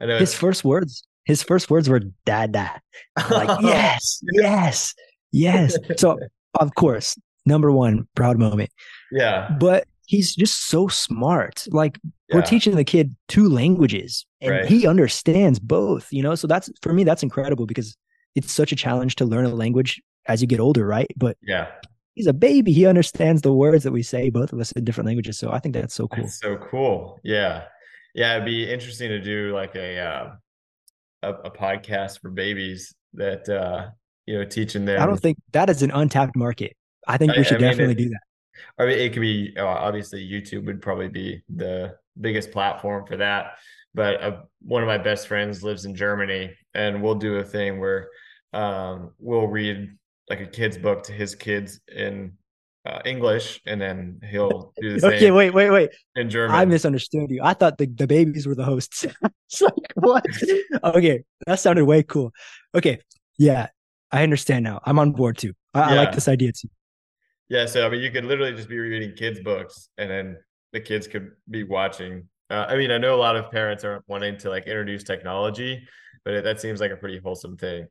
I 0.01 0.05
know 0.05 0.17
his 0.17 0.33
first 0.33 0.63
words. 0.63 1.03
His 1.25 1.43
first 1.43 1.69
words 1.69 1.89
were 1.89 2.01
"dada." 2.25 2.81
Like 3.29 3.59
yes, 3.61 4.21
yes, 4.33 4.93
yes. 5.31 5.77
So 5.97 6.17
of 6.59 6.73
course, 6.75 7.17
number 7.45 7.71
one 7.71 8.07
proud 8.15 8.37
moment. 8.37 8.69
Yeah. 9.11 9.49
But 9.59 9.85
he's 10.05 10.35
just 10.35 10.67
so 10.67 10.87
smart. 10.87 11.67
Like 11.69 11.99
yeah. 12.03 12.37
we're 12.37 12.41
teaching 12.41 12.75
the 12.75 12.83
kid 12.83 13.15
two 13.27 13.49
languages 13.49 14.25
and 14.41 14.51
right. 14.51 14.65
he 14.65 14.87
understands 14.87 15.59
both, 15.59 16.07
you 16.11 16.23
know? 16.23 16.35
So 16.35 16.47
that's 16.47 16.69
for 16.81 16.93
me, 16.93 17.03
that's 17.03 17.23
incredible 17.23 17.65
because 17.65 17.95
it's 18.35 18.51
such 18.51 18.71
a 18.71 18.75
challenge 18.75 19.15
to 19.15 19.25
learn 19.25 19.45
a 19.45 19.49
language 19.49 20.01
as 20.27 20.41
you 20.41 20.47
get 20.47 20.59
older, 20.59 20.85
right? 20.85 21.07
But 21.17 21.37
yeah. 21.41 21.67
He's 22.15 22.27
a 22.27 22.33
baby. 22.33 22.73
He 22.73 22.85
understands 22.85 23.41
the 23.41 23.53
words 23.53 23.85
that 23.85 23.93
we 23.93 24.03
say, 24.03 24.29
both 24.29 24.51
of 24.51 24.59
us 24.59 24.73
in 24.73 24.83
different 24.83 25.07
languages. 25.07 25.39
So 25.39 25.51
I 25.51 25.59
think 25.59 25.73
that's 25.73 25.93
so 25.93 26.07
cool. 26.09 26.23
That's 26.23 26.39
so 26.39 26.57
cool. 26.57 27.17
Yeah. 27.23 27.63
Yeah. 28.13 28.33
It'd 28.33 28.45
be 28.45 28.69
interesting 28.69 29.07
to 29.07 29.21
do 29.21 29.53
like 29.53 29.73
a, 29.75 29.99
uh, 29.99 30.31
a, 31.23 31.29
a 31.29 31.51
podcast 31.51 32.19
for 32.21 32.29
babies 32.29 32.93
that, 33.13 33.47
uh, 33.47 33.91
you 34.25 34.37
know, 34.37 34.43
teaching 34.43 34.83
them. 34.83 35.01
I 35.01 35.05
don't 35.05 35.19
think 35.19 35.37
that 35.53 35.69
is 35.69 35.81
an 35.81 35.91
untapped 35.91 36.35
market. 36.35 36.75
I 37.07 37.17
think 37.17 37.37
we 37.37 37.43
should 37.43 37.57
I 37.57 37.59
mean, 37.59 37.69
definitely 37.69 37.93
it, 37.93 38.05
do 38.05 38.09
that. 38.09 38.21
I 38.77 38.85
mean, 38.85 38.99
it 38.99 39.13
could 39.13 39.21
be 39.21 39.53
uh, 39.57 39.65
obviously 39.65 40.27
YouTube 40.27 40.65
would 40.65 40.81
probably 40.81 41.07
be 41.07 41.41
the 41.55 41.95
biggest 42.19 42.51
platform 42.51 43.05
for 43.05 43.15
that. 43.17 43.53
But 43.93 44.21
uh, 44.21 44.41
one 44.61 44.83
of 44.83 44.87
my 44.87 44.97
best 44.97 45.27
friends 45.27 45.63
lives 45.63 45.85
in 45.85 45.95
Germany, 45.95 46.51
and 46.73 47.01
we'll 47.01 47.15
do 47.15 47.37
a 47.37 47.43
thing 47.43 47.79
where 47.79 48.09
um, 48.53 49.11
we'll 49.19 49.47
read 49.47 49.89
like 50.29 50.41
a 50.41 50.45
kid's 50.45 50.77
book 50.77 51.03
to 51.03 51.11
his 51.11 51.35
kids 51.35 51.79
in 51.87 52.33
uh, 52.85 52.99
English, 53.05 53.61
and 53.65 53.79
then 53.79 54.19
he'll 54.29 54.73
do 54.79 54.93
the 54.93 54.99
same. 54.99 55.13
okay, 55.13 55.31
wait, 55.31 55.53
wait, 55.53 55.69
wait. 55.69 55.89
In 56.15 56.29
German, 56.29 56.55
I 56.55 56.65
misunderstood 56.65 57.29
you. 57.29 57.41
I 57.43 57.53
thought 57.53 57.77
the, 57.77 57.87
the 57.87 58.07
babies 58.07 58.47
were 58.47 58.55
the 58.55 58.63
hosts. 58.63 59.05
it's 59.47 59.61
like 59.61 59.73
what? 59.95 60.25
okay, 60.83 61.23
that 61.45 61.59
sounded 61.59 61.85
way 61.85 62.03
cool. 62.03 62.31
Okay, 62.75 62.99
yeah, 63.37 63.67
I 64.11 64.23
understand 64.23 64.63
now. 64.63 64.79
I'm 64.85 64.99
on 64.99 65.11
board 65.11 65.37
too. 65.37 65.53
I, 65.73 65.79
yeah. 65.79 65.87
I 65.87 65.95
like 65.95 66.13
this 66.13 66.27
idea 66.27 66.51
too. 66.51 66.69
Yeah, 67.49 67.65
so 67.65 67.85
I 67.85 67.89
mean, 67.89 68.01
you 68.01 68.11
could 68.11 68.25
literally 68.25 68.53
just 68.53 68.69
be 68.69 68.77
reading 68.77 69.15
kids' 69.15 69.39
books, 69.39 69.89
and 69.97 70.09
then 70.09 70.37
the 70.71 70.79
kids 70.79 71.07
could 71.07 71.31
be 71.49 71.63
watching. 71.63 72.27
Uh, 72.49 72.65
I 72.67 72.75
mean, 72.77 72.91
I 72.91 72.97
know 72.97 73.15
a 73.15 73.17
lot 73.17 73.35
of 73.35 73.51
parents 73.51 73.83
aren't 73.83 74.07
wanting 74.07 74.37
to 74.39 74.49
like 74.49 74.65
introduce 74.65 75.03
technology, 75.03 75.87
but 76.25 76.33
it, 76.33 76.43
that 76.43 76.59
seems 76.59 76.79
like 76.79 76.91
a 76.91 76.95
pretty 76.95 77.19
wholesome 77.19 77.57
thing. 77.57 77.87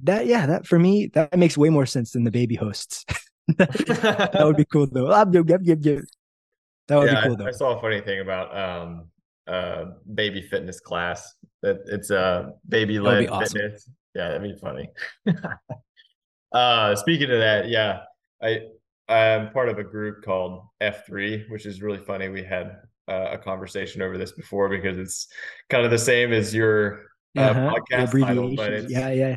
That 0.00 0.26
yeah, 0.26 0.46
that 0.46 0.66
for 0.66 0.78
me 0.78 1.08
that 1.08 1.36
makes 1.36 1.58
way 1.58 1.68
more 1.68 1.86
sense 1.86 2.12
than 2.12 2.24
the 2.24 2.30
baby 2.30 2.54
hosts. 2.54 3.04
that 3.58 4.40
would 4.40 4.56
be 4.56 4.64
cool 4.64 4.86
though. 4.86 5.08
That 5.08 5.28
would 5.28 7.10
yeah, 7.10 7.20
be 7.20 7.28
cool 7.28 7.36
though. 7.36 7.44
I, 7.44 7.48
I, 7.48 7.52
saw 7.52 7.76
a 7.76 7.80
funny 7.80 8.00
thing 8.00 8.20
about 8.20 8.56
um 8.56 9.08
uh 9.46 9.84
baby 10.14 10.42
fitness 10.42 10.80
class 10.80 11.34
that 11.62 11.80
it's 11.86 12.10
a 12.10 12.18
uh, 12.18 12.50
baby 12.68 12.98
led 12.98 13.28
awesome. 13.28 13.60
fitness. 13.60 13.88
Yeah, 14.14 14.28
that'd 14.28 14.42
be 14.42 14.58
funny. 14.60 14.88
uh 16.52 16.96
speaking 16.96 17.30
of 17.30 17.38
that, 17.38 17.68
yeah. 17.68 18.00
I 18.42 18.62
I'm 19.08 19.50
part 19.50 19.68
of 19.68 19.78
a 19.78 19.84
group 19.84 20.24
called 20.24 20.64
F3, 20.80 21.50
which 21.50 21.66
is 21.66 21.82
really 21.82 21.98
funny. 21.98 22.28
We 22.28 22.42
had 22.42 22.76
uh, 23.08 23.28
a 23.32 23.38
conversation 23.38 24.02
over 24.02 24.18
this 24.18 24.32
before 24.32 24.68
because 24.68 24.98
it's 24.98 25.28
kind 25.70 25.84
of 25.84 25.90
the 25.90 25.98
same 25.98 26.32
as 26.32 26.54
your 26.54 27.06
uh, 27.36 27.40
uh-huh. 27.40 27.74
podcast 27.74 28.20
title, 28.20 28.54
but 28.56 28.72
it's 28.72 28.92
yeah, 28.92 29.10
yeah, 29.10 29.36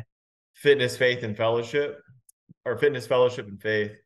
fitness, 0.54 0.96
faith, 0.96 1.22
and 1.22 1.36
fellowship, 1.36 2.00
or 2.64 2.76
fitness, 2.76 3.06
fellowship, 3.06 3.46
and 3.48 3.60
faith. 3.60 3.96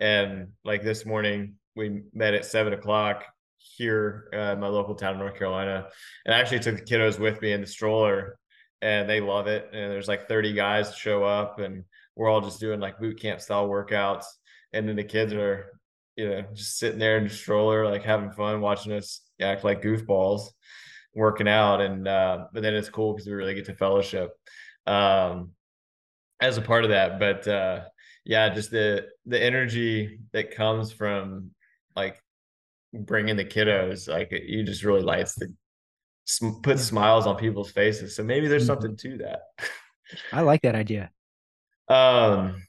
And 0.00 0.48
like 0.64 0.82
this 0.82 1.04
morning, 1.04 1.54
we 1.74 2.02
met 2.12 2.34
at 2.34 2.44
seven 2.44 2.72
o'clock 2.72 3.24
here 3.58 4.28
uh, 4.32 4.52
in 4.52 4.60
my 4.60 4.68
local 4.68 4.94
town 4.94 5.14
of 5.14 5.18
North 5.18 5.36
Carolina, 5.36 5.88
and 6.24 6.34
I 6.34 6.38
actually 6.38 6.60
took 6.60 6.76
the 6.76 6.82
kiddos 6.82 7.18
with 7.18 7.40
me 7.42 7.52
in 7.52 7.60
the 7.60 7.66
stroller, 7.66 8.38
and 8.82 9.08
they 9.08 9.20
love 9.20 9.46
it. 9.46 9.68
And 9.72 9.90
there's 9.90 10.08
like 10.08 10.28
30 10.28 10.52
guys 10.52 10.94
show 10.94 11.24
up, 11.24 11.58
and 11.58 11.84
we're 12.14 12.28
all 12.28 12.40
just 12.40 12.60
doing 12.60 12.80
like 12.80 12.98
boot 12.98 13.20
camp 13.20 13.40
style 13.40 13.68
workouts 13.68 14.24
and 14.72 14.88
then 14.88 14.96
the 14.96 15.04
kids 15.04 15.32
are 15.32 15.77
you 16.18 16.28
know 16.28 16.44
just 16.52 16.78
sitting 16.78 16.98
there 16.98 17.16
in 17.16 17.24
the 17.24 17.30
stroller 17.30 17.88
like 17.88 18.02
having 18.02 18.32
fun 18.32 18.60
watching 18.60 18.92
us 18.92 19.20
act 19.40 19.62
like 19.62 19.80
goofballs 19.80 20.48
working 21.14 21.48
out. 21.48 21.80
And 21.80 22.06
uh 22.08 22.46
but 22.52 22.62
then 22.62 22.74
it's 22.74 22.90
cool 22.90 23.14
because 23.14 23.28
we 23.28 23.34
really 23.34 23.54
get 23.54 23.66
to 23.66 23.74
fellowship 23.74 24.30
um 24.86 25.52
as 26.40 26.58
a 26.58 26.62
part 26.62 26.84
of 26.84 26.90
that. 26.90 27.20
But 27.20 27.46
uh 27.46 27.84
yeah 28.24 28.48
just 28.48 28.72
the 28.72 29.06
the 29.26 29.40
energy 29.40 30.18
that 30.32 30.54
comes 30.54 30.92
from 30.92 31.52
like 31.94 32.20
bringing 32.92 33.36
the 33.36 33.44
kiddos 33.44 34.08
like 34.08 34.32
you 34.32 34.64
just 34.64 34.82
really 34.82 35.02
lights 35.02 35.36
the 35.36 35.54
put 36.62 36.80
smiles 36.80 37.28
on 37.28 37.36
people's 37.36 37.70
faces. 37.70 38.16
So 38.16 38.24
maybe 38.24 38.48
there's 38.48 38.62
mm-hmm. 38.62 38.82
something 38.82 38.96
to 38.96 39.18
that. 39.18 39.42
I 40.32 40.40
like 40.40 40.62
that 40.62 40.74
idea. 40.74 41.10
Um 41.88 42.66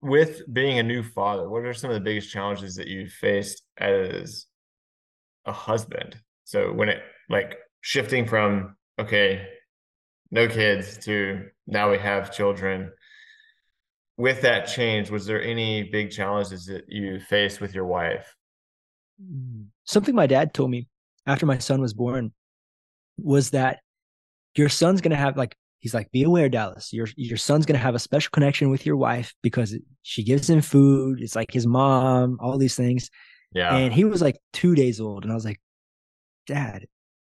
with 0.00 0.42
being 0.52 0.78
a 0.78 0.82
new 0.82 1.02
father, 1.02 1.48
what 1.48 1.64
are 1.64 1.74
some 1.74 1.90
of 1.90 1.94
the 1.94 2.00
biggest 2.00 2.30
challenges 2.30 2.76
that 2.76 2.86
you 2.86 3.08
faced 3.08 3.62
as 3.78 4.46
a 5.44 5.52
husband? 5.52 6.16
So 6.44 6.72
when 6.72 6.88
it 6.88 7.02
like 7.28 7.58
shifting 7.80 8.26
from 8.26 8.76
okay, 8.98 9.46
no 10.30 10.48
kids 10.48 10.98
to 11.04 11.46
now 11.66 11.90
we 11.90 11.98
have 11.98 12.32
children. 12.32 12.92
With 14.16 14.40
that 14.42 14.66
change, 14.66 15.10
was 15.10 15.26
there 15.26 15.42
any 15.42 15.84
big 15.84 16.10
challenges 16.10 16.66
that 16.66 16.86
you 16.88 17.20
faced 17.20 17.60
with 17.60 17.72
your 17.72 17.86
wife? 17.86 18.34
Mm. 19.22 19.66
Something 19.84 20.14
my 20.14 20.26
dad 20.26 20.52
told 20.52 20.70
me 20.70 20.88
after 21.26 21.46
my 21.46 21.58
son 21.58 21.80
was 21.80 21.94
born 21.94 22.32
was 23.16 23.50
that 23.50 23.80
your 24.56 24.68
son's 24.68 25.00
going 25.00 25.10
to 25.10 25.16
have 25.16 25.36
like 25.36 25.56
he's 25.80 25.94
like, 25.94 26.10
be 26.10 26.22
aware, 26.22 26.48
Dallas, 26.48 26.92
your 26.92 27.08
your 27.16 27.38
son's 27.38 27.66
gonna 27.66 27.78
have 27.78 27.94
a 27.94 28.00
special 28.00 28.30
connection 28.30 28.70
with 28.70 28.84
your 28.84 28.96
wife 28.96 29.34
because 29.42 29.76
she 30.02 30.22
gives 30.22 30.48
him 30.48 30.60
food. 30.60 31.20
It's 31.20 31.36
like 31.36 31.52
his 31.52 31.66
mom, 31.66 32.38
all 32.40 32.58
these 32.58 32.76
things. 32.76 33.10
Yeah. 33.52 33.74
And 33.74 33.92
he 33.92 34.04
was 34.04 34.20
like 34.20 34.38
two 34.52 34.74
days 34.74 35.00
old, 35.00 35.24
and 35.24 35.32
I 35.32 35.34
was 35.34 35.44
like, 35.44 35.60
Dad, 36.46 36.86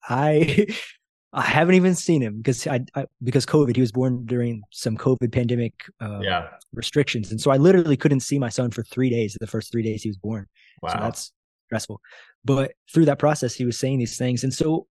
I 0.08 0.66
I 1.32 1.42
haven't 1.42 1.76
even 1.76 1.94
seen 1.94 2.22
him 2.22 2.38
because 2.38 2.66
I, 2.66 2.80
I, 2.94 3.06
because 3.22 3.46
COVID. 3.46 3.76
He 3.76 3.80
was 3.80 3.92
born 3.92 4.26
during 4.26 4.62
some 4.70 4.96
COVID 4.96 5.32
pandemic 5.32 5.74
uh, 6.00 6.20
yeah. 6.20 6.48
restrictions, 6.72 7.30
and 7.30 7.40
so 7.40 7.50
I 7.50 7.56
literally 7.56 7.96
couldn't 7.96 8.20
see 8.20 8.38
my 8.38 8.48
son 8.48 8.70
for 8.70 8.82
three 8.82 9.10
days. 9.10 9.36
The 9.40 9.46
first 9.46 9.70
three 9.70 9.82
days 9.82 10.02
he 10.02 10.08
was 10.10 10.16
born. 10.16 10.46
Wow. 10.82 10.92
So 10.92 10.98
that's 11.00 11.32
stressful. 11.66 12.00
But 12.44 12.72
through 12.92 13.04
that 13.04 13.18
process, 13.18 13.54
he 13.54 13.64
was 13.64 13.78
saying 13.78 13.98
these 13.98 14.18
things, 14.18 14.42
and 14.42 14.52
so 14.52 14.88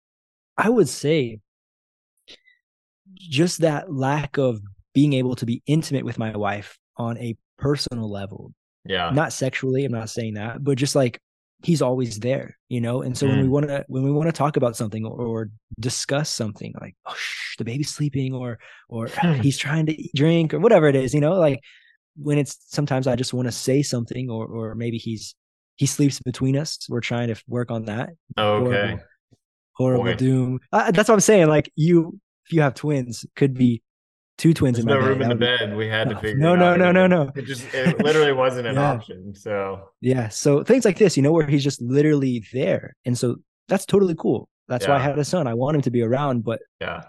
I 0.57 0.69
would 0.69 0.88
say 0.88 1.39
just 3.20 3.61
that 3.61 3.91
lack 3.91 4.38
of 4.38 4.59
being 4.93 5.13
able 5.13 5.36
to 5.36 5.45
be 5.45 5.61
intimate 5.68 6.05
with 6.05 6.18
my 6.18 6.36
wife 6.36 6.78
on 6.97 7.18
a 7.18 7.36
personal 7.57 8.09
level. 8.09 8.53
Yeah. 8.86 9.09
Not 9.11 9.34
sexually, 9.34 9.86
I'm 9.86 9.91
not 9.91 10.09
saying 10.09 10.36
that, 10.36 10.63
but 10.63 10.78
just 10.78 10.95
like 10.95 11.20
he's 11.63 11.82
always 11.82 12.20
there, 12.20 12.57
you 12.70 12.80
know? 12.80 13.01
And 13.01 13.18
so 13.18 13.26
mm. 13.26 13.30
when 13.30 13.41
we 13.41 13.47
mm. 13.47 13.51
want 13.51 13.68
to 13.68 13.86
when 13.88 14.03
we 14.03 14.11
want 14.11 14.28
to 14.28 14.34
talk 14.34 14.57
about 14.57 14.76
something 14.76 15.05
or, 15.05 15.20
or 15.20 15.49
discuss 15.80 16.30
something 16.30 16.74
like, 16.80 16.95
oh, 17.05 17.15
shh, 17.18 17.57
the 17.57 17.65
baby's 17.65 17.89
sleeping 17.89 18.34
or 18.34 18.59
or 18.89 19.07
he's 19.41 19.57
trying 19.57 19.86
to 19.88 20.09
drink 20.15 20.53
or 20.53 20.59
whatever 20.59 20.88
it 20.88 20.95
is, 20.95 21.13
you 21.13 21.22
know, 21.22 21.34
like 21.34 21.59
when 22.18 22.38
it's 22.38 22.57
sometimes 22.68 23.07
I 23.07 23.15
just 23.15 23.34
want 23.34 23.47
to 23.47 23.51
say 23.51 23.82
something, 23.84 24.30
or 24.30 24.45
or 24.45 24.76
maybe 24.76 24.97
he's 24.97 25.36
he 25.76 25.86
sleeps 25.86 26.20
between 26.20 26.57
us. 26.57 26.80
We're 26.89 27.01
trying 27.01 27.28
to 27.28 27.41
work 27.47 27.72
on 27.72 27.86
that. 27.86 28.09
Okay. 28.38 28.99
Horrible, 29.74 30.03
horrible 30.03 30.15
doom. 30.15 30.59
Uh, 30.72 30.91
that's 30.91 31.07
what 31.07 31.15
I'm 31.15 31.20
saying. 31.22 31.47
Like 31.47 31.72
you, 31.76 32.20
if 32.47 32.53
you 32.53 32.61
have 32.61 32.73
twins, 32.73 33.25
could 33.35 33.53
be 33.53 33.81
two 34.37 34.53
twins 34.53 34.77
There's 34.77 34.85
in 34.85 34.89
my 34.89 34.95
no 34.95 35.01
bed. 35.01 35.07
room 35.09 35.21
in 35.21 35.29
the 35.29 35.35
That 35.35 35.51
would 35.51 35.59
be- 35.59 35.65
bed. 35.67 35.77
We 35.77 35.87
had 35.87 36.09
to 36.09 36.15
figure. 36.15 36.37
no, 36.37 36.55
no, 36.55 36.75
no, 36.75 36.91
no, 36.91 37.07
no. 37.07 37.31
It 37.35 37.45
just 37.45 37.73
it 37.73 37.99
literally 38.03 38.33
wasn't 38.33 38.67
an 38.67 38.75
Yeah. 38.81 38.91
option. 38.91 39.35
So 39.35 39.89
Yeah. 40.01 40.29
So 40.29 40.63
things 40.63 40.85
like 40.85 40.97
this, 40.97 41.17
you 41.17 41.23
know, 41.23 41.31
where 41.31 41.47
he's 41.47 41.63
just 41.63 41.81
literally 41.81 42.43
there. 42.53 42.95
And 43.05 43.17
so 43.17 43.37
that's 43.67 43.85
totally 43.85 44.15
cool. 44.17 44.47
That's 44.67 44.87
why 44.87 44.95
I 44.95 44.99
had 44.99 45.17
a 45.17 45.25
son. 45.25 45.47
I 45.47 45.53
want 45.53 45.75
him 45.75 45.81
to 45.83 45.91
be 45.91 46.01
around. 46.01 46.43
But 46.43 46.59
yeah, 46.81 47.03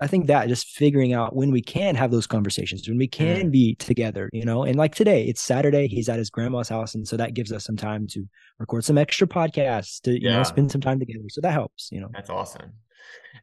I 0.00 0.06
think 0.08 0.26
that 0.26 0.48
just 0.48 0.66
figuring 0.70 1.12
out 1.12 1.36
when 1.36 1.50
we 1.52 1.62
can 1.62 1.94
have 1.94 2.10
those 2.10 2.26
conversations, 2.26 2.88
when 2.88 2.98
we 2.98 3.06
can 3.06 3.48
Mm. 3.48 3.52
be 3.52 3.74
together, 3.76 4.28
you 4.32 4.44
know, 4.44 4.64
and 4.64 4.76
like 4.76 4.94
today, 4.94 5.24
it's 5.26 5.40
Saturday. 5.40 5.86
He's 5.86 6.08
at 6.08 6.18
his 6.18 6.30
grandma's 6.30 6.68
house. 6.68 6.94
And 6.96 7.06
so 7.06 7.16
that 7.18 7.34
gives 7.34 7.52
us 7.52 7.64
some 7.64 7.76
time 7.76 8.06
to 8.08 8.24
record 8.58 8.84
some 8.84 8.98
extra 8.98 9.26
podcasts 9.28 10.00
to, 10.02 10.10
you 10.12 10.28
Yeah. 10.28 10.38
know, 10.38 10.42
spend 10.42 10.72
some 10.72 10.80
time 10.80 10.98
together. 10.98 11.20
So 11.28 11.40
that 11.42 11.52
helps, 11.52 11.90
you 11.92 12.00
know. 12.00 12.08
that's 12.12 12.30
awesome. 12.30 12.72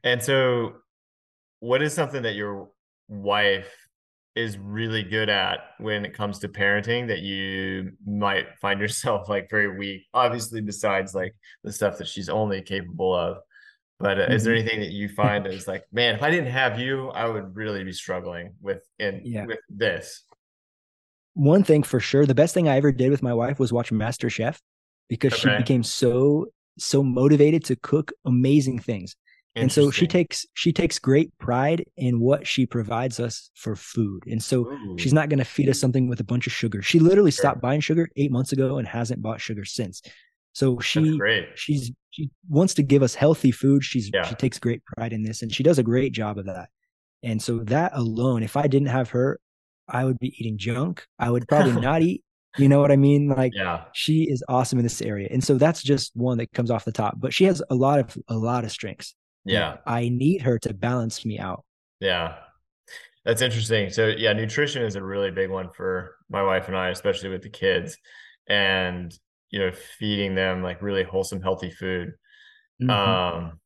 And 0.03 0.21
so, 0.21 0.73
what 1.59 1.81
is 1.81 1.93
something 1.93 2.21
that 2.23 2.35
your 2.35 2.69
wife 3.07 3.73
is 4.35 4.57
really 4.57 5.03
good 5.03 5.27
at 5.29 5.59
when 5.79 6.05
it 6.05 6.13
comes 6.13 6.39
to 6.39 6.47
parenting 6.47 7.07
that 7.07 7.19
you 7.19 7.91
might 8.05 8.57
find 8.59 8.79
yourself 8.79 9.27
like 9.27 9.49
very 9.49 9.77
weak? 9.77 10.05
Obviously, 10.13 10.61
besides 10.61 11.13
like 11.13 11.35
the 11.63 11.71
stuff 11.71 11.97
that 11.97 12.07
she's 12.07 12.29
only 12.29 12.61
capable 12.61 13.13
of. 13.13 13.37
But 13.99 14.17
uh, 14.19 14.27
is 14.29 14.45
there 14.45 14.55
Mhm. 14.55 14.59
anything 14.59 14.79
that 14.79 14.91
you 14.91 15.09
find 15.23 15.45
is 15.45 15.67
like, 15.67 15.83
man, 15.91 16.15
if 16.15 16.23
I 16.23 16.31
didn't 16.31 16.51
have 16.51 16.79
you, 16.79 17.09
I 17.09 17.25
would 17.27 17.55
really 17.55 17.83
be 17.83 17.91
struggling 17.91 18.53
with 18.61 18.81
in 18.97 19.21
Yeah. 19.25 19.45
with 19.45 19.59
this. 19.69 20.23
One 21.33 21.63
thing 21.63 21.83
for 21.83 21.99
sure, 21.99 22.25
the 22.25 22.35
best 22.35 22.53
thing 22.53 22.67
I 22.67 22.77
ever 22.77 22.91
did 22.91 23.11
with 23.11 23.23
my 23.23 23.33
wife 23.33 23.59
was 23.59 23.71
watch 23.73 23.91
Master 23.91 24.29
Chef 24.29 24.61
because 25.09 25.33
she 25.33 25.49
became 25.57 25.83
so, 25.83 26.47
so 26.77 27.03
motivated 27.03 27.63
to 27.65 27.75
cook 27.75 28.11
amazing 28.25 28.79
things. 28.79 29.15
And 29.61 29.71
so 29.71 29.91
she 29.91 30.07
takes 30.07 30.45
she 30.53 30.71
takes 30.73 30.99
great 30.99 31.37
pride 31.39 31.85
in 31.97 32.19
what 32.19 32.45
she 32.47 32.65
provides 32.65 33.19
us 33.19 33.49
for 33.55 33.75
food. 33.75 34.23
And 34.27 34.41
so 34.41 34.65
she's 34.97 35.13
not 35.13 35.29
going 35.29 35.39
to 35.39 35.45
feed 35.45 35.69
us 35.69 35.79
something 35.79 36.07
with 36.09 36.19
a 36.19 36.23
bunch 36.23 36.47
of 36.47 36.53
sugar. 36.53 36.81
She 36.81 36.99
literally 36.99 37.31
Sure. 37.31 37.41
stopped 37.43 37.61
buying 37.61 37.81
sugar 37.81 38.09
eight 38.15 38.31
months 38.31 38.51
ago 38.51 38.77
and 38.77 38.87
hasn't 38.87 39.21
bought 39.21 39.41
sugar 39.41 39.65
since. 39.65 40.01
So 40.53 40.79
she 40.79 40.99
she's 41.55 41.91
she 42.11 42.29
wants 42.49 42.73
to 42.75 42.83
give 42.83 43.03
us 43.03 43.13
healthy 43.15 43.51
food. 43.51 43.83
She's 43.83 44.09
Yeah. 44.13 44.23
she 44.23 44.35
takes 44.35 44.59
great 44.59 44.83
pride 44.85 45.13
in 45.13 45.23
this 45.23 45.41
and 45.41 45.53
she 45.53 45.63
does 45.63 45.77
a 45.79 45.83
great 45.83 46.11
job 46.11 46.37
of 46.37 46.45
that. 46.47 46.69
And 47.23 47.41
so 47.41 47.59
that 47.65 47.91
alone 47.95 48.43
if 48.43 48.55
i 48.57 48.65
didn't 48.67 48.87
have 48.89 49.09
her 49.11 49.39
i 49.87 50.05
would 50.05 50.19
be 50.19 50.33
eating 50.39 50.57
junk. 50.57 51.05
I 51.19 51.29
would 51.31 51.47
probably 51.47 51.79
not 51.91 52.01
eat. 52.01 52.23
You 52.57 52.67
know 52.67 52.79
what 52.81 52.91
i 52.91 52.95
mean? 52.95 53.29
Like 53.29 53.53
Yeah. 53.55 53.83
she 53.93 54.23
is 54.23 54.43
awesome 54.49 54.79
in 54.79 54.83
this 54.83 55.01
area. 55.03 55.27
And 55.31 55.43
so 55.43 55.55
that's 55.57 55.83
just 55.83 56.11
one 56.15 56.39
that 56.39 56.51
comes 56.51 56.71
off 56.71 56.83
the 56.85 56.91
top 56.91 57.19
but 57.19 57.33
she 57.33 57.43
has 57.45 57.61
a 57.69 57.75
lot 57.75 57.99
of 57.99 58.17
a 58.27 58.35
lot 58.37 58.63
of 58.63 58.71
strengths 58.71 59.13
Yeah. 59.45 59.77
I 59.85 60.09
need 60.09 60.41
her 60.41 60.59
to 60.59 60.73
balance 60.73 61.25
me 61.25 61.39
out. 61.39 61.63
Yeah. 61.99 62.35
That's 63.25 63.41
interesting. 63.41 63.89
So 63.89 64.07
yeah, 64.07 64.33
nutrition 64.33 64.83
is 64.83 64.95
a 64.95 65.03
really 65.03 65.31
big 65.31 65.49
one 65.49 65.69
for 65.75 66.15
my 66.29 66.41
wife 66.43 66.67
and 66.67 66.77
I, 66.77 66.89
especially 66.89 67.29
with 67.29 67.41
the 67.41 67.49
kids. 67.49 67.97
And 68.47 69.13
you 69.51 69.59
know, 69.59 69.71
feeding 69.97 70.35
them 70.35 70.61
like 70.63 70.81
really 70.81 71.03
wholesome, 71.03 71.41
healthy 71.41 71.71
food. 71.71 72.13
Mhm. 72.81 72.89
Um 72.89 73.59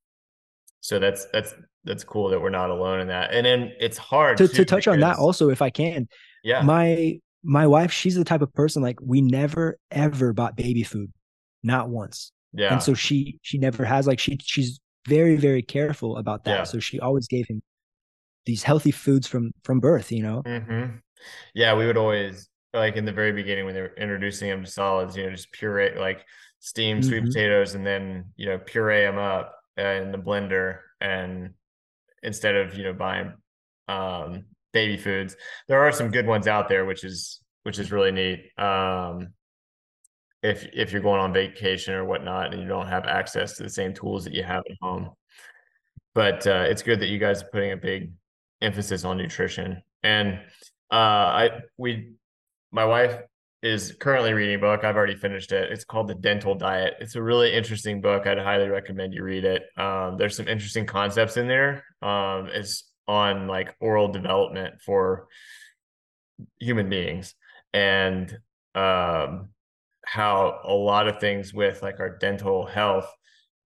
so 0.82 0.99
that's 0.99 1.26
that's 1.32 1.53
that's 1.86 2.03
cool 2.03 2.30
that 2.30 2.41
we're 2.41 2.49
not 2.49 2.69
alone 2.69 2.99
in 3.01 3.07
that. 3.09 3.34
And 3.34 3.45
then 3.45 3.74
it's 3.80 3.97
hard 3.97 4.38
to 4.38 4.47
too, 4.47 4.53
to 4.55 4.65
touch 4.65 4.88
on 4.88 4.99
that 5.01 5.17
also, 5.17 5.49
if 5.49 5.61
I 5.61 5.69
can, 5.69 6.07
Yeah. 6.43 6.61
my 6.61 7.19
my 7.43 7.67
wife, 7.67 7.91
she's 7.91 8.15
the 8.15 8.24
type 8.24 8.41
of 8.41 8.53
person 8.53 8.82
like 8.82 8.99
we 9.01 9.21
never 9.21 9.78
ever 9.91 10.32
bought 10.34 10.55
baby 10.55 10.84
food, 10.84 11.11
not 11.61 11.89
once. 11.89 12.32
yeah. 12.53 12.71
And 12.74 12.82
so 12.82 12.93
she 12.93 13.39
she 13.41 13.57
never 13.57 13.84
has 13.86 14.07
like 14.07 14.19
she 14.19 14.38
she's 14.41 14.80
very 15.08 15.36
very 15.38 15.62
careful 15.64 16.18
about 16.18 16.45
that. 16.45 16.51
Yeah. 16.51 16.64
So 16.68 16.80
she 16.80 16.99
always 16.99 17.28
gave 17.28 17.47
him 17.47 17.62
these 18.45 18.64
healthy 18.64 18.91
foods 18.91 19.28
from 19.28 19.54
from 19.64 19.80
birth. 19.80 20.12
You 20.12 20.24
know. 20.24 20.45
hmm 20.45 20.86
Yeah, 21.56 21.76
we 21.76 21.88
would 21.88 21.97
always 21.97 22.49
like 22.74 22.95
in 22.97 23.06
the 23.06 23.14
very 23.14 23.32
beginning 23.34 23.66
when 23.66 23.76
they 23.76 23.82
were 23.82 23.95
introducing 23.97 24.49
him 24.49 24.64
to 24.66 24.72
solids, 24.72 25.18
you 25.18 25.24
know, 25.26 25.32
just 25.32 25.51
puree 25.54 25.97
like 25.99 26.26
steamed 26.60 27.06
sweet 27.06 27.22
Mhm. 27.22 27.28
potatoes 27.28 27.76
and 27.76 27.86
then 27.86 28.34
you 28.38 28.47
know 28.47 28.60
puree 28.60 29.01
them 29.04 29.18
up 29.18 29.56
in 29.78 30.12
the 30.12 30.18
blender 30.20 30.80
and 31.01 31.54
instead 32.24 32.56
of 32.56 32.76
you 32.78 32.84
know 32.86 32.93
buying 32.93 33.34
um 33.88 34.45
baby 34.74 34.97
foods. 34.97 35.36
There 35.68 35.82
are 35.84 35.91
some 35.91 36.12
good 36.12 36.28
ones 36.28 36.47
out 36.47 36.70
there, 36.70 36.86
which 36.86 37.04
is 37.04 37.41
which 37.64 37.80
is 37.80 37.91
really 37.91 38.12
neat. 38.12 38.51
Um 38.60 39.34
if 40.43 40.67
if 40.73 40.91
you're 40.91 41.01
going 41.01 41.21
on 41.21 41.33
vacation 41.33 41.93
or 41.93 42.05
whatnot 42.05 42.53
and 42.53 42.61
you 42.61 42.67
don't 42.67 42.87
have 42.87 43.05
access 43.05 43.57
to 43.57 43.63
the 43.63 43.69
same 43.69 43.93
tools 43.93 44.25
that 44.25 44.33
you 44.33 44.43
have 44.43 44.63
at 44.69 44.77
home. 44.81 45.11
But 46.13 46.45
uh, 46.45 46.65
it's 46.67 46.83
good 46.83 46.99
that 46.99 47.07
you 47.07 47.17
guys 47.17 47.41
are 47.41 47.49
putting 47.51 47.71
a 47.71 47.77
big 47.77 48.11
emphasis 48.61 49.05
on 49.05 49.17
nutrition. 49.17 49.81
And 50.03 50.39
uh, 50.91 50.95
I 50.95 51.49
we 51.77 52.13
my 52.71 52.85
wife 52.85 53.17
is 53.63 53.95
currently 53.97 54.33
reading 54.33 54.55
a 54.55 54.59
book. 54.59 54.83
I've 54.83 54.97
already 54.97 55.15
finished 55.15 55.53
it. 55.53 55.71
It's 55.71 55.85
called 55.85 56.09
The 56.09 56.15
Dental 56.15 56.53
Diet. 56.53 56.95
It's 56.99 57.15
a 57.15 57.23
really 57.23 57.53
interesting 57.53 58.01
book. 58.01 58.27
I'd 58.27 58.37
highly 58.37 58.67
recommend 58.67 59.13
you 59.13 59.23
read 59.23 59.45
it. 59.45 59.63
Um, 59.77 60.17
there's 60.17 60.35
some 60.35 60.49
interesting 60.49 60.85
concepts 60.85 61.37
in 61.37 61.47
there. 61.47 61.85
Um, 62.01 62.49
it's 62.51 62.83
on 63.07 63.47
like 63.47 63.73
oral 63.79 64.09
development 64.09 64.81
for 64.81 65.27
human 66.59 66.89
beings 66.89 67.35
and 67.73 68.37
um, 68.75 69.49
how 70.06 70.60
a 70.64 70.74
lot 70.74 71.08
of 71.08 71.20
things 71.20 71.54
with 71.54 71.82
like 71.82 71.99
our 71.99 72.18
dental 72.18 72.66
health 72.66 73.10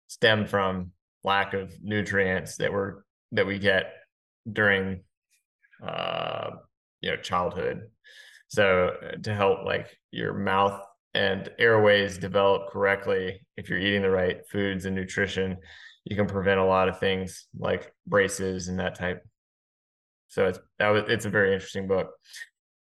stem 0.07 0.45
from 0.45 0.91
lack 1.23 1.53
of 1.53 1.71
nutrients 1.81 2.57
that 2.57 2.71
we're 2.71 3.03
that 3.31 3.47
we 3.47 3.59
get 3.59 3.93
during 4.51 5.03
uh 5.85 6.51
you 7.01 7.11
know 7.11 7.17
childhood. 7.17 7.89
So 8.47 8.95
uh, 9.01 9.17
to 9.23 9.33
help 9.33 9.65
like 9.65 9.97
your 10.11 10.33
mouth 10.33 10.79
and 11.13 11.49
airways 11.59 12.17
develop 12.17 12.69
correctly 12.71 13.45
if 13.57 13.69
you're 13.69 13.79
eating 13.79 14.01
the 14.01 14.09
right 14.09 14.41
foods 14.49 14.85
and 14.85 14.95
nutrition 14.95 15.57
you 16.05 16.15
can 16.15 16.27
prevent 16.27 16.59
a 16.59 16.65
lot 16.65 16.89
of 16.89 16.99
things 16.99 17.47
like 17.57 17.93
braces 18.05 18.67
and 18.67 18.79
that 18.79 18.95
type. 18.95 19.25
So 20.27 20.47
it's 20.47 20.59
that 20.79 20.89
was 20.89 21.03
it's 21.07 21.25
a 21.25 21.29
very 21.29 21.53
interesting 21.53 21.87
book. 21.87 22.11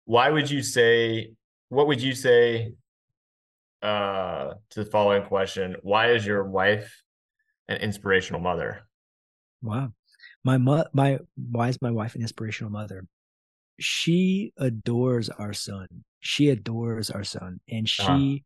Why 0.04 0.30
would 0.30 0.50
you 0.50 0.62
say 0.62 1.32
what 1.68 1.86
would 1.86 2.00
you 2.00 2.14
say 2.14 2.72
uh 3.86 4.54
to 4.70 4.84
the 4.84 4.90
following 4.90 5.22
question 5.22 5.76
why 5.82 6.10
is 6.10 6.26
your 6.26 6.44
wife 6.44 7.02
an 7.68 7.76
inspirational 7.78 8.40
mother 8.40 8.70
Wow. 9.62 9.92
My 10.44 10.58
mo- 10.58 10.84
my 10.92 11.18
why 11.34 11.68
is 11.68 11.80
my 11.80 11.90
wife 11.90 12.14
an 12.14 12.20
inspirational 12.20 12.70
mother? 12.70 13.06
She 13.80 14.52
adores 14.58 15.28
our 15.30 15.52
son. 15.52 15.86
She 16.20 16.50
adores 16.50 17.10
our 17.10 17.24
son 17.24 17.60
and 17.68 17.88
she 17.88 18.02
Uh-huh. 18.02 18.38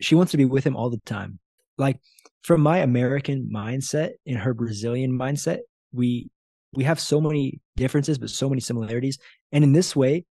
she 0.00 0.14
wants 0.14 0.32
to 0.32 0.36
be 0.36 0.44
with 0.44 0.64
him 0.64 0.76
all 0.76 0.90
the 0.90 1.00
time. 1.06 1.38
Like 1.78 2.00
from 2.42 2.60
my 2.60 2.78
American 2.78 3.48
mindset 3.52 4.10
and 4.26 4.36
her 4.38 4.52
Brazilian 4.54 5.12
mindset, 5.12 5.60
we 5.92 6.28
we 6.72 6.84
have 6.84 6.98
so 7.00 7.20
many 7.20 7.60
differences 7.76 8.18
but 8.18 8.30
so 8.30 8.48
many 8.48 8.60
similarities. 8.60 9.18
And 9.52 9.62
in 9.64 9.72
this 9.72 9.94
way, 9.94 10.24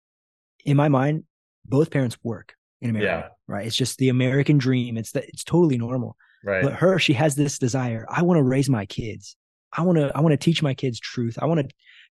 in 0.64 0.76
my 0.76 0.88
mind, 0.88 1.24
both 1.64 1.90
parents 1.90 2.16
work 2.22 2.54
in 2.80 2.90
America, 2.90 3.30
right? 3.52 3.66
It's 3.66 3.76
just 3.76 3.98
the 3.98 4.08
American 4.08 4.56
dream. 4.56 4.96
It's 4.96 5.12
that 5.12 5.28
it's 5.28 5.44
totally 5.44 5.76
normal. 5.76 6.16
Right. 6.42 6.62
But 6.62 6.72
her 6.72 6.98
she 6.98 7.12
has 7.12 7.34
this 7.34 7.58
desire. 7.58 8.06
I 8.08 8.22
want 8.22 8.38
to 8.38 8.42
raise 8.42 8.70
my 8.70 8.86
kids. 8.86 9.36
I 9.74 9.82
want 9.82 9.98
to 9.98 10.10
i 10.14 10.20
want 10.20 10.32
to 10.32 10.38
teach 10.38 10.62
my 10.62 10.74
kids 10.74 10.98
truth. 10.98 11.38
I 11.40 11.44
want 11.44 11.60
to 11.60 11.74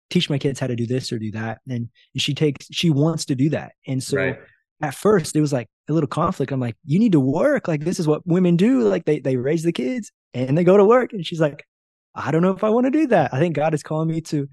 teach 0.10 0.30
my 0.30 0.38
kids 0.38 0.60
how 0.60 0.68
to 0.68 0.76
do 0.76 0.86
this 0.86 1.12
or 1.12 1.18
do 1.18 1.32
that. 1.32 1.60
And 1.68 1.90
she 2.16 2.34
takes 2.36 2.68
she 2.72 2.92
wants 2.92 3.26
to 3.26 3.36
do 3.36 3.50
that. 3.50 3.74
And 3.88 4.02
so 4.02 4.18
right. 4.18 4.40
at 4.82 4.94
first 4.94 5.36
it 5.36 5.42
was 5.42 5.52
like 5.52 5.68
a 5.90 5.94
little 5.94 6.08
conflict. 6.08 6.52
I'm 6.52 6.60
like 6.60 6.78
you 6.86 7.00
need 7.00 7.14
to 7.14 7.20
work. 7.20 7.68
Like 7.68 7.84
this 7.84 8.00
is 8.00 8.08
what 8.08 8.26
women 8.28 8.56
do. 8.56 8.82
Like 8.88 9.06
they 9.06 9.20
they 9.20 9.36
raise 9.36 9.64
the 9.64 9.74
kids 9.74 10.12
and 10.36 10.56
they 10.56 10.64
go 10.64 10.78
to 10.78 10.86
work. 10.86 11.14
And 11.14 11.26
she's 11.26 11.42
like 11.42 11.66
i 12.16 12.30
don't 12.30 12.44
know 12.44 12.52
if 12.52 12.64
i 12.64 12.70
want 12.70 12.86
to 12.86 12.92
do 12.92 13.08
that. 13.08 13.34
I 13.34 13.40
think 13.40 13.56
god 13.56 13.74
is 13.74 13.82
calling 13.82 14.08
me 14.08 14.22
to 14.22 14.48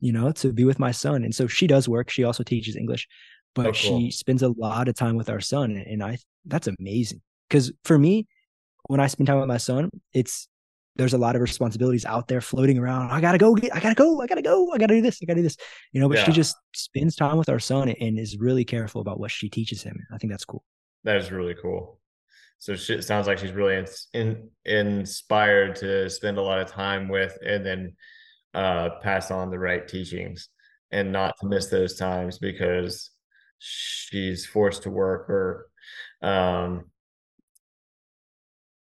you 0.00 0.12
know 0.12 0.30
to 0.32 0.52
be 0.52 0.64
with 0.64 0.78
my 0.78 0.90
son. 0.90 1.24
And 1.24 1.34
so 1.34 1.46
she 1.46 1.66
does 1.66 1.88
work. 1.88 2.10
She 2.10 2.24
also 2.24 2.44
teaches 2.44 2.76
english 2.76 3.08
but 3.54 3.66
Oh, 3.66 3.72
cool. 3.72 3.74
she 3.74 4.10
spends 4.10 4.42
a 4.42 4.48
lot 4.48 4.88
of 4.88 4.94
time 4.94 5.16
with 5.16 5.28
our 5.30 5.40
son 5.40 5.76
and 5.76 6.02
i 6.02 6.18
that's 6.46 6.68
amazing 6.68 7.20
because 7.48 7.72
for 7.84 7.98
me 7.98 8.26
when 8.88 8.98
I 8.98 9.06
spend 9.06 9.28
time 9.28 9.38
with 9.38 9.48
my 9.48 9.58
son, 9.58 9.90
it's 10.12 10.48
there's 10.96 11.12
a 11.14 11.18
lot 11.18 11.36
of 11.36 11.40
responsibilities 11.40 12.04
out 12.04 12.26
there 12.28 12.40
floating 12.40 12.78
around. 12.78 13.10
I 13.10 13.20
gotta 13.20 13.38
go 13.38 13.54
get, 13.54 13.74
I 13.74 13.78
gotta 13.80 13.94
go, 13.94 14.20
I 14.20 14.26
gotta 14.26 14.42
go, 14.42 14.72
I 14.72 14.78
gotta 14.78 14.94
do 14.94 15.00
this, 15.00 15.20
I 15.22 15.24
gotta 15.26 15.36
do 15.38 15.42
this. 15.44 15.56
You 15.92 16.00
know, 16.00 16.08
but 16.08 16.18
she 16.18 16.32
just 16.32 16.56
spends 16.74 17.14
time 17.14 17.36
with 17.38 17.48
our 17.48 17.60
son 17.60 17.88
and 17.90 18.18
is 18.18 18.36
really 18.38 18.64
careful 18.64 19.00
about 19.00 19.20
what 19.20 19.30
she 19.30 19.48
teaches 19.48 19.82
him. 19.82 20.04
I 20.12 20.18
think 20.18 20.32
that's 20.32 20.44
cool. 20.44 20.64
that 21.04 21.16
is 21.16 21.30
really 21.30 21.54
cool 21.62 22.00
so 22.58 22.76
she, 22.76 22.94
it 22.94 23.02
sounds 23.02 23.26
like 23.26 23.38
she's 23.38 23.52
really 23.52 23.76
ins 23.76 24.08
in, 24.14 24.48
inspired 24.64 25.74
to 25.76 26.08
spend 26.10 26.38
a 26.38 26.42
lot 26.42 26.60
of 26.60 26.68
time 26.68 27.08
with 27.08 27.36
and 27.44 27.64
then 27.64 27.96
uh 28.54 28.90
pass 29.00 29.30
on 29.30 29.50
the 29.50 29.58
right 29.58 29.88
teachings 29.88 30.48
and 30.90 31.10
not 31.10 31.34
to 31.40 31.46
miss 31.46 31.68
those 31.68 31.96
times 31.96 32.38
because 32.38 33.11
she's 33.64 34.44
forced 34.44 34.82
to 34.82 34.90
work 34.90 35.30
or 35.30 35.68
um 36.20 36.84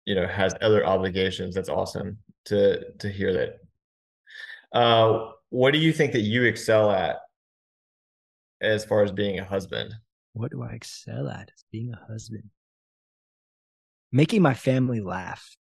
you 0.04 0.14
know 0.14 0.26
has 0.26 0.54
other 0.60 0.84
obligations 0.84 1.54
that's 1.54 1.68
awesome 1.68 2.18
to 2.44 2.92
to 2.98 3.08
hear 3.08 3.32
that. 3.32 3.60
Uh 4.78 5.30
what 5.48 5.72
do 5.72 5.78
you 5.78 5.92
think 5.92 6.12
that 6.12 6.20
you 6.20 6.44
excel 6.44 6.90
at 6.90 7.20
as 8.60 8.84
far 8.84 9.02
as 9.02 9.12
being 9.12 9.38
a 9.38 9.44
husband? 9.44 9.94
What 10.34 10.50
do 10.50 10.62
i 10.62 10.72
excel 10.72 11.28
at 11.28 11.50
as 11.54 11.64
being 11.72 11.92
a 11.92 12.12
husband? 12.12 12.44
Making 14.12 14.42
my 14.42 14.54
family 14.54 15.00
laugh. 15.00 15.56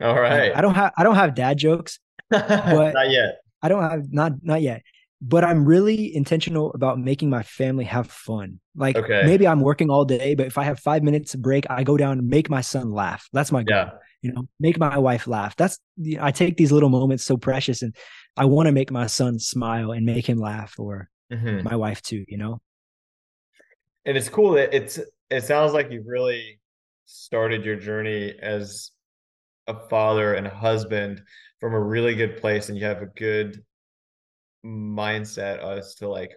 All 0.00 0.20
right 0.20 0.54
i 0.54 0.60
don't 0.60 0.74
have 0.74 0.92
i 0.98 1.04
don't 1.04 1.14
have 1.14 1.36
dad 1.36 1.56
jokes 1.56 2.00
but 2.30 2.94
not 2.94 3.10
yet. 3.10 3.40
I 3.62 3.68
don't 3.68 3.82
have 3.82 4.12
not 4.12 4.32
not 4.42 4.60
yet 4.60 4.82
but 5.26 5.42
I'm 5.42 5.64
really 5.64 6.14
intentional 6.14 6.70
about 6.74 6.98
making 6.98 7.30
my 7.30 7.42
family 7.42 7.84
have 7.84 8.10
fun. 8.10 8.60
Like 8.76 8.96
okay. 8.96 9.22
maybe 9.24 9.48
I'm 9.48 9.60
working 9.60 9.88
all 9.88 10.04
day, 10.04 10.34
but 10.34 10.46
if 10.46 10.58
I 10.58 10.64
have 10.64 10.78
five 10.78 11.02
minutes 11.02 11.34
break, 11.34 11.64
I 11.70 11.82
go 11.82 11.96
down 11.96 12.18
and 12.18 12.28
make 12.28 12.50
my 12.50 12.60
son 12.60 12.90
laugh. 12.90 13.26
That's 13.32 13.50
my 13.50 13.62
goal. 13.62 13.76
Yeah. 13.76 13.90
You 14.20 14.32
know, 14.32 14.42
make 14.60 14.78
my 14.78 14.98
wife 14.98 15.26
laugh. 15.26 15.56
That's 15.56 15.78
I 16.20 16.30
take 16.30 16.58
these 16.58 16.72
little 16.72 16.90
moments 16.90 17.24
so 17.24 17.38
precious, 17.38 17.80
and 17.80 17.94
I 18.36 18.44
want 18.44 18.66
to 18.66 18.72
make 18.72 18.90
my 18.90 19.06
son 19.06 19.38
smile 19.38 19.92
and 19.92 20.04
make 20.04 20.26
him 20.26 20.38
laugh, 20.38 20.74
or 20.78 21.08
mm-hmm. 21.32 21.62
my 21.62 21.76
wife 21.76 22.02
too. 22.02 22.24
You 22.28 22.38
know. 22.38 22.60
And 24.04 24.16
it's 24.16 24.28
cool 24.28 24.52
that 24.52 24.74
it's. 24.74 24.98
It 25.30 25.44
sounds 25.44 25.72
like 25.72 25.90
you've 25.90 26.06
really 26.06 26.60
started 27.06 27.64
your 27.64 27.76
journey 27.76 28.34
as 28.40 28.90
a 29.66 29.74
father 29.88 30.34
and 30.34 30.46
a 30.46 30.54
husband 30.54 31.22
from 31.60 31.74
a 31.74 31.80
really 31.80 32.14
good 32.14 32.38
place, 32.38 32.68
and 32.68 32.78
you 32.78 32.84
have 32.84 33.02
a 33.02 33.06
good 33.06 33.62
mindset 34.64 35.58
as 35.58 35.94
to 35.96 36.08
like 36.08 36.32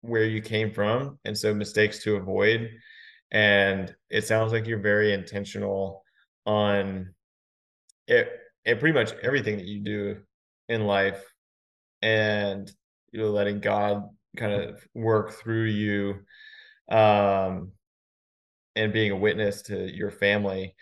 where 0.00 0.24
you 0.24 0.40
came 0.40 0.70
from 0.72 1.18
and 1.24 1.36
so 1.36 1.52
mistakes 1.52 2.02
to 2.02 2.16
avoid 2.16 2.70
and 3.32 3.94
it 4.08 4.24
sounds 4.24 4.52
like 4.52 4.66
you're 4.66 4.78
very 4.78 5.12
intentional 5.12 6.04
on 6.46 7.12
it 8.06 8.30
and 8.64 8.78
pretty 8.78 8.94
much 8.94 9.12
everything 9.22 9.56
that 9.56 9.66
you 9.66 9.80
do 9.80 10.16
in 10.68 10.86
life 10.86 11.24
and 12.02 12.70
you 13.12 13.20
know 13.20 13.30
letting 13.30 13.60
god 13.60 14.04
kind 14.36 14.52
of 14.52 14.86
work 14.94 15.32
through 15.32 15.64
you 15.64 16.14
um 16.90 17.72
and 18.76 18.92
being 18.92 19.10
a 19.10 19.16
witness 19.16 19.62
to 19.62 19.92
your 19.92 20.10
family 20.10 20.74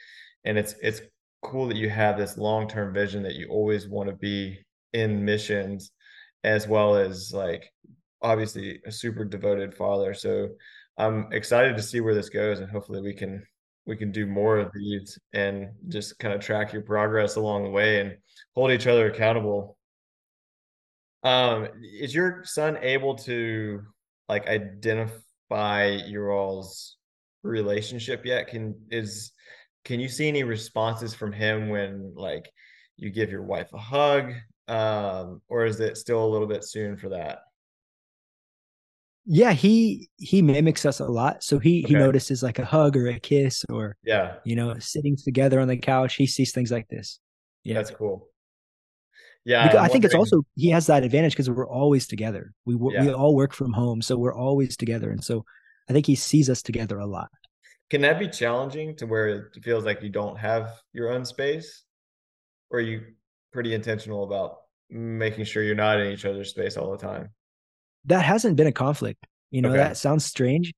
and 0.44 0.58
it's 0.58 0.74
it's 0.82 1.00
cool 1.42 1.68
that 1.68 1.76
you 1.76 1.88
have 1.88 2.18
this 2.18 2.36
long-term 2.36 2.92
vision 2.92 3.22
that 3.22 3.34
you 3.34 3.48
always 3.48 3.88
want 3.88 4.08
to 4.08 4.16
be 4.16 4.58
in 4.92 5.24
missions 5.24 5.92
as 6.44 6.68
well 6.68 6.94
as 6.94 7.32
like 7.32 7.72
obviously 8.22 8.80
a 8.86 8.92
super 8.92 9.24
devoted 9.24 9.74
father. 9.74 10.14
So 10.14 10.50
I'm 10.96 11.32
excited 11.32 11.76
to 11.76 11.82
see 11.82 12.00
where 12.00 12.14
this 12.14 12.28
goes, 12.28 12.60
and 12.60 12.70
hopefully 12.70 13.00
we 13.00 13.14
can 13.14 13.44
we 13.86 13.96
can 13.96 14.12
do 14.12 14.26
more 14.26 14.58
of 14.58 14.70
these 14.72 15.18
and 15.32 15.70
just 15.88 16.18
kind 16.18 16.32
of 16.32 16.40
track 16.40 16.72
your 16.72 16.82
progress 16.82 17.36
along 17.36 17.64
the 17.64 17.70
way 17.70 18.00
and 18.00 18.16
hold 18.54 18.70
each 18.70 18.86
other 18.86 19.10
accountable. 19.10 19.76
Um, 21.22 21.68
is 21.82 22.14
your 22.14 22.44
son 22.44 22.78
able 22.80 23.16
to 23.16 23.82
like 24.28 24.46
identify 24.46 25.86
your 26.06 26.30
all's 26.30 26.96
relationship 27.42 28.24
yet? 28.24 28.48
Can 28.48 28.74
is 28.90 29.32
can 29.84 30.00
you 30.00 30.08
see 30.08 30.28
any 30.28 30.44
responses 30.44 31.14
from 31.14 31.32
him 31.32 31.68
when 31.68 32.12
like 32.14 32.50
you 32.96 33.10
give 33.10 33.30
your 33.30 33.42
wife 33.42 33.72
a 33.72 33.78
hug 33.78 34.32
um, 34.68 35.42
or 35.48 35.64
is 35.64 35.80
it 35.80 35.96
still 35.96 36.24
a 36.24 36.28
little 36.28 36.46
bit 36.46 36.64
soon 36.64 36.96
for 36.96 37.10
that? 37.10 37.40
Yeah, 39.26 39.52
he 39.52 40.10
he 40.16 40.42
mimics 40.42 40.84
us 40.84 41.00
a 41.00 41.06
lot. 41.06 41.42
So 41.42 41.58
he 41.58 41.82
okay. 41.84 41.88
he 41.88 41.94
notices 41.94 42.42
like 42.42 42.58
a 42.58 42.64
hug 42.64 42.96
or 42.96 43.08
a 43.08 43.18
kiss 43.18 43.64
or 43.70 43.96
yeah, 44.04 44.34
you 44.44 44.54
know, 44.54 44.78
sitting 44.78 45.16
together 45.16 45.60
on 45.60 45.68
the 45.68 45.78
couch. 45.78 46.16
He 46.16 46.26
sees 46.26 46.52
things 46.52 46.70
like 46.70 46.88
this. 46.88 47.20
Yeah, 47.62 47.74
that's 47.74 47.90
cool. 47.90 48.28
Yeah, 49.46 49.66
because 49.66 49.80
I 49.80 49.88
think 49.88 50.04
it's 50.04 50.14
also 50.14 50.42
he 50.56 50.70
has 50.70 50.86
that 50.86 51.04
advantage 51.04 51.32
because 51.32 51.50
we're 51.50 51.68
always 51.68 52.06
together. 52.06 52.52
We 52.66 52.76
yeah. 52.92 53.04
we 53.04 53.12
all 53.12 53.34
work 53.34 53.54
from 53.54 53.72
home, 53.72 54.02
so 54.02 54.16
we're 54.16 54.34
always 54.34 54.76
together, 54.76 55.10
and 55.10 55.24
so 55.24 55.44
I 55.88 55.92
think 55.92 56.06
he 56.06 56.14
sees 56.14 56.50
us 56.50 56.62
together 56.62 56.98
a 56.98 57.06
lot. 57.06 57.30
Can 57.90 58.00
that 58.02 58.18
be 58.18 58.28
challenging 58.28 58.96
to 58.96 59.06
where 59.06 59.28
it 59.28 59.44
feels 59.62 59.84
like 59.84 60.02
you 60.02 60.08
don't 60.08 60.38
have 60.38 60.70
your 60.92 61.10
own 61.10 61.24
space, 61.24 61.84
or 62.70 62.80
you 62.80 63.02
pretty 63.54 63.72
intentional 63.72 64.24
about 64.24 64.56
making 64.90 65.44
sure 65.44 65.62
you're 65.62 65.76
not 65.76 66.00
in 66.00 66.12
each 66.12 66.24
other's 66.24 66.50
space 66.50 66.76
all 66.76 66.90
the 66.90 66.98
time. 66.98 67.30
That 68.06 68.24
hasn't 68.24 68.56
been 68.56 68.66
a 68.66 68.72
conflict. 68.72 69.24
You 69.50 69.62
know, 69.62 69.68
okay. 69.70 69.78
that 69.78 69.96
sounds 69.96 70.26
strange, 70.26 70.74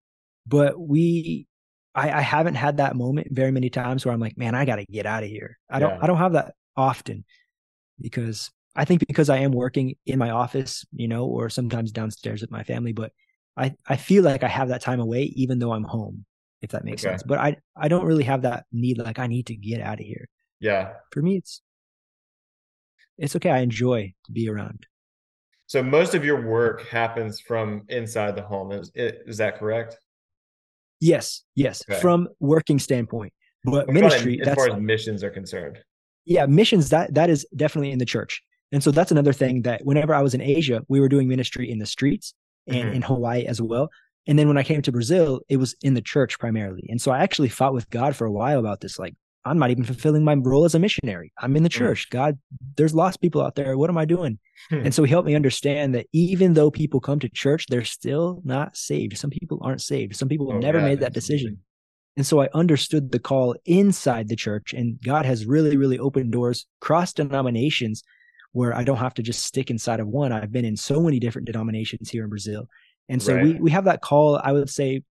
but 0.47 0.79
we 0.79 1.49
I, 1.95 2.11
I, 2.13 2.21
haven't 2.21 2.57
had 2.57 2.77
that 2.77 2.95
moment 2.95 3.29
very 3.31 3.51
many 3.51 3.71
times 3.71 4.05
where 4.05 4.13
I'm 4.13 4.21
like, 4.21 4.37
man, 4.37 4.55
I 4.55 4.67
gotta 4.67 4.85
get 4.85 5.07
out 5.07 5.25
of 5.25 5.31
here. 5.31 5.59
I 5.71 5.79
don't 5.79 6.03
I 6.03 6.07
don't 6.07 6.19
have 6.19 6.35
that 6.35 6.53
often 6.77 7.25
because 7.99 8.51
I 8.77 8.85
think 8.85 9.07
because 9.09 9.31
I 9.31 9.39
am 9.39 9.53
working 9.53 9.95
in 10.05 10.19
my 10.19 10.31
office, 10.31 10.85
you 10.93 11.09
know, 11.09 11.25
or 11.25 11.49
sometimes 11.49 11.91
downstairs 11.91 12.43
with 12.43 12.51
my 12.51 12.63
family, 12.63 12.93
but 12.93 13.13
I, 13.57 13.75
I 13.89 13.97
feel 13.97 14.23
like 14.23 14.45
I 14.45 14.49
have 14.49 14.69
that 14.69 14.83
time 14.83 15.01
away 15.01 15.23
even 15.35 15.59
though 15.59 15.73
I'm 15.73 15.85
home, 15.85 16.27
if 16.61 16.73
that 16.73 16.85
makes 16.85 17.03
okay. 17.03 17.13
sense. 17.13 17.23
But 17.23 17.39
I 17.39 17.57
I 17.75 17.89
don't 17.89 18.05
really 18.05 18.25
have 18.25 18.43
that 18.43 18.67
need 18.71 18.99
like 18.99 19.19
I 19.19 19.27
need 19.27 19.47
to 19.47 19.57
get 19.57 19.81
out 19.81 19.99
of 19.99 20.07
here. 20.07 20.29
Yeah. 20.61 20.93
For 21.13 21.23
me 21.23 21.37
it's 21.39 21.63
it's 23.19 23.37
okay. 23.37 23.51
I 23.51 23.59
enjoy 23.59 24.13
to 24.25 24.33
be 24.33 24.49
around. 24.49 24.87
So 25.67 25.83
most 25.83 26.15
of 26.15 26.25
your 26.25 26.47
work 26.47 26.87
happens 26.89 27.41
from 27.41 27.83
inside 27.89 28.37
the 28.37 28.43
home. 28.43 28.73
Is, 28.73 28.91
is 28.95 29.39
that 29.39 29.59
correct? 29.59 29.99
Yes, 31.01 31.43
yes. 31.55 31.83
Okay. 31.91 32.01
From 32.01 32.29
working 32.41 32.79
standpoint, 32.79 33.33
but 33.65 33.89
ministry 33.89 34.41
as 34.41 34.55
far 34.55 34.71
as 34.71 34.81
missions 34.81 35.23
are 35.25 35.31
concerned. 35.31 35.79
Yeah, 36.25 36.47
missions 36.47 36.89
that 36.91 37.15
that 37.15 37.31
is 37.31 37.47
definitely 37.55 37.91
in 37.91 37.99
the 37.99 38.05
church, 38.05 38.43
and 38.73 38.83
so 38.83 38.91
that's 38.91 39.11
another 39.11 39.33
thing 39.33 39.63
that 39.63 39.85
whenever 39.85 40.15
I 40.15 40.23
was 40.23 40.35
in 40.35 40.41
Asia, 40.41 40.83
we 40.89 41.01
were 41.01 41.09
doing 41.09 41.29
ministry 41.29 41.71
in 41.71 41.79
the 41.79 41.87
streets 41.87 42.33
and 42.67 42.77
mm-hmm. 42.77 42.95
in 42.95 43.03
Hawaii 43.03 43.45
as 43.45 43.61
well. 43.61 43.91
And 44.27 44.39
then 44.39 44.49
when 44.49 44.59
I 44.59 44.65
came 44.65 44.83
to 44.83 44.93
Brazil, 44.93 45.41
it 45.49 45.57
was 45.57 45.77
in 45.83 45.95
the 45.95 46.01
church 46.01 46.39
primarily. 46.39 46.87
And 46.89 47.01
so 47.01 47.13
I 47.13 47.21
actually 47.21 47.49
fought 47.49 47.75
with 47.75 47.89
God 47.91 48.17
for 48.17 48.27
a 48.27 48.33
while 48.33 48.59
about 48.59 48.81
this. 48.81 48.99
Like, 48.99 49.15
I'm 49.47 49.59
not 49.59 49.71
even 49.71 49.85
fulfilling 49.85 50.25
my 50.25 50.35
role 50.35 50.65
as 50.65 50.75
a 50.75 50.79
missionary. 50.79 51.33
I'm 51.39 51.57
in 51.57 51.63
the 51.63 51.69
hmm. 51.69 51.79
church. 51.79 52.11
God, 52.11 52.39
there's 52.77 52.95
lost 52.95 53.21
people 53.21 53.43
out 53.43 53.55
there. 53.55 53.79
What 53.79 53.91
am 53.91 53.99
I 53.99 54.05
doing? 54.05 54.39
Hmm. 54.71 54.87
and 54.87 54.95
so 54.95 55.05
he 55.05 55.11
helped 55.11 55.27
me 55.27 55.35
understand 55.35 55.95
that 55.95 56.07
even 56.13 56.55
though 56.55 56.71
people 56.71 56.99
come 56.99 57.21
to 57.21 57.29
church, 57.29 57.67
they're 57.69 57.85
still 57.85 58.41
not 58.45 58.77
saved. 58.77 59.17
Some 59.17 59.31
people 59.31 59.59
aren't 59.63 59.83
saved. 59.83 60.17
Some 60.17 60.29
people 60.29 60.53
oh, 60.53 60.59
never 60.59 60.81
made 60.81 61.01
that 61.01 61.13
decision. 61.13 61.59
And 62.17 62.27
so 62.27 62.41
I 62.41 62.49
understood 62.55 63.13
the 63.13 63.19
call 63.19 63.55
inside 63.67 64.29
the 64.29 64.37
church, 64.37 64.73
and 64.73 64.99
God 65.05 65.27
has 65.27 65.45
really, 65.45 65.77
really 65.77 65.99
opened 65.99 66.33
doors 66.33 66.67
cross 66.81 67.13
denominations 67.13 68.03
where 68.53 68.75
I 68.75 68.85
don't 68.85 68.97
have 68.97 69.13
to 69.15 69.23
just 69.23 69.45
stick 69.45 69.71
inside 69.71 70.01
of 70.01 70.09
one. 70.09 70.33
I've 70.33 70.51
been 70.51 70.65
in 70.65 70.79
so 70.79 71.03
many 71.03 71.21
different 71.21 71.45
denominations 71.45 72.09
here 72.09 72.25
in 72.25 72.31
Brazil. 72.31 72.69
And 73.11 73.23
so 73.23 73.35
right. 73.35 73.45
we, 73.45 73.55
we 73.55 73.71
have 73.71 73.85
that 73.85 74.01
call, 74.01 74.41
I 74.43 74.53
would 74.53 74.71
say, 74.71 75.03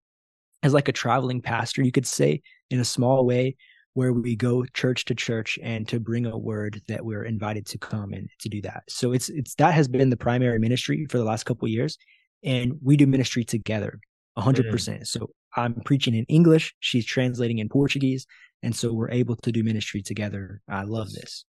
as 0.63 0.73
like 0.73 0.89
a 0.89 0.93
traveling 0.93 1.43
pastor, 1.43 1.83
you 1.83 1.93
could 1.93 2.07
say 2.07 2.41
in 2.71 2.81
a 2.81 2.85
small 2.85 3.27
way, 3.27 3.57
where 3.95 4.13
we 4.13 4.37
go 4.37 4.65
church 4.75 5.05
to 5.07 5.15
church 5.15 5.59
and 5.63 5.89
to 5.89 5.99
bring 5.99 6.27
a 6.27 6.37
word 6.37 6.83
that 6.89 7.05
we're 7.05 7.25
invited 7.25 7.65
to 7.67 7.79
come 7.79 8.13
and 8.13 8.29
to 8.41 8.49
do 8.49 8.61
that. 8.63 8.83
So 8.89 9.13
it's 9.13 9.29
it's 9.29 9.55
that 9.57 9.75
has 9.75 9.89
been 9.89 10.11
the 10.11 10.17
primary 10.17 10.59
ministry 10.59 11.07
for 11.09 11.19
the 11.19 11.25
last 11.25 11.45
couple 11.45 11.67
years, 11.69 11.97
and 12.43 12.75
we 12.83 12.97
do 12.97 13.07
ministry 13.07 13.45
together, 13.45 13.99
hundred 14.37 14.67
mm. 14.67 14.71
percent. 14.71 15.09
So 15.09 15.31
I'm 15.57 15.75
preaching 15.85 16.15
in 16.15 16.25
English, 16.25 16.75
she's 16.81 17.07
translating 17.07 17.59
in 17.59 17.69
Portuguese, 17.69 18.27
and 18.63 18.75
so 18.75 18.93
we're 18.93 19.11
able 19.11 19.37
to 19.37 19.53
do 19.53 19.63
ministry 19.63 20.03
together. 20.03 20.61
I 20.69 20.83
love 20.83 21.13
this. 21.13 21.45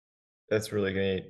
That's 0.50 0.72
really 0.72 0.92
great. 0.92 1.24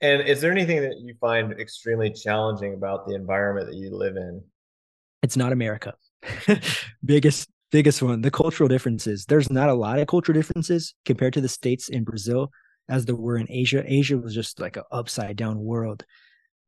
And 0.00 0.22
is 0.22 0.40
there 0.40 0.52
anything 0.52 0.80
that 0.82 0.98
you 1.00 1.14
find 1.20 1.52
extremely 1.52 2.10
challenging 2.10 2.74
about 2.74 3.06
the 3.06 3.14
environment 3.14 3.66
that 3.66 3.76
you 3.76 3.96
live 3.96 4.16
in? 4.16 4.42
It's 5.22 5.36
not 5.36 5.52
America. 5.52 5.94
biggest 7.04 7.48
biggest 7.70 8.02
one 8.02 8.22
the 8.22 8.30
cultural 8.30 8.68
differences 8.68 9.24
there's 9.26 9.50
not 9.50 9.68
a 9.68 9.74
lot 9.74 9.98
of 9.98 10.06
cultural 10.06 10.34
differences 10.34 10.94
compared 11.04 11.32
to 11.32 11.40
the 11.40 11.48
states 11.48 11.88
in 11.88 12.04
brazil 12.04 12.50
as 12.88 13.04
there 13.04 13.16
were 13.16 13.36
in 13.36 13.46
asia 13.50 13.82
asia 13.86 14.16
was 14.16 14.34
just 14.34 14.58
like 14.60 14.76
an 14.76 14.84
upside 14.90 15.36
down 15.36 15.58
world 15.58 16.04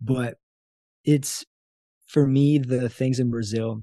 but 0.00 0.36
it's 1.04 1.44
for 2.06 2.26
me 2.26 2.58
the 2.58 2.88
things 2.88 3.18
in 3.18 3.30
brazil 3.30 3.82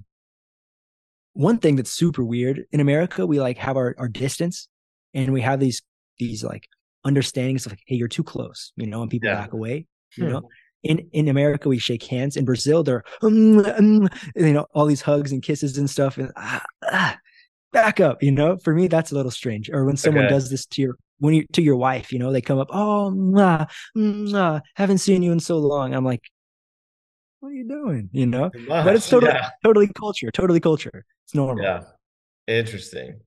one 1.33 1.57
thing 1.57 1.75
that's 1.75 1.91
super 1.91 2.23
weird 2.23 2.65
in 2.71 2.79
america 2.79 3.25
we 3.25 3.39
like 3.39 3.57
have 3.57 3.77
our, 3.77 3.95
our 3.97 4.07
distance 4.07 4.67
and 5.13 5.33
we 5.33 5.41
have 5.41 5.59
these 5.59 5.81
these 6.19 6.43
like 6.43 6.67
understandings 7.03 7.65
of 7.65 7.71
like 7.71 7.81
hey 7.87 7.95
you're 7.95 8.07
too 8.07 8.23
close 8.23 8.73
you 8.75 8.85
know 8.85 9.01
and 9.01 9.09
people 9.09 9.29
yeah. 9.29 9.35
back 9.35 9.53
away 9.53 9.87
you 10.15 10.25
hmm. 10.25 10.31
know 10.31 10.49
in 10.83 11.07
in 11.11 11.27
America 11.27 11.69
we 11.69 11.79
shake 11.79 12.03
hands. 12.03 12.37
In 12.37 12.45
Brazil, 12.45 12.83
they're 12.83 13.03
um, 13.21 13.59
um, 13.59 14.09
you 14.35 14.53
know 14.53 14.67
all 14.73 14.85
these 14.85 15.01
hugs 15.01 15.31
and 15.31 15.41
kisses 15.43 15.77
and 15.77 15.89
stuff. 15.89 16.17
And 16.17 16.31
ah, 16.35 16.63
ah, 16.91 17.17
back 17.73 17.99
up, 17.99 18.23
you 18.23 18.31
know. 18.31 18.57
For 18.57 18.73
me, 18.73 18.87
that's 18.87 19.11
a 19.11 19.15
little 19.15 19.31
strange. 19.31 19.69
Or 19.69 19.85
when 19.85 19.97
someone 19.97 20.25
okay. 20.25 20.33
does 20.33 20.49
this 20.49 20.65
to 20.67 20.81
your 20.81 20.95
when 21.19 21.33
you 21.33 21.45
to 21.53 21.61
your 21.61 21.75
wife, 21.75 22.11
you 22.11 22.19
know, 22.19 22.31
they 22.31 22.41
come 22.41 22.59
up, 22.59 22.69
oh, 22.71 23.11
mwah, 23.15 23.67
mwah, 23.97 24.61
haven't 24.75 24.99
seen 24.99 25.23
you 25.23 25.31
in 25.31 25.39
so 25.39 25.57
long. 25.57 25.93
I'm 25.93 26.05
like, 26.05 26.21
what 27.39 27.49
are 27.49 27.53
you 27.53 27.67
doing? 27.67 28.09
You 28.11 28.25
know, 28.25 28.51
but 28.67 28.95
it's 28.95 29.09
totally, 29.09 29.33
yeah. 29.33 29.49
totally 29.63 29.87
culture, 29.87 30.31
totally 30.31 30.59
culture. 30.59 31.05
It's 31.25 31.35
normal. 31.35 31.63
Yeah. 31.63 31.83
Interesting. 32.47 33.19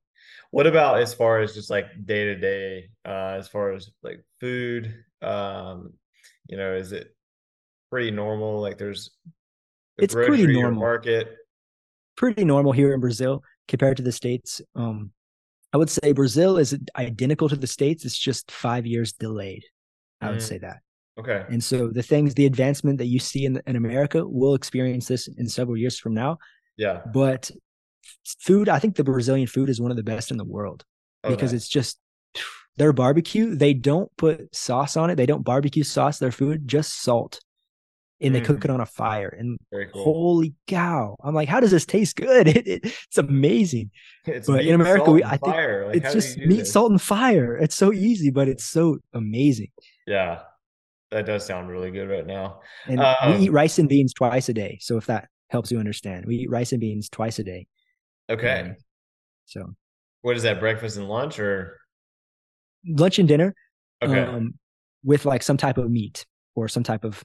What 0.51 0.66
about 0.66 1.01
as 1.01 1.14
far 1.14 1.40
as 1.40 1.55
just 1.55 1.70
like 1.70 1.86
day 2.05 2.24
to 2.24 2.34
day, 2.34 2.88
as 3.05 3.48
far 3.48 3.72
as 3.72 3.90
like 4.03 4.24
food? 4.40 5.05
Um, 5.22 5.92
you 6.48 6.57
know, 6.57 6.74
is 6.74 6.92
it 6.92 7.14
pretty 7.91 8.11
normal? 8.11 8.61
Like 8.61 8.78
there's 8.78 9.11
it's 9.99 10.14
pretty 10.14 10.47
normal 10.47 10.80
market. 10.80 11.36
Pretty 12.16 12.45
normal 12.45 12.72
here 12.72 12.93
in 12.93 13.01
Brazil 13.01 13.43
compared 13.68 13.97
to 13.99 14.03
the 14.03 14.12
states. 14.12 14.61
Um, 14.74 15.11
I 15.72 15.76
would 15.76 15.91
say 15.91 16.12
Brazil 16.12 16.59
is 16.59 16.76
identical 16.97 17.49
to 17.49 17.57
the 17.57 17.66
states. 17.66 18.05
It's 18.05 18.18
just 18.18 18.51
five 18.51 18.86
years 18.86 19.12
delayed. 19.12 19.64
I 20.20 20.26
mm. 20.26 20.32
would 20.32 20.43
say 20.43 20.59
that. 20.59 20.78
Okay. 21.18 21.45
And 21.49 21.62
so 21.62 21.88
the 21.88 22.03
things, 22.03 22.34
the 22.34 22.47
advancement 22.47 22.99
that 22.99 23.07
you 23.07 23.18
see 23.18 23.45
in, 23.45 23.61
in 23.66 23.76
America, 23.76 24.26
we'll 24.26 24.55
experience 24.55 25.07
this 25.07 25.28
in 25.28 25.49
several 25.49 25.76
years 25.76 25.99
from 25.99 26.14
now. 26.14 26.38
Yeah. 26.76 27.01
But 27.12 27.51
food, 28.41 28.68
I 28.68 28.78
think 28.78 28.97
the 28.97 29.05
Brazilian 29.05 29.47
food 29.47 29.68
is 29.68 29.80
one 29.80 29.91
of 29.91 29.97
the 29.97 30.03
best 30.03 30.30
in 30.30 30.36
the 30.36 30.45
world 30.45 30.84
okay. 31.24 31.34
because 31.34 31.53
it's 31.53 31.68
just 31.68 31.99
their 32.76 32.93
barbecue. 32.93 33.55
They 33.55 33.74
don't 33.74 34.11
put 34.16 34.55
sauce 34.55 34.97
on 34.97 35.11
it. 35.11 35.16
They 35.16 35.26
don't 35.26 35.45
barbecue 35.45 35.84
sauce 35.84 36.18
their 36.18 36.32
food, 36.32 36.66
just 36.66 37.03
salt. 37.03 37.41
And 38.20 38.30
mm. 38.30 38.38
they 38.38 38.40
cook 38.42 38.58
mm. 38.58 38.64
it 38.66 38.70
on 38.70 38.80
a 38.80 38.86
fire. 38.86 39.28
And 39.28 39.58
cool. 39.92 40.04
holy 40.04 40.54
cow, 40.66 41.16
I'm 41.22 41.34
like, 41.34 41.48
how 41.48 41.60
does 41.60 41.70
this 41.70 41.86
taste 41.86 42.16
good? 42.16 42.48
It, 42.60 42.66
it, 42.66 42.80
it's 42.84 43.18
amazing. 43.18 43.90
It's 44.26 44.46
but 44.48 44.64
in 44.64 44.74
America, 44.74 45.10
we, 45.10 45.24
I 45.24 45.36
think 45.36 45.56
like, 45.56 45.96
it's 45.96 46.12
just 46.12 46.38
meat, 46.38 46.58
this? 46.58 46.72
salt, 46.72 46.90
and 46.90 47.00
fire. 47.00 47.56
It's 47.56 47.76
so 47.76 47.92
easy, 47.92 48.30
but 48.30 48.48
it's 48.48 48.64
so 48.64 48.98
amazing. 49.14 49.68
Yeah, 50.06 50.40
that 51.10 51.26
does 51.26 51.46
sound 51.46 51.68
really 51.68 51.90
good 51.90 52.08
right 52.08 52.26
now. 52.26 52.60
And 52.86 53.00
um, 53.00 53.16
we 53.38 53.46
eat 53.46 53.52
rice 53.52 53.78
and 53.78 53.88
beans 53.88 54.12
twice 54.12 54.48
a 54.48 54.52
day. 54.52 54.78
So 54.80 54.96
if 54.96 55.06
that 55.06 55.28
helps 55.48 55.70
you 55.70 55.78
understand, 55.78 56.26
we 56.26 56.36
eat 56.36 56.50
rice 56.50 56.72
and 56.72 56.80
beans 56.80 57.08
twice 57.08 57.38
a 57.38 57.44
day. 57.44 57.66
Okay. 58.28 58.60
Um, 58.60 58.76
so 59.46 59.74
what 60.22 60.36
is 60.36 60.42
that? 60.44 60.60
Breakfast 60.60 60.96
and 60.96 61.08
lunch 61.08 61.38
or 61.38 61.78
lunch 62.86 63.18
and 63.18 63.28
dinner? 63.28 63.54
Okay. 64.02 64.20
Um, 64.20 64.54
with 65.02 65.24
like 65.24 65.42
some 65.42 65.56
type 65.56 65.78
of 65.78 65.90
meat 65.90 66.24
or 66.54 66.68
some 66.68 66.82
type 66.82 67.04
of 67.04 67.22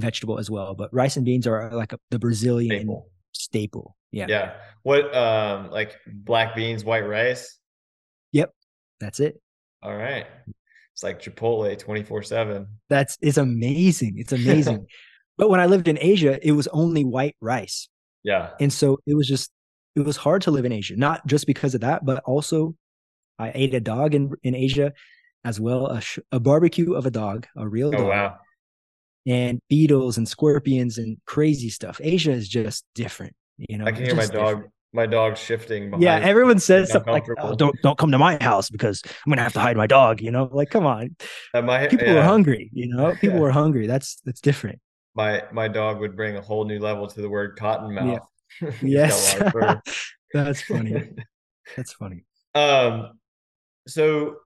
vegetable 0.00 0.38
as 0.38 0.50
well. 0.50 0.74
But 0.74 0.92
rice 0.92 1.16
and 1.16 1.24
beans 1.24 1.46
are 1.46 1.70
like 1.72 1.92
a, 1.92 1.98
the 2.10 2.18
Brazilian 2.18 2.80
staple. 2.80 3.10
staple. 3.32 3.96
Yeah. 4.10 4.26
Yeah. 4.28 4.52
What 4.82 5.14
um 5.14 5.70
like 5.70 5.96
black 6.06 6.54
beans, 6.54 6.84
white 6.84 7.06
rice? 7.06 7.58
Yep. 8.32 8.52
That's 9.00 9.20
it. 9.20 9.40
All 9.82 9.94
right. 9.94 10.26
It's 10.92 11.02
like 11.02 11.22
Chipotle 11.22 11.78
24 11.78 12.22
7. 12.22 12.66
That's 12.88 13.16
it's 13.20 13.38
amazing. 13.38 14.14
It's 14.18 14.32
amazing. 14.32 14.86
but 15.38 15.48
when 15.48 15.60
I 15.60 15.66
lived 15.66 15.88
in 15.88 15.98
Asia, 16.00 16.38
it 16.46 16.52
was 16.52 16.68
only 16.68 17.04
white 17.04 17.36
rice. 17.40 17.88
Yeah. 18.22 18.50
And 18.60 18.72
so 18.72 18.98
it 19.06 19.14
was 19.14 19.28
just 19.28 19.50
it 19.96 20.00
was 20.00 20.16
hard 20.16 20.42
to 20.42 20.50
live 20.50 20.64
in 20.64 20.72
Asia, 20.72 20.96
not 20.96 21.26
just 21.26 21.46
because 21.46 21.74
of 21.74 21.80
that, 21.80 22.04
but 22.04 22.22
also 22.24 22.74
I 23.38 23.52
ate 23.54 23.74
a 23.74 23.80
dog 23.80 24.14
in 24.14 24.32
in 24.42 24.54
Asia 24.54 24.92
as 25.44 25.58
well, 25.58 25.86
a, 25.86 26.00
sh- 26.00 26.18
a 26.32 26.40
barbecue 26.40 26.92
of 26.94 27.06
a 27.06 27.10
dog, 27.10 27.46
a 27.56 27.66
real 27.66 27.88
oh, 27.88 27.92
dog. 27.92 28.06
wow. 28.06 28.36
And 29.26 29.60
beetles 29.68 30.16
and 30.16 30.26
scorpions 30.26 30.96
and 30.96 31.18
crazy 31.26 31.68
stuff. 31.68 32.00
Asia 32.02 32.32
is 32.32 32.48
just 32.48 32.84
different, 32.94 33.34
you 33.58 33.76
know. 33.76 33.84
I 33.84 33.92
can 33.92 34.04
hear 34.04 34.14
my 34.14 34.26
dog 34.26 34.30
different 34.32 34.72
my 34.92 35.06
dog 35.06 35.36
shifting. 35.36 35.92
yeah, 36.00 36.16
everyone 36.16 36.58
says 36.58 36.90
something 36.90 37.12
like, 37.12 37.26
oh, 37.38 37.54
"Don't 37.54 37.76
don't 37.82 37.96
come 37.96 38.10
to 38.10 38.18
my 38.18 38.38
house 38.40 38.70
because 38.70 39.02
I'm 39.04 39.30
gonna 39.30 39.42
have 39.42 39.52
to 39.52 39.60
hide 39.60 39.76
my 39.76 39.86
dog." 39.86 40.20
You 40.20 40.30
know, 40.30 40.48
like 40.52 40.70
come 40.70 40.86
on. 40.86 41.16
People 41.52 42.06
yeah. 42.06 42.14
are 42.14 42.22
hungry. 42.22 42.70
You 42.72 42.88
know, 42.88 43.14
people 43.20 43.38
yeah. 43.38 43.44
are 43.44 43.50
hungry. 43.50 43.86
That's 43.86 44.20
that's 44.24 44.40
different. 44.40 44.80
My 45.14 45.44
my 45.52 45.68
dog 45.68 46.00
would 46.00 46.16
bring 46.16 46.36
a 46.36 46.40
whole 46.40 46.64
new 46.64 46.80
level 46.80 47.06
to 47.06 47.20
the 47.20 47.28
word 47.28 47.56
cottonmouth. 47.56 48.20
Yeah. 48.60 48.70
yes, 48.82 49.40
that's 50.32 50.62
funny. 50.62 51.10
That's 51.76 51.92
funny. 51.92 52.24
Um, 52.54 53.12
so 53.86 54.36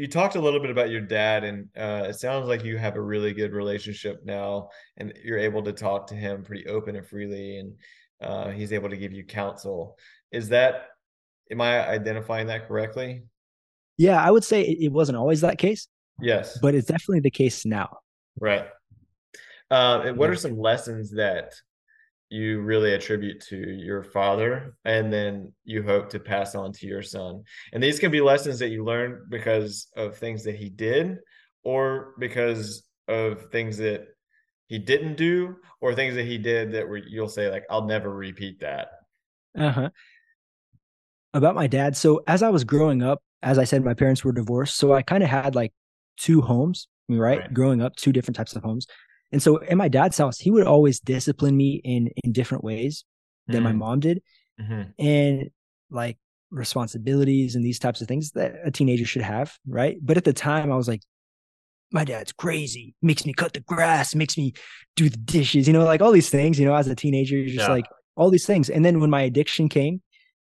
you 0.00 0.08
talked 0.08 0.34
a 0.34 0.40
little 0.40 0.60
bit 0.60 0.70
about 0.70 0.88
your 0.88 1.02
dad, 1.02 1.44
and 1.44 1.68
uh, 1.76 2.06
it 2.08 2.14
sounds 2.14 2.48
like 2.48 2.64
you 2.64 2.78
have 2.78 2.96
a 2.96 3.00
really 3.00 3.34
good 3.34 3.52
relationship 3.52 4.22
now, 4.24 4.70
and 4.96 5.12
you're 5.22 5.38
able 5.38 5.62
to 5.64 5.72
talk 5.72 6.06
to 6.06 6.14
him 6.14 6.42
pretty 6.42 6.66
open 6.66 6.96
and 6.96 7.06
freely, 7.06 7.58
and 7.58 7.74
uh, 8.22 8.48
he's 8.50 8.72
able 8.72 8.88
to 8.88 8.96
give 8.96 9.12
you 9.12 9.24
counsel. 9.24 9.98
Is 10.32 10.48
that, 10.48 10.86
am 11.50 11.60
I 11.60 11.86
identifying 11.86 12.46
that 12.46 12.66
correctly? 12.66 13.24
Yeah, 13.98 14.22
I 14.22 14.30
would 14.30 14.44
say 14.44 14.62
it 14.62 14.90
wasn't 14.90 15.18
always 15.18 15.42
that 15.42 15.58
case. 15.58 15.86
Yes. 16.20 16.58
But 16.60 16.74
it's 16.74 16.86
definitely 16.86 17.20
the 17.20 17.30
case 17.30 17.66
now. 17.66 17.98
Right. 18.40 18.66
Uh, 19.70 20.12
what 20.12 20.30
are 20.30 20.36
some 20.36 20.58
lessons 20.58 21.10
that 21.12 21.54
you 22.30 22.60
really 22.60 22.94
attribute 22.94 23.40
to 23.40 23.56
your 23.56 24.04
father 24.04 24.76
and 24.84 25.12
then 25.12 25.52
you 25.64 25.82
hope 25.82 26.08
to 26.10 26.20
pass 26.20 26.54
on 26.54 26.72
to 26.72 26.86
your 26.86 27.02
son? 27.02 27.42
And 27.72 27.82
these 27.82 27.98
can 27.98 28.10
be 28.10 28.20
lessons 28.20 28.58
that 28.60 28.68
you 28.68 28.84
learn 28.84 29.26
because 29.28 29.88
of 29.96 30.16
things 30.16 30.44
that 30.44 30.54
he 30.54 30.70
did 30.70 31.18
or 31.64 32.14
because 32.18 32.84
of 33.08 33.50
things 33.50 33.76
that 33.78 34.06
he 34.68 34.78
didn't 34.78 35.16
do 35.16 35.56
or 35.80 35.94
things 35.94 36.14
that 36.14 36.26
he 36.26 36.38
did 36.38 36.72
that 36.72 36.88
were 36.88 36.98
you'll 36.98 37.28
say 37.28 37.50
like 37.50 37.64
I'll 37.68 37.86
never 37.86 38.14
repeat 38.14 38.60
that. 38.60 38.90
Uh-huh. 39.58 39.90
About 41.34 41.54
my 41.54 41.66
dad. 41.66 41.96
So 41.96 42.22
as 42.26 42.42
I 42.42 42.50
was 42.50 42.64
growing 42.64 43.02
up, 43.02 43.22
as 43.42 43.58
I 43.58 43.64
said, 43.64 43.84
my 43.84 43.94
parents 43.94 44.24
were 44.24 44.32
divorced. 44.32 44.76
So 44.76 44.92
I 44.92 45.02
kind 45.02 45.22
of 45.22 45.28
had 45.28 45.54
like 45.54 45.72
two 46.16 46.40
homes, 46.40 46.86
right? 47.08 47.40
right? 47.40 47.54
Growing 47.54 47.82
up, 47.82 47.96
two 47.96 48.12
different 48.12 48.36
types 48.36 48.54
of 48.54 48.62
homes. 48.62 48.86
And 49.32 49.42
so 49.42 49.58
in 49.58 49.78
my 49.78 49.88
dad's 49.88 50.18
house, 50.18 50.38
he 50.38 50.50
would 50.50 50.66
always 50.66 51.00
discipline 51.00 51.56
me 51.56 51.80
in 51.84 52.10
in 52.24 52.32
different 52.32 52.64
ways 52.64 53.04
than 53.46 53.56
mm-hmm. 53.56 53.64
my 53.64 53.72
mom 53.72 54.00
did. 54.00 54.22
Mm-hmm. 54.60 54.82
And 54.98 55.50
like 55.90 56.18
responsibilities 56.50 57.54
and 57.54 57.64
these 57.64 57.78
types 57.78 58.00
of 58.00 58.08
things 58.08 58.32
that 58.32 58.56
a 58.64 58.70
teenager 58.70 59.04
should 59.04 59.22
have, 59.22 59.56
right? 59.66 59.96
But 60.02 60.16
at 60.16 60.24
the 60.24 60.32
time 60.32 60.72
I 60.72 60.76
was 60.76 60.88
like, 60.88 61.02
my 61.92 62.04
dad's 62.04 62.32
crazy, 62.32 62.94
makes 63.02 63.26
me 63.26 63.32
cut 63.32 63.52
the 63.52 63.60
grass, 63.60 64.14
makes 64.14 64.36
me 64.38 64.52
do 64.96 65.08
the 65.08 65.16
dishes, 65.16 65.66
you 65.66 65.72
know, 65.72 65.84
like 65.84 66.00
all 66.00 66.12
these 66.12 66.30
things, 66.30 66.58
you 66.58 66.64
know, 66.64 66.74
as 66.74 66.86
a 66.86 66.94
teenager, 66.94 67.36
you're 67.36 67.46
just 67.46 67.68
yeah. 67.68 67.68
like 67.68 67.86
all 68.16 68.30
these 68.30 68.46
things. 68.46 68.70
And 68.70 68.84
then 68.84 69.00
when 69.00 69.10
my 69.10 69.22
addiction 69.22 69.68
came, 69.68 70.02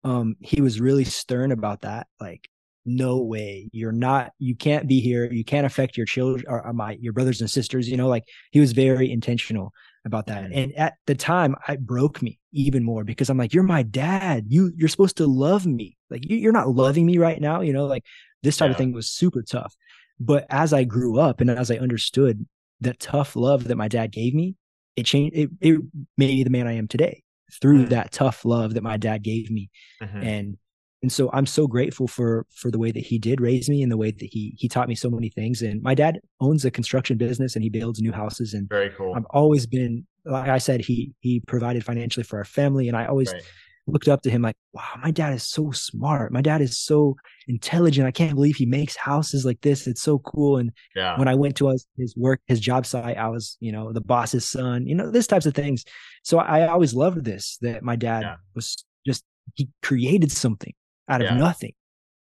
um, 0.03 0.35
he 0.39 0.61
was 0.61 0.79
really 0.79 1.03
stern 1.03 1.51
about 1.51 1.81
that. 1.81 2.07
Like, 2.19 2.47
no 2.87 3.21
way, 3.21 3.69
you're 3.71 3.91
not, 3.91 4.31
you 4.39 4.55
can't 4.55 4.87
be 4.87 4.99
here. 4.99 5.31
You 5.31 5.43
can't 5.43 5.65
affect 5.65 5.97
your 5.97 6.05
children 6.05 6.45
or 6.47 6.73
my, 6.73 6.97
your 6.99 7.13
brothers 7.13 7.41
and 7.41 7.49
sisters, 7.49 7.89
you 7.89 7.97
know, 7.97 8.07
like 8.07 8.23
he 8.51 8.59
was 8.59 8.71
very 8.71 9.11
intentional 9.11 9.71
about 10.05 10.27
that. 10.27 10.51
And 10.51 10.73
at 10.75 10.95
the 11.05 11.15
time, 11.15 11.55
it 11.67 11.85
broke 11.85 12.21
me 12.21 12.39
even 12.53 12.83
more 12.83 13.03
because 13.03 13.29
I'm 13.29 13.37
like, 13.37 13.53
you're 13.53 13.63
my 13.63 13.83
dad. 13.83 14.45
You, 14.47 14.71
you're 14.75 14.89
supposed 14.89 15.17
to 15.17 15.27
love 15.27 15.65
me. 15.65 15.97
Like, 16.09 16.29
you, 16.29 16.49
are 16.49 16.53
not 16.53 16.69
loving 16.69 17.05
me 17.05 17.17
right 17.17 17.39
now, 17.39 17.61
you 17.61 17.73
know, 17.73 17.85
like 17.85 18.05
this 18.41 18.57
type 18.57 18.67
yeah. 18.67 18.71
of 18.71 18.77
thing 18.77 18.93
was 18.93 19.09
super 19.09 19.41
tough. 19.41 19.75
But 20.19 20.45
as 20.49 20.73
I 20.73 20.83
grew 20.83 21.19
up 21.19 21.41
and 21.41 21.49
as 21.51 21.69
I 21.69 21.75
understood 21.75 22.45
the 22.79 22.93
tough 22.93 23.35
love 23.35 23.65
that 23.65 23.75
my 23.75 23.87
dad 23.87 24.11
gave 24.11 24.33
me, 24.33 24.55
it 24.95 25.05
changed. 25.05 25.35
It, 25.35 25.49
it 25.61 25.81
made 26.17 26.35
me 26.35 26.43
the 26.43 26.49
man 26.49 26.67
I 26.67 26.73
am 26.73 26.87
today 26.87 27.23
through 27.61 27.81
mm-hmm. 27.81 27.89
that 27.89 28.11
tough 28.11 28.45
love 28.45 28.73
that 28.73 28.83
my 28.83 28.97
dad 28.97 29.23
gave 29.23 29.51
me. 29.51 29.69
Mm-hmm. 30.01 30.23
And 30.23 30.57
and 31.01 31.11
so 31.11 31.29
I'm 31.31 31.45
so 31.45 31.67
grateful 31.67 32.07
for 32.07 32.45
for 32.55 32.71
the 32.71 32.79
way 32.79 32.91
that 32.91 33.03
he 33.03 33.19
did 33.19 33.39
raise 33.39 33.69
me 33.69 33.83
and 33.83 33.91
the 33.91 33.97
way 33.97 34.11
that 34.11 34.29
he 34.31 34.55
he 34.57 34.67
taught 34.67 34.87
me 34.87 34.95
so 34.95 35.09
many 35.09 35.29
things. 35.29 35.61
And 35.61 35.81
my 35.81 35.93
dad 35.93 36.19
owns 36.41 36.65
a 36.65 36.71
construction 36.71 37.17
business 37.17 37.55
and 37.55 37.63
he 37.63 37.69
builds 37.69 38.01
new 38.01 38.11
houses. 38.11 38.53
And 38.53 38.67
very 38.67 38.89
cool. 38.89 39.13
I've 39.15 39.25
always 39.29 39.67
been 39.67 40.05
like 40.25 40.49
I 40.49 40.57
said, 40.57 40.81
he 40.81 41.13
he 41.19 41.41
provided 41.41 41.85
financially 41.85 42.23
for 42.23 42.37
our 42.37 42.45
family, 42.45 42.87
and 42.87 42.97
I 42.97 43.05
always 43.05 43.31
right 43.31 43.43
looked 43.87 44.07
up 44.07 44.21
to 44.21 44.29
him 44.29 44.41
like, 44.41 44.57
wow, 44.73 44.83
my 45.01 45.11
dad 45.11 45.33
is 45.33 45.43
so 45.43 45.71
smart. 45.71 46.31
My 46.31 46.41
dad 46.41 46.61
is 46.61 46.77
so 46.77 47.15
intelligent. 47.47 48.05
I 48.05 48.11
can't 48.11 48.35
believe 48.35 48.57
he 48.57 48.65
makes 48.65 48.95
houses 48.95 49.45
like 49.45 49.61
this. 49.61 49.87
It's 49.87 50.01
so 50.01 50.19
cool. 50.19 50.57
And 50.57 50.71
yeah. 50.95 51.17
when 51.17 51.27
I 51.27 51.35
went 51.35 51.55
to 51.57 51.69
his, 51.69 51.87
his 51.97 52.15
work, 52.17 52.41
his 52.47 52.59
job 52.59 52.85
site, 52.85 53.17
I 53.17 53.29
was, 53.29 53.57
you 53.59 53.71
know, 53.71 53.93
the 53.93 54.01
boss's 54.01 54.47
son, 54.47 54.85
you 54.85 54.93
know, 54.93 55.09
this 55.09 55.27
types 55.27 55.45
of 55.45 55.55
things. 55.55 55.85
So 56.23 56.37
I 56.37 56.67
always 56.67 56.93
loved 56.93 57.23
this 57.23 57.57
that 57.61 57.81
my 57.81 57.95
dad 57.95 58.23
yeah. 58.23 58.35
was 58.53 58.85
just, 59.05 59.23
he 59.55 59.69
created 59.81 60.31
something 60.31 60.73
out 61.09 61.21
of 61.21 61.31
yeah. 61.31 61.37
nothing. 61.37 61.73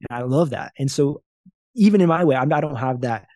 And 0.10 0.18
I 0.18 0.24
love 0.24 0.52
that. 0.52 0.72
And 0.78 0.90
so 0.90 1.22
even 1.76 2.02
in 2.02 2.08
my 2.08 2.24
way, 2.24 2.36
I'm, 2.36 2.52
I 2.52 2.62
don't 2.62 2.76
have 2.76 3.02
that 3.02 3.28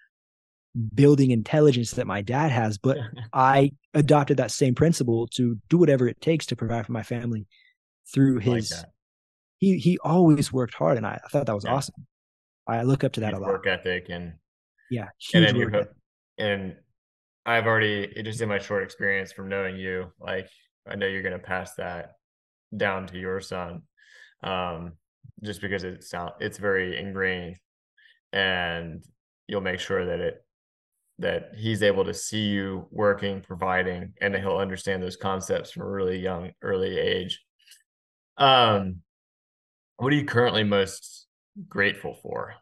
building 0.94 1.32
intelligence 1.32 1.92
that 1.92 2.08
my 2.08 2.22
dad 2.22 2.52
has, 2.52 2.78
but 2.78 2.98
I 3.34 3.72
adopted 3.94 4.38
that 4.38 4.52
same 4.52 4.76
principle 4.76 5.28
to 5.36 5.58
do 5.70 5.78
whatever 5.78 6.08
it 6.08 6.20
takes 6.22 6.46
to 6.48 6.56
provide 6.56 6.86
for 6.86 6.92
my 6.92 7.04
family 7.04 7.48
through 8.14 8.38
his 8.40 8.72
like 8.72 8.86
he 9.58 9.78
he 9.78 9.98
always 10.04 10.52
worked 10.52 10.74
hard 10.74 10.98
and 10.98 11.08
I, 11.08 11.20
I 11.24 11.28
thought 11.30 11.46
that 11.46 11.56
was 11.56 11.66
yeah. 11.66 11.74
awesome. 11.74 12.06
I 12.68 12.84
look 12.84 13.04
up 13.04 13.14
to 13.14 13.22
that 13.22 13.34
huge 13.34 13.38
a 13.38 13.42
lot. 13.42 13.52
Work 13.52 13.68
ethic 13.68 14.08
and 14.10 14.34
yeah, 14.92 15.08
and 15.34 15.44
then 15.44 15.56
you 15.56 15.70
hope, 15.70 15.90
and 16.38 16.76
I've 17.46 17.66
already 17.66 18.22
just 18.24 18.42
in 18.42 18.50
my 18.50 18.60
short 18.60 18.84
experience 18.84 19.32
from 19.32 19.50
knowing 19.50 19.78
you, 19.78 20.12
like 20.20 20.48
I 20.88 20.96
know 20.96 21.08
you're 21.08 21.24
gonna 21.24 21.40
pass 21.40 21.74
that 21.76 22.14
down 22.76 23.08
to 23.08 23.18
your 23.18 23.40
son. 23.40 23.82
Um, 24.44 24.94
just 25.46 25.62
because 25.62 25.84
it's 25.84 26.10
sound 26.10 26.32
it's 26.40 26.58
very 26.58 27.00
ingrained 27.00 27.58
and 28.34 29.04
you'll 29.48 29.62
make 29.62 29.80
sure 29.80 30.06
that 30.06 30.20
it 30.20 30.46
that 31.20 31.52
he's 31.56 31.82
able 31.82 32.04
to 32.04 32.14
see 32.14 32.48
you 32.48 32.88
working, 32.92 33.40
providing, 33.40 34.14
and 34.20 34.34
that 34.34 34.42
he'll 34.42 34.58
understand 34.58 35.02
those 35.02 35.16
concepts 35.16 35.72
from 35.72 35.84
a 35.84 35.90
really 35.90 36.20
young, 36.20 36.52
early 36.62 36.98
age. 36.98 37.42
Um, 38.38 38.98
what 39.96 40.12
are 40.12 40.16
you 40.16 40.26
currently 40.26 40.64
most 40.64 41.28
grateful 41.70 42.16
for? 42.22 42.56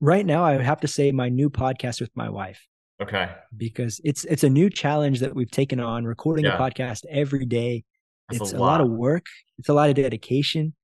Right 0.00 0.24
now, 0.24 0.42
I 0.42 0.62
have 0.62 0.80
to 0.80 0.88
say 0.88 1.12
my 1.12 1.28
new 1.28 1.50
podcast 1.50 2.00
with 2.00 2.10
my 2.14 2.30
wife. 2.30 2.66
Okay. 3.02 3.30
Because 3.54 4.00
it's 4.04 4.24
it's 4.24 4.44
a 4.44 4.48
new 4.48 4.70
challenge 4.70 5.20
that 5.20 5.34
we've 5.34 5.50
taken 5.50 5.80
on, 5.80 6.04
recording 6.04 6.46
yeah. 6.46 6.56
a 6.56 6.58
podcast 6.58 7.04
every 7.10 7.44
day. 7.44 7.84
That's 8.30 8.40
it's 8.40 8.52
a 8.52 8.56
lot. 8.56 8.80
a 8.80 8.84
lot. 8.84 8.92
of 8.92 8.98
work. 8.98 9.26
It's 9.58 9.68
a 9.68 9.74
lot 9.74 9.90
of 9.90 9.96
dedication. 9.96 10.74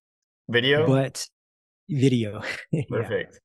Video? 0.49 0.87
But 0.87 1.27
video. 1.89 2.43
Perfect. 2.89 3.41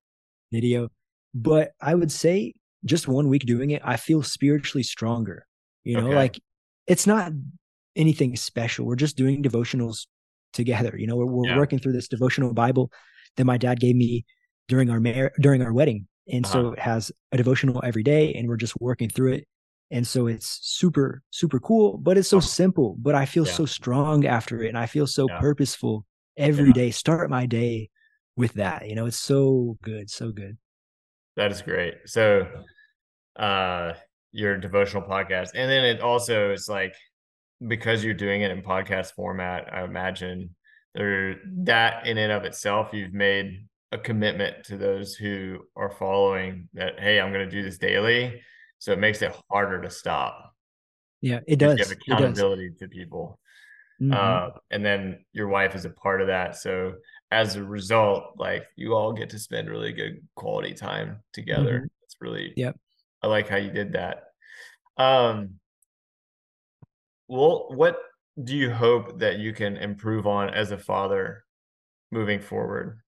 yeah. 0.51 0.59
Video. 0.59 0.89
But 1.33 1.71
I 1.81 1.95
would 1.95 2.11
say 2.11 2.53
just 2.85 3.07
one 3.07 3.27
week 3.27 3.45
doing 3.45 3.71
it, 3.71 3.81
I 3.83 3.97
feel 3.97 4.23
spiritually 4.23 4.83
stronger. 4.83 5.45
You 5.83 5.97
know, 5.97 6.07
okay. 6.07 6.15
like 6.15 6.39
it's 6.87 7.07
not 7.07 7.31
anything 7.95 8.35
special. 8.35 8.85
We're 8.85 8.95
just 8.95 9.17
doing 9.17 9.41
devotionals 9.41 10.07
together. 10.53 10.95
You 10.97 11.07
know, 11.07 11.15
we're, 11.15 11.25
we're 11.25 11.49
yeah. 11.49 11.57
working 11.57 11.79
through 11.79 11.93
this 11.93 12.07
devotional 12.07 12.53
Bible 12.53 12.91
that 13.37 13.45
my 13.45 13.57
dad 13.57 13.79
gave 13.79 13.95
me 13.95 14.25
during 14.67 14.89
our 14.89 14.99
mar- 14.99 15.31
during 15.39 15.61
our 15.61 15.73
wedding, 15.73 16.07
and 16.31 16.45
uh-huh. 16.45 16.53
so 16.53 16.71
it 16.73 16.79
has 16.79 17.11
a 17.31 17.37
devotional 17.37 17.81
every 17.83 18.03
day, 18.03 18.33
and 18.33 18.47
we're 18.47 18.57
just 18.57 18.79
working 18.79 19.09
through 19.09 19.33
it. 19.33 19.47
And 19.89 20.07
so 20.07 20.27
it's 20.27 20.59
super 20.61 21.21
super 21.31 21.59
cool, 21.59 21.97
but 21.97 22.17
it's 22.17 22.29
so 22.29 22.37
uh-huh. 22.37 22.47
simple. 22.47 22.95
But 22.99 23.15
I 23.15 23.25
feel 23.25 23.45
yeah. 23.45 23.53
so 23.53 23.65
strong 23.65 24.25
after 24.25 24.63
it, 24.63 24.69
and 24.69 24.77
I 24.77 24.85
feel 24.85 25.07
so 25.07 25.27
yeah. 25.29 25.39
purposeful 25.39 26.05
every 26.37 26.73
day. 26.73 26.91
Start 26.91 27.29
my 27.29 27.45
day 27.45 27.89
with 28.35 28.53
that. 28.53 28.87
You 28.87 28.95
know, 28.95 29.05
it's 29.05 29.17
so 29.17 29.77
good, 29.81 30.09
so 30.09 30.31
good. 30.31 30.57
That 31.37 31.51
is 31.51 31.61
great. 31.61 31.95
So, 32.05 32.47
uh, 33.35 33.93
your 34.31 34.57
devotional 34.57 35.03
podcast, 35.03 35.49
and 35.55 35.69
then 35.69 35.83
it 35.85 36.01
also 36.01 36.51
is 36.51 36.69
like 36.69 36.95
because 37.67 38.03
you're 38.03 38.13
doing 38.13 38.41
it 38.41 38.51
in 38.51 38.61
podcast 38.61 39.13
format, 39.13 39.71
I 39.71 39.83
imagine 39.83 40.55
there 40.93 41.35
that 41.63 42.07
in 42.07 42.17
and 42.17 42.31
of 42.31 42.43
itself, 42.43 42.89
you've 42.93 43.13
made 43.13 43.67
a 43.91 43.97
commitment 43.97 44.65
to 44.65 44.77
those 44.77 45.15
who 45.15 45.59
are 45.75 45.91
following 45.91 46.69
that. 46.73 46.99
Hey, 46.99 47.19
I'm 47.19 47.31
going 47.31 47.47
to 47.47 47.51
do 47.51 47.63
this 47.63 47.77
daily, 47.77 48.41
so 48.79 48.91
it 48.91 48.99
makes 48.99 49.21
it 49.21 49.35
harder 49.49 49.81
to 49.81 49.89
stop. 49.89 50.53
Yeah, 51.21 51.39
it 51.47 51.57
does. 51.57 51.77
You 51.77 51.85
have 51.85 51.91
accountability 51.91 52.71
to 52.79 52.87
people, 52.87 53.39
mm-hmm. 54.01 54.13
uh, 54.13 54.57
and 54.71 54.83
then 54.83 55.23
your 55.33 55.47
wife 55.47 55.75
is 55.75 55.85
a 55.85 55.89
part 55.89 56.21
of 56.21 56.27
that. 56.27 56.55
So 56.55 56.93
as 57.31 57.55
a 57.55 57.63
result, 57.63 58.33
like 58.37 58.65
you 58.75 58.93
all 58.93 59.13
get 59.13 59.29
to 59.29 59.39
spend 59.39 59.69
really 59.69 59.93
good 59.93 60.21
quality 60.35 60.73
time 60.73 61.19
together. 61.33 61.77
Mm-hmm. 61.77 62.03
It's 62.03 62.15
really, 62.19 62.53
yep. 62.57 62.77
I 63.21 63.27
like 63.27 63.47
how 63.47 63.57
you 63.57 63.71
did 63.71 63.93
that. 63.93 64.23
Um, 64.97 65.59
well, 67.27 67.67
what 67.69 67.97
do 68.43 68.55
you 68.55 68.71
hope 68.71 69.19
that 69.19 69.39
you 69.39 69.53
can 69.53 69.77
improve 69.77 70.27
on 70.27 70.49
as 70.49 70.71
a 70.71 70.77
father 70.77 71.43
moving 72.11 72.41
forward? 72.41 72.99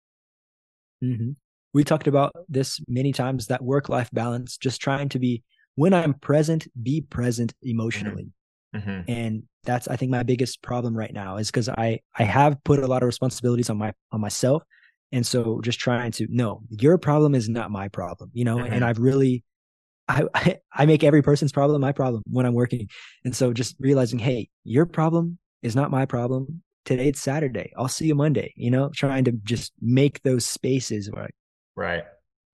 Mm-hmm. 1.03 1.31
We 1.73 1.83
talked 1.83 2.07
about 2.07 2.31
this 2.47 2.79
many 2.87 3.11
times 3.11 3.47
that 3.47 3.61
work 3.61 3.89
life 3.89 4.09
balance, 4.13 4.57
just 4.57 4.79
trying 4.79 5.09
to 5.09 5.19
be, 5.19 5.43
when 5.75 5.93
I'm 5.93 6.13
present, 6.13 6.67
be 6.81 7.01
present 7.01 7.53
emotionally. 7.63 8.27
Mm-hmm. 8.76 9.11
And 9.11 9.43
that's, 9.63 9.88
I 9.88 9.95
think, 9.95 10.11
my 10.11 10.24
biggest 10.24 10.61
problem 10.61 10.95
right 10.95 11.13
now 11.13 11.38
is 11.38 11.49
because 11.49 11.69
I, 11.69 11.99
I 12.17 12.24
have 12.24 12.63
put 12.63 12.80
a 12.80 12.88
lot 12.88 13.03
of 13.03 13.07
responsibilities 13.07 13.69
on 13.69 13.78
my, 13.78 13.93
on 14.11 14.21
myself. 14.21 14.63
And 15.11 15.26
so 15.26 15.61
just 15.61 15.80
trying 15.80 16.11
to, 16.13 16.28
no, 16.30 16.61
your 16.69 16.97
problem 16.97 17.36
is 17.36 17.47
not 17.47 17.71
my 17.71 17.88
problem, 17.88 18.32
you 18.34 18.45
know, 18.45 18.57
and 18.57 18.74
mm-hmm. 18.74 18.84
I've 18.84 18.99
really, 18.99 19.43
I, 20.07 20.57
I 20.74 20.86
make 20.86 21.03
every 21.03 21.21
person's 21.21 21.51
problem 21.51 21.80
my 21.82 21.91
problem 21.91 22.24
when 22.30 22.45
I'm 22.45 22.53
working. 22.53 22.89
And 23.24 23.36
so 23.36 23.53
just 23.53 23.76
realizing, 23.80 24.19
hey, 24.19 24.49
your 24.63 24.86
problem 24.86 25.38
is 25.61 25.76
not 25.76 25.91
my 25.91 26.05
problem. 26.05 26.63
Today 26.86 27.07
it's 27.07 27.21
Saturday. 27.21 27.71
I'll 27.78 27.88
see 27.88 28.07
you 28.07 28.15
Monday, 28.15 28.53
you 28.57 28.69
know, 28.69 28.89
trying 28.93 29.24
to 29.26 29.32
just 29.32 29.71
make 29.82 30.21
those 30.24 30.45
spaces 30.45 31.09
where 31.09 31.30
right. 31.76 32.03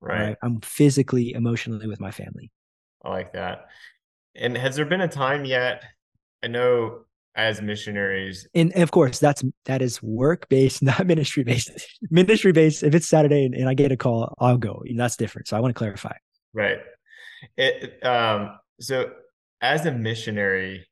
Right. 0.01 0.37
I'm 0.41 0.61
physically, 0.61 1.33
emotionally 1.33 1.87
with 1.87 1.99
my 1.99 2.11
family. 2.11 2.51
I 3.03 3.09
like 3.09 3.33
that. 3.33 3.65
And 4.35 4.57
has 4.57 4.75
there 4.75 4.85
been 4.85 5.01
a 5.01 5.07
time 5.07 5.45
yet? 5.45 5.83
I 6.43 6.47
know 6.47 7.01
as 7.35 7.61
missionaries. 7.61 8.47
And, 8.53 8.73
of 8.75 8.91
course, 8.91 9.19
that's 9.19 9.43
that 9.65 9.81
is 9.81 10.03
work 10.03 10.49
based, 10.49 10.81
not 10.83 11.07
ministry 11.07 11.43
based. 11.43 11.71
ministry 12.09 12.51
based. 12.51 12.83
If 12.83 12.95
it's 12.95 13.07
Saturday 13.07 13.45
and, 13.45 13.55
and 13.55 13.69
I 13.69 13.73
get 13.73 13.91
a 13.91 13.97
call, 13.97 14.33
I'll 14.39 14.57
go. 14.57 14.83
And 14.85 14.99
that's 14.99 15.15
different. 15.15 15.47
So 15.47 15.57
I 15.57 15.59
want 15.59 15.73
to 15.73 15.77
clarify. 15.77 16.15
Right. 16.53 16.79
It, 17.57 18.03
um, 18.05 18.59
so 18.79 19.11
as 19.61 19.85
a 19.85 19.91
missionary, 19.91 20.87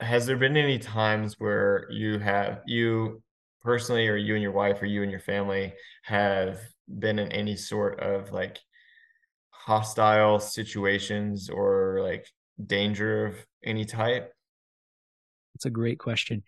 has 0.00 0.26
there 0.26 0.36
been 0.36 0.56
any 0.56 0.78
times 0.78 1.36
where 1.38 1.86
you 1.90 2.18
have 2.18 2.60
you 2.66 3.22
personally 3.62 4.08
or 4.08 4.16
you 4.16 4.34
and 4.34 4.42
your 4.42 4.52
wife 4.52 4.82
or 4.82 4.86
you 4.86 5.02
and 5.02 5.10
your 5.10 5.20
family 5.20 5.72
have 6.02 6.58
been 6.98 7.20
in 7.20 7.30
any 7.30 7.54
sort 7.54 8.00
of 8.00 8.32
like 8.32 8.58
hostile 9.50 10.40
situations 10.40 11.48
or 11.48 12.00
like 12.02 12.26
danger 12.66 13.26
of 13.26 13.46
any 13.64 13.84
type? 13.84 14.32
That's 15.54 15.66
a 15.66 15.70
great 15.70 15.98
question. 15.98 16.42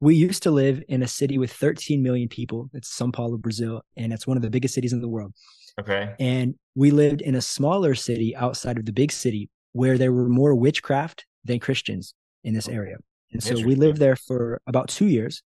We 0.00 0.16
used 0.16 0.42
to 0.42 0.50
live 0.50 0.82
in 0.88 1.02
a 1.02 1.08
city 1.08 1.38
with 1.38 1.52
13 1.52 2.02
million 2.02 2.28
people. 2.28 2.68
It's 2.74 2.88
Sao 2.88 3.10
Paulo, 3.10 3.38
Brazil, 3.38 3.82
and 3.96 4.12
it's 4.12 4.26
one 4.26 4.36
of 4.36 4.42
the 4.42 4.50
biggest 4.50 4.74
cities 4.74 4.92
in 4.92 5.00
the 5.00 5.08
world. 5.08 5.32
Okay. 5.80 6.14
And 6.20 6.54
we 6.74 6.90
lived 6.90 7.20
in 7.20 7.34
a 7.34 7.40
smaller 7.40 7.94
city 7.94 8.36
outside 8.36 8.78
of 8.78 8.86
the 8.86 8.92
big 8.92 9.12
city 9.12 9.48
where 9.72 9.98
there 9.98 10.12
were 10.12 10.28
more 10.28 10.54
witchcraft 10.54 11.26
than 11.44 11.58
Christians 11.58 12.14
in 12.44 12.54
this 12.54 12.68
oh, 12.68 12.72
area. 12.72 12.96
And 13.32 13.42
so 13.42 13.54
we 13.54 13.74
lived 13.74 13.98
there 13.98 14.14
for 14.14 14.60
about 14.66 14.88
two 14.88 15.06
years 15.06 15.42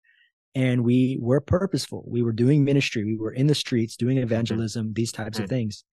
and 0.54 0.84
we 0.84 1.18
were 1.20 1.40
purposeful. 1.40 2.04
We 2.06 2.22
were 2.22 2.32
doing 2.32 2.64
ministry. 2.64 3.04
We 3.04 3.16
were 3.16 3.32
in 3.32 3.46
the 3.46 3.54
streets 3.54 3.96
doing 3.96 4.18
evangelism, 4.18 4.92
these 4.92 5.12
types 5.12 5.38
of 5.38 5.44
hmm. 5.44 5.50
things, 5.50 5.84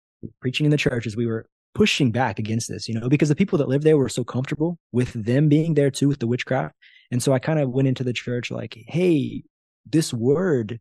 preaching 0.41 0.65
in 0.65 0.71
the 0.71 0.77
churches. 0.77 1.15
We 1.15 1.25
were 1.25 1.45
pushing 1.75 2.09
back 2.09 2.39
against 2.39 2.69
this, 2.69 2.87
you 2.87 2.99
know, 2.99 3.07
because 3.07 3.29
the 3.29 3.35
people 3.35 3.59
that 3.59 3.67
lived 3.67 3.83
there 3.83 3.97
were 3.97 4.09
so 4.09 4.23
comfortable 4.23 4.79
with 4.91 5.13
them 5.13 5.47
being 5.49 5.75
there 5.75 5.91
too, 5.91 6.07
with 6.07 6.19
the 6.19 6.25
witchcraft. 6.25 6.73
And 7.11 7.21
so 7.21 7.33
I 7.33 7.39
kind 7.39 7.59
of 7.59 7.69
went 7.69 7.87
into 7.87 8.03
the 8.03 8.13
church 8.13 8.49
like, 8.49 8.83
hey, 8.87 9.43
this 9.85 10.11
word 10.13 10.79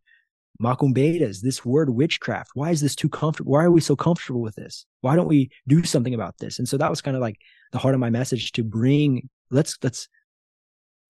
macumbeiras, 0.63 1.41
this 1.43 1.65
word 1.65 1.91
witchcraft. 1.91 2.53
Why 2.55 2.71
is 2.71 2.81
this 2.81 2.95
too 2.95 3.09
comfortable? 3.09 3.53
Why 3.53 3.65
are 3.65 3.73
we 3.73 3.81
so 3.81 3.97
comfortable 3.97 4.41
with 4.41 4.55
this? 4.55 4.87
Why 5.01 5.17
don't 5.17 5.29
we 5.29 5.51
do 5.67 5.83
something 5.83 6.15
about 6.15 6.39
this? 6.39 6.59
And 6.59 6.69
so 6.69 6.79
that 6.79 6.91
was 6.91 7.01
kind 7.01 7.17
of 7.17 7.21
like 7.21 7.37
the 7.73 7.79
heart 7.79 7.95
of 7.95 8.01
my 8.01 8.11
message 8.11 8.53
to 8.53 8.63
bring, 8.63 9.29
let's, 9.51 9.77
let's 9.83 10.09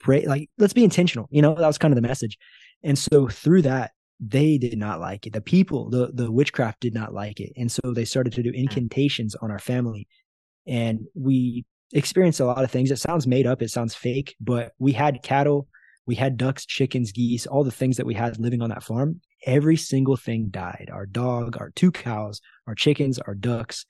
pray, 0.00 0.24
like, 0.26 0.48
let's 0.58 0.72
be 0.72 0.82
intentional. 0.82 1.28
You 1.30 1.42
know, 1.42 1.54
that 1.54 1.66
was 1.66 1.78
kind 1.78 1.92
of 1.92 1.96
the 1.96 2.08
message. 2.08 2.38
And 2.82 2.98
so 2.98 3.28
through 3.28 3.62
that, 3.62 3.92
they 4.26 4.58
did 4.58 4.78
not 4.78 5.00
like 5.00 5.26
it. 5.26 5.32
The 5.32 5.40
people, 5.40 5.90
the, 5.90 6.10
the 6.12 6.30
witchcraft 6.30 6.80
did 6.80 6.94
not 6.94 7.12
like 7.12 7.40
it. 7.40 7.52
And 7.56 7.70
so 7.70 7.92
they 7.92 8.04
started 8.04 8.32
to 8.34 8.42
do 8.42 8.52
mm. 8.52 8.56
incantations 8.56 9.34
on 9.34 9.50
our 9.50 9.58
family. 9.58 10.06
And 10.66 11.00
we 11.14 11.64
experienced 11.92 12.40
a 12.40 12.46
lot 12.46 12.64
of 12.64 12.70
things. 12.70 12.90
It 12.90 12.98
sounds 12.98 13.26
made 13.26 13.46
up. 13.46 13.62
It 13.62 13.70
sounds 13.70 13.94
fake, 13.94 14.34
but 14.40 14.72
we 14.78 14.92
had 14.92 15.22
cattle 15.22 15.68
we 16.06 16.14
had 16.14 16.36
ducks, 16.36 16.66
chickens, 16.66 17.12
geese, 17.12 17.46
all 17.46 17.64
the 17.64 17.70
things 17.70 17.96
that 17.96 18.04
we 18.04 18.12
had 18.14 18.38
living 18.38 18.60
on 18.60 18.68
that 18.70 18.82
farm 18.82 19.20
every 19.46 19.76
single 19.76 20.16
thing 20.16 20.48
died. 20.50 20.90
Our 20.92 21.06
dog, 21.06 21.56
our 21.58 21.70
two 21.70 21.92
cows, 21.92 22.40
our 22.66 22.74
chickens, 22.74 23.18
our 23.18 23.34
ducks, 23.34 23.84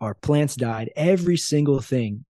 our 0.00 0.14
plants 0.14 0.56
died. 0.56 0.90
Every 0.96 1.36
single 1.36 1.80
thing. 1.80 2.24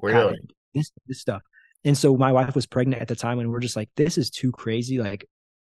Really? 0.00 0.38
This, 0.74 0.90
this 1.06 1.20
stuff. 1.20 1.42
And 1.84 1.96
so 1.96 2.16
my 2.16 2.32
wife 2.32 2.54
was 2.54 2.66
pregnant 2.66 3.02
at 3.02 3.08
the 3.08 3.16
time, 3.16 3.38
and 3.38 3.50
we're 3.50 3.60
just 3.60 3.76
like, 3.76 3.90
this 3.96 4.18
is 4.18 4.30
too 4.30 4.52
crazy. 4.52 4.98
Like, 4.98 5.26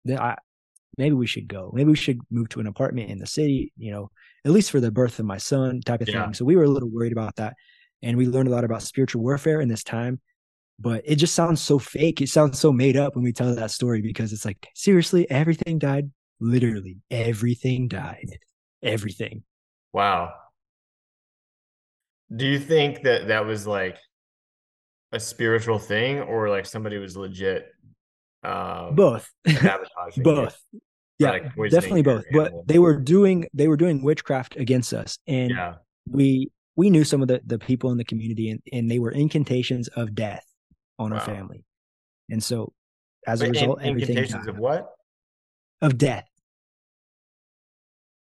I, 0.09 0.37
maybe 0.99 1.15
we 1.15 1.27
should 1.27 1.49
go. 1.49 1.71
Maybe 1.75 1.91
we 1.91 1.97
should 1.97 2.21
move 2.31 2.49
to 2.51 2.61
an 2.61 2.67
apartment 2.67 3.11
in 3.11 3.19
the 3.19 3.27
city, 3.27 3.73
you 3.77 3.91
know, 3.91 4.11
at 4.45 4.53
least 4.53 4.71
for 4.71 4.81
the 4.81 4.91
birth 4.91 5.19
of 5.19 5.27
my 5.27 5.39
son, 5.39 5.81
type 5.81 6.01
of 6.01 6.09
yeah. 6.09 6.25
thing. 6.25 6.35
So 6.35 6.45
we 6.45 6.57
were 6.57 6.65
a 6.65 6.69
little 6.69 6.91
worried 6.91 7.13
about 7.13 7.37
that. 7.37 7.55
And 8.03 8.17
we 8.17 8.27
learned 8.27 8.49
a 8.49 8.53
lot 8.53 8.65
about 8.65 8.83
spiritual 8.83 9.23
warfare 9.23 9.61
in 9.61 9.69
this 9.69 9.85
time 9.85 10.21
but 10.79 11.01
it 11.07 11.17
just 11.17 11.35
sounds 11.35 11.63
so 11.63 11.79
fake. 11.79 12.21
It 12.21 12.29
sounds 12.29 12.59
so 12.59 12.71
made 12.71 12.99
up 12.99 13.15
when 13.15 13.25
we 13.25 13.33
tell 13.33 13.55
that 13.55 13.71
story 13.71 14.03
because 14.03 14.31
it's 14.35 14.45
like, 14.45 14.69
seriously, 14.75 15.27
everything 15.31 15.79
died 15.79 16.11
literally 16.41 16.99
everything 17.11 17.89
died. 17.89 18.39
Everything. 18.83 19.43
Wow. 19.93 20.33
Do 22.35 22.47
you 22.47 22.59
think 22.59 23.03
that 23.03 23.29
that 23.29 23.47
was 23.47 23.67
like 23.67 23.99
a 25.13 25.21
spiritual 25.21 25.79
thing 25.79 26.21
or 26.21 26.49
like 26.49 26.67
somebody 26.67 26.99
was 26.99 27.17
legit 27.17 27.69
um 28.43 28.95
both 28.95 29.31
both 30.19 30.61
yeah 31.19 31.31
like 31.31 31.71
definitely 31.71 32.03
both 32.03 32.25
but 32.33 32.53
they 32.67 32.79
were 32.79 32.97
doing 32.97 33.47
they 33.55 33.69
were 33.69 33.77
doing 33.77 34.03
witchcraft 34.03 34.57
against 34.57 34.93
us 34.93 35.19
and 35.27 35.51
yeah. 35.51 35.75
we 36.11 36.51
we 36.77 36.91
knew 36.91 37.05
some 37.05 37.23
of 37.23 37.29
the 37.29 37.41
the 37.47 37.59
people 37.59 37.91
in 37.91 37.99
the 37.99 38.05
community 38.05 38.51
and, 38.51 38.61
and 38.73 38.91
they 38.91 38.99
were 38.99 39.11
incantations 39.11 39.89
of 39.89 40.15
death 40.15 40.45
on 40.99 41.11
wow. 41.11 41.19
our 41.19 41.25
family 41.25 41.65
and 42.31 42.43
so 42.43 42.73
as 43.27 43.41
Wait, 43.41 43.49
a 43.49 43.51
result 43.51 43.81
in, 43.81 43.89
everything 43.89 44.17
incantations 44.17 44.47
of 44.47 44.59
what 44.59 44.93
of 45.83 45.99
death. 45.99 46.29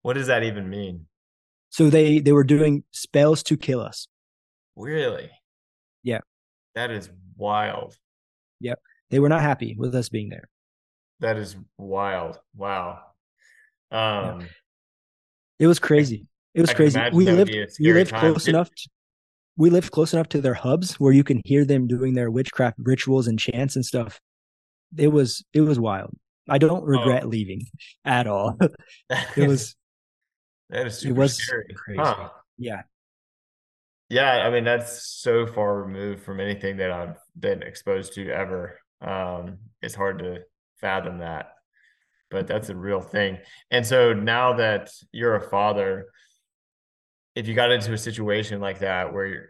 What 0.02 0.14
does 0.14 0.28
that 0.28 0.44
even 0.44 0.70
mean? 0.70 1.08
So 1.70 1.90
they 1.90 2.20
they 2.20 2.32
were 2.32 2.44
doing 2.44 2.84
spells 2.92 3.44
to 3.44 3.58
kill 3.58 3.82
us. 3.82 4.08
Really? 4.76 5.30
Yeah. 6.04 6.20
That 6.76 6.92
is 6.92 7.10
wild. 7.38 7.96
Yep. 8.60 8.80
They 9.10 9.20
were 9.20 9.30
not 9.30 9.42
happy 9.42 9.76
with 9.78 9.96
us 9.96 10.10
being 10.10 10.30
there. 10.30 10.50
That 11.20 11.38
is 11.38 11.56
wild. 11.78 12.40
Wow. 12.56 13.00
Um 13.92 14.42
yeah. 14.42 14.48
It 15.60 15.68
was 15.68 15.80
crazy. 15.80 16.28
It 16.54 16.62
was 16.62 16.74
crazy. 16.74 17.00
We 17.12 17.26
lived 17.26 17.52
we 17.80 17.94
lived 17.94 18.12
time. 18.12 18.20
close 18.20 18.48
it, 18.48 18.52
enough 18.52 18.70
to, 18.70 18.90
we 19.58 19.70
lived 19.70 19.92
close 19.92 20.14
enough 20.14 20.30
to 20.30 20.42
their 20.42 20.54
hubs 20.54 21.00
where 21.00 21.14
you 21.14 21.24
can 21.24 21.42
hear 21.46 21.66
them 21.66 21.88
doing 21.88 22.14
their 22.14 22.32
witchcraft 22.32 22.78
rituals 22.80 23.28
and 23.28 23.40
chants 23.40 23.76
and 23.76 23.86
stuff. 23.86 24.20
It 24.98 25.08
was 25.10 25.44
it 25.54 25.62
was 25.62 25.80
wild. 25.80 26.14
I 26.50 26.58
don't 26.58 26.84
regret 26.84 27.24
oh. 27.24 27.28
leaving 27.28 27.66
at 28.06 28.28
all. 28.28 28.58
it 29.36 29.48
was 29.48 29.76
that 30.70 30.88
is 30.88 31.00
super 31.00 31.14
it 31.14 31.18
was 31.18 31.38
scary. 31.38 31.74
Crazy. 31.76 32.02
Huh. 32.02 32.30
Yeah. 32.58 32.82
Yeah, 34.10 34.32
I 34.32 34.52
mean 34.52 34.64
that's 34.64 35.08
so 35.22 35.48
far 35.48 35.82
removed 35.82 36.24
from 36.24 36.40
anything 36.40 36.78
that 36.78 36.92
I've 36.92 37.18
been 37.38 37.64
exposed 37.64 38.14
to 38.14 38.30
ever. 38.30 38.80
Um, 39.02 39.58
it's 39.82 39.96
hard 39.96 40.20
to 40.20 40.40
fathom 40.80 41.20
that, 41.20 41.54
but 42.30 42.48
that's 42.48 42.70
a 42.70 42.76
real 42.76 43.02
thing. 43.02 43.38
And 43.72 43.86
so 43.86 44.14
now 44.14 44.54
that 44.54 44.92
you're 45.12 45.36
a 45.36 45.50
father, 45.50 46.08
if 47.36 47.48
you 47.48 47.54
got 47.54 47.72
into 47.72 47.94
a 47.94 47.98
situation 47.98 48.62
like 48.62 48.80
that, 48.80 49.14
where 49.14 49.50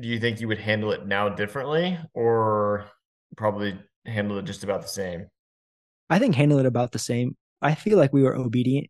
do 0.00 0.08
you 0.08 0.18
think 0.18 0.40
you 0.40 0.48
would 0.48 0.58
handle 0.58 0.92
it 0.92 1.06
now 1.06 1.28
differently, 1.28 1.98
or 2.14 2.86
probably 3.36 3.78
handle 4.04 4.38
it 4.38 4.44
just 4.44 4.64
about 4.64 4.82
the 4.82 4.88
same? 4.88 5.26
I 6.10 6.18
think 6.18 6.34
handle 6.34 6.58
it 6.58 6.66
about 6.66 6.92
the 6.92 6.98
same. 6.98 7.36
I 7.62 7.74
feel 7.74 7.96
like 7.96 8.12
we 8.12 8.22
were 8.22 8.36
obedient 8.36 8.88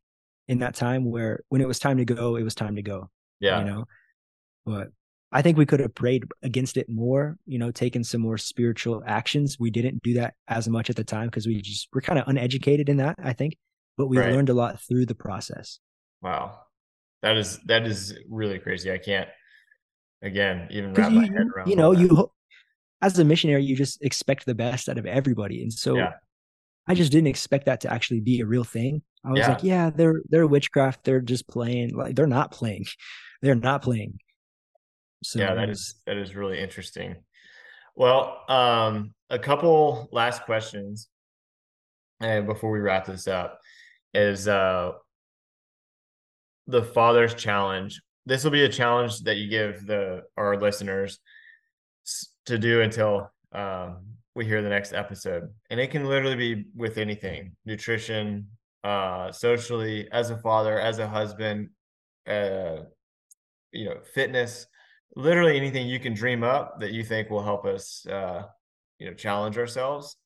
in 0.48 0.58
that 0.58 0.74
time 0.74 1.04
where 1.04 1.40
when 1.50 1.60
it 1.60 1.68
was 1.68 1.78
time 1.78 1.98
to 1.98 2.04
go, 2.04 2.36
it 2.36 2.42
was 2.42 2.54
time 2.54 2.76
to 2.76 2.82
go. 2.82 3.10
Yeah. 3.38 3.60
You 3.60 3.64
know, 3.64 3.84
but 4.64 4.88
I 5.32 5.40
think 5.42 5.56
we 5.56 5.66
could 5.66 5.80
have 5.80 5.94
prayed 5.94 6.24
against 6.42 6.76
it 6.76 6.88
more, 6.88 7.38
you 7.46 7.58
know, 7.58 7.70
taken 7.70 8.04
some 8.04 8.20
more 8.20 8.36
spiritual 8.36 9.02
actions. 9.06 9.58
We 9.58 9.70
didn't 9.70 10.02
do 10.02 10.14
that 10.14 10.34
as 10.48 10.68
much 10.68 10.90
at 10.90 10.96
the 10.96 11.04
time 11.04 11.28
because 11.28 11.46
we 11.46 11.60
just 11.62 11.88
we're 11.94 12.02
kind 12.02 12.18
of 12.18 12.28
uneducated 12.28 12.88
in 12.88 12.98
that, 12.98 13.16
I 13.22 13.32
think. 13.32 13.56
But 13.96 14.08
we 14.08 14.18
right. 14.18 14.32
learned 14.32 14.50
a 14.50 14.54
lot 14.54 14.80
through 14.80 15.06
the 15.06 15.14
process. 15.14 15.78
Wow. 16.20 16.58
That 17.22 17.36
is 17.36 17.58
that 17.66 17.86
is 17.86 18.14
really 18.28 18.58
crazy. 18.58 18.92
I 18.92 18.98
can't 18.98 19.28
again 20.22 20.68
even 20.70 20.92
wrap 20.92 21.10
you, 21.10 21.20
my 21.20 21.26
head 21.26 21.46
around. 21.54 21.68
You 21.68 21.76
know, 21.76 21.92
you 21.92 22.30
as 23.00 23.18
a 23.18 23.24
missionary, 23.24 23.64
you 23.64 23.74
just 23.74 24.02
expect 24.02 24.44
the 24.44 24.54
best 24.54 24.88
out 24.88 24.98
of 24.98 25.06
everybody. 25.06 25.62
And 25.62 25.72
so 25.72 25.96
yeah. 25.96 26.12
I 26.86 26.94
just 26.94 27.10
didn't 27.10 27.28
expect 27.28 27.66
that 27.66 27.80
to 27.82 27.92
actually 27.92 28.20
be 28.20 28.40
a 28.40 28.46
real 28.46 28.64
thing. 28.64 29.02
I 29.24 29.30
was 29.30 29.38
yeah. 29.38 29.48
like, 29.48 29.62
yeah, 29.62 29.90
they're 29.90 30.20
they're 30.28 30.46
witchcraft. 30.46 31.04
They're 31.04 31.20
just 31.20 31.48
playing. 31.48 31.94
Like 31.94 32.16
they're 32.16 32.26
not 32.26 32.50
playing. 32.52 32.86
They're 33.42 33.56
not 33.56 33.82
playing. 33.82 34.20
So 35.22 35.38
yeah, 35.38 35.54
that 35.54 35.70
is 35.70 35.94
that 36.06 36.16
is 36.16 36.34
really 36.34 36.60
interesting. 36.60 37.16
Well, 37.94 38.42
um, 38.48 39.14
a 39.30 39.38
couple 39.38 40.08
last 40.12 40.42
questions, 40.44 41.08
and 42.20 42.46
before 42.46 42.70
we 42.70 42.80
wrap 42.80 43.06
this 43.06 43.28
up, 43.28 43.60
is 44.14 44.48
uh, 44.48 44.92
the 46.66 46.82
father's 46.82 47.34
challenge. 47.34 48.00
This 48.26 48.44
will 48.44 48.50
be 48.50 48.64
a 48.64 48.68
challenge 48.68 49.20
that 49.20 49.36
you 49.36 49.48
give 49.48 49.86
the 49.86 50.22
our 50.36 50.58
listeners 50.60 51.18
to 52.46 52.58
do 52.58 52.80
until 52.80 53.30
um, 53.52 53.98
we 54.34 54.44
hear 54.44 54.62
the 54.62 54.68
next 54.68 54.92
episode, 54.92 55.48
and 55.70 55.78
it 55.78 55.90
can 55.90 56.06
literally 56.06 56.36
be 56.36 56.64
with 56.74 56.98
anything: 56.98 57.54
nutrition, 57.64 58.48
uh, 58.82 59.30
socially, 59.30 60.08
as 60.10 60.30
a 60.30 60.38
father, 60.38 60.80
as 60.80 60.98
a 60.98 61.06
husband, 61.06 61.70
uh, 62.26 62.78
you 63.72 63.84
know, 63.84 63.98
fitness, 64.14 64.66
literally 65.16 65.56
anything 65.56 65.86
you 65.86 66.00
can 66.00 66.14
dream 66.14 66.42
up 66.42 66.80
that 66.80 66.92
you 66.92 67.04
think 67.04 67.30
will 67.30 67.42
help 67.42 67.64
us, 67.64 68.06
uh, 68.06 68.44
you 68.98 69.06
know, 69.06 69.14
challenge 69.14 69.58
ourselves. 69.58 70.16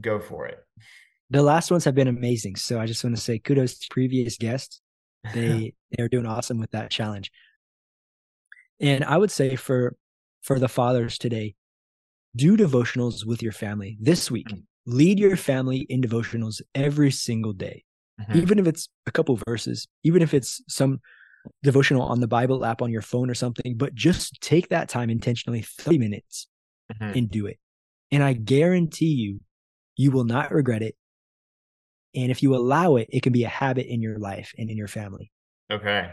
Go 0.00 0.18
for 0.18 0.46
it. 0.46 0.58
The 1.30 1.42
last 1.42 1.70
ones 1.70 1.84
have 1.84 1.94
been 1.94 2.08
amazing. 2.08 2.56
So 2.56 2.80
I 2.80 2.86
just 2.86 3.02
want 3.04 3.16
to 3.16 3.22
say 3.22 3.38
kudos 3.38 3.78
to 3.78 3.86
previous 3.90 4.36
guests. 4.36 4.80
They 5.32 5.74
they're 5.92 6.08
doing 6.08 6.26
awesome 6.26 6.58
with 6.58 6.70
that 6.72 6.90
challenge. 6.90 7.30
And 8.80 9.04
I 9.04 9.16
would 9.16 9.30
say 9.30 9.56
for 9.56 9.96
for 10.42 10.58
the 10.58 10.68
fathers 10.68 11.16
today, 11.16 11.54
do 12.36 12.56
devotionals 12.56 13.24
with 13.24 13.42
your 13.42 13.52
family 13.52 13.96
this 14.00 14.30
week. 14.30 14.48
Mm. 14.48 14.64
Lead 14.86 15.18
your 15.18 15.36
family 15.36 15.86
in 15.88 16.02
devotionals 16.02 16.60
every 16.74 17.10
single 17.10 17.54
day 17.54 17.84
mm-hmm. 18.20 18.38
even 18.38 18.58
if 18.58 18.66
it's 18.66 18.88
a 19.06 19.12
couple 19.12 19.38
verses, 19.46 19.86
even 20.02 20.22
if 20.22 20.34
it's 20.34 20.62
some 20.68 21.00
devotional 21.62 22.02
on 22.02 22.20
the 22.20 22.26
Bible 22.26 22.64
app 22.64 22.82
on 22.82 22.90
your 22.90 23.02
phone 23.02 23.30
or 23.30 23.34
something, 23.34 23.76
but 23.76 23.94
just 23.94 24.40
take 24.40 24.68
that 24.68 24.88
time 24.88 25.10
intentionally, 25.10 25.62
30 25.62 25.98
minutes, 25.98 26.46
mm-hmm. 26.92 27.18
and 27.18 27.30
do 27.30 27.46
it. 27.46 27.58
And 28.10 28.22
I 28.22 28.32
guarantee 28.32 29.14
you, 29.14 29.40
you 29.96 30.10
will 30.10 30.24
not 30.24 30.52
regret 30.52 30.82
it. 30.82 30.96
And 32.14 32.30
if 32.30 32.42
you 32.42 32.54
allow 32.54 32.96
it, 32.96 33.08
it 33.10 33.22
can 33.22 33.32
be 33.32 33.44
a 33.44 33.48
habit 33.48 33.86
in 33.86 34.00
your 34.00 34.18
life 34.18 34.52
and 34.56 34.70
in 34.70 34.76
your 34.76 34.88
family. 34.88 35.32
Okay. 35.70 36.10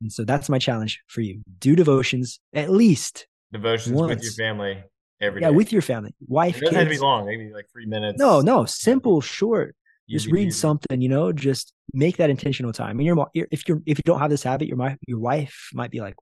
And 0.00 0.12
so 0.12 0.24
that's 0.24 0.48
my 0.48 0.58
challenge 0.58 1.02
for 1.06 1.20
you. 1.20 1.42
Do 1.58 1.74
devotions 1.74 2.38
at 2.52 2.70
least 2.70 3.26
devotions 3.52 3.96
once. 3.96 4.08
with 4.10 4.22
your 4.22 4.32
family 4.32 4.82
every 5.20 5.40
yeah, 5.40 5.50
day. 5.50 5.56
with 5.56 5.72
your 5.72 5.82
family, 5.82 6.14
wife. 6.28 6.58
It 6.58 6.66
doesn't 6.66 6.74
kids. 6.74 6.78
have 6.78 6.88
to 6.88 6.94
be 6.94 6.98
long. 6.98 7.26
Maybe 7.26 7.50
like 7.52 7.66
three 7.72 7.86
minutes. 7.86 8.18
No, 8.18 8.40
no, 8.40 8.66
simple, 8.66 9.20
short 9.20 9.74
just 10.08 10.26
read 10.28 10.54
something 10.54 11.00
you 11.00 11.08
know 11.08 11.32
just 11.32 11.72
make 11.92 12.16
that 12.18 12.30
intentional 12.30 12.72
time. 12.72 12.98
And 12.98 13.06
your 13.06 13.28
if 13.34 13.68
you're 13.68 13.82
if 13.86 13.98
you 13.98 14.02
don't 14.04 14.20
have 14.20 14.30
this 14.30 14.42
habit 14.42 14.68
your 14.68 14.96
your 15.06 15.18
wife 15.18 15.70
might 15.74 15.90
be 15.90 16.00
like 16.00 16.14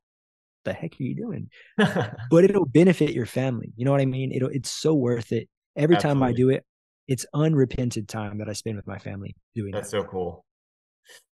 the 0.65 0.73
heck 0.73 0.93
are 0.99 1.03
you 1.03 1.15
doing? 1.15 1.51
But 2.31 2.45
it'll 2.45 2.65
benefit 2.67 3.13
your 3.13 3.27
family 3.27 3.73
you 3.77 3.85
know 3.85 3.91
what 3.91 4.01
i 4.01 4.07
mean? 4.07 4.33
It'll 4.33 4.49
it's 4.49 4.71
so 4.71 4.95
worth 4.95 5.33
it. 5.33 5.49
Every 5.77 5.97
Absolutely. 5.97 6.21
time 6.21 6.29
i 6.29 6.33
do 6.33 6.51
it 6.51 6.65
it's 7.07 7.27
unrepented 7.35 8.09
time 8.09 8.39
that 8.39 8.49
i 8.49 8.55
spend 8.55 8.77
with 8.77 8.87
my 8.87 8.99
family 8.99 9.37
doing 9.55 9.73
that's 9.73 9.91
that. 9.91 10.03
so 10.03 10.05
cool. 10.05 10.45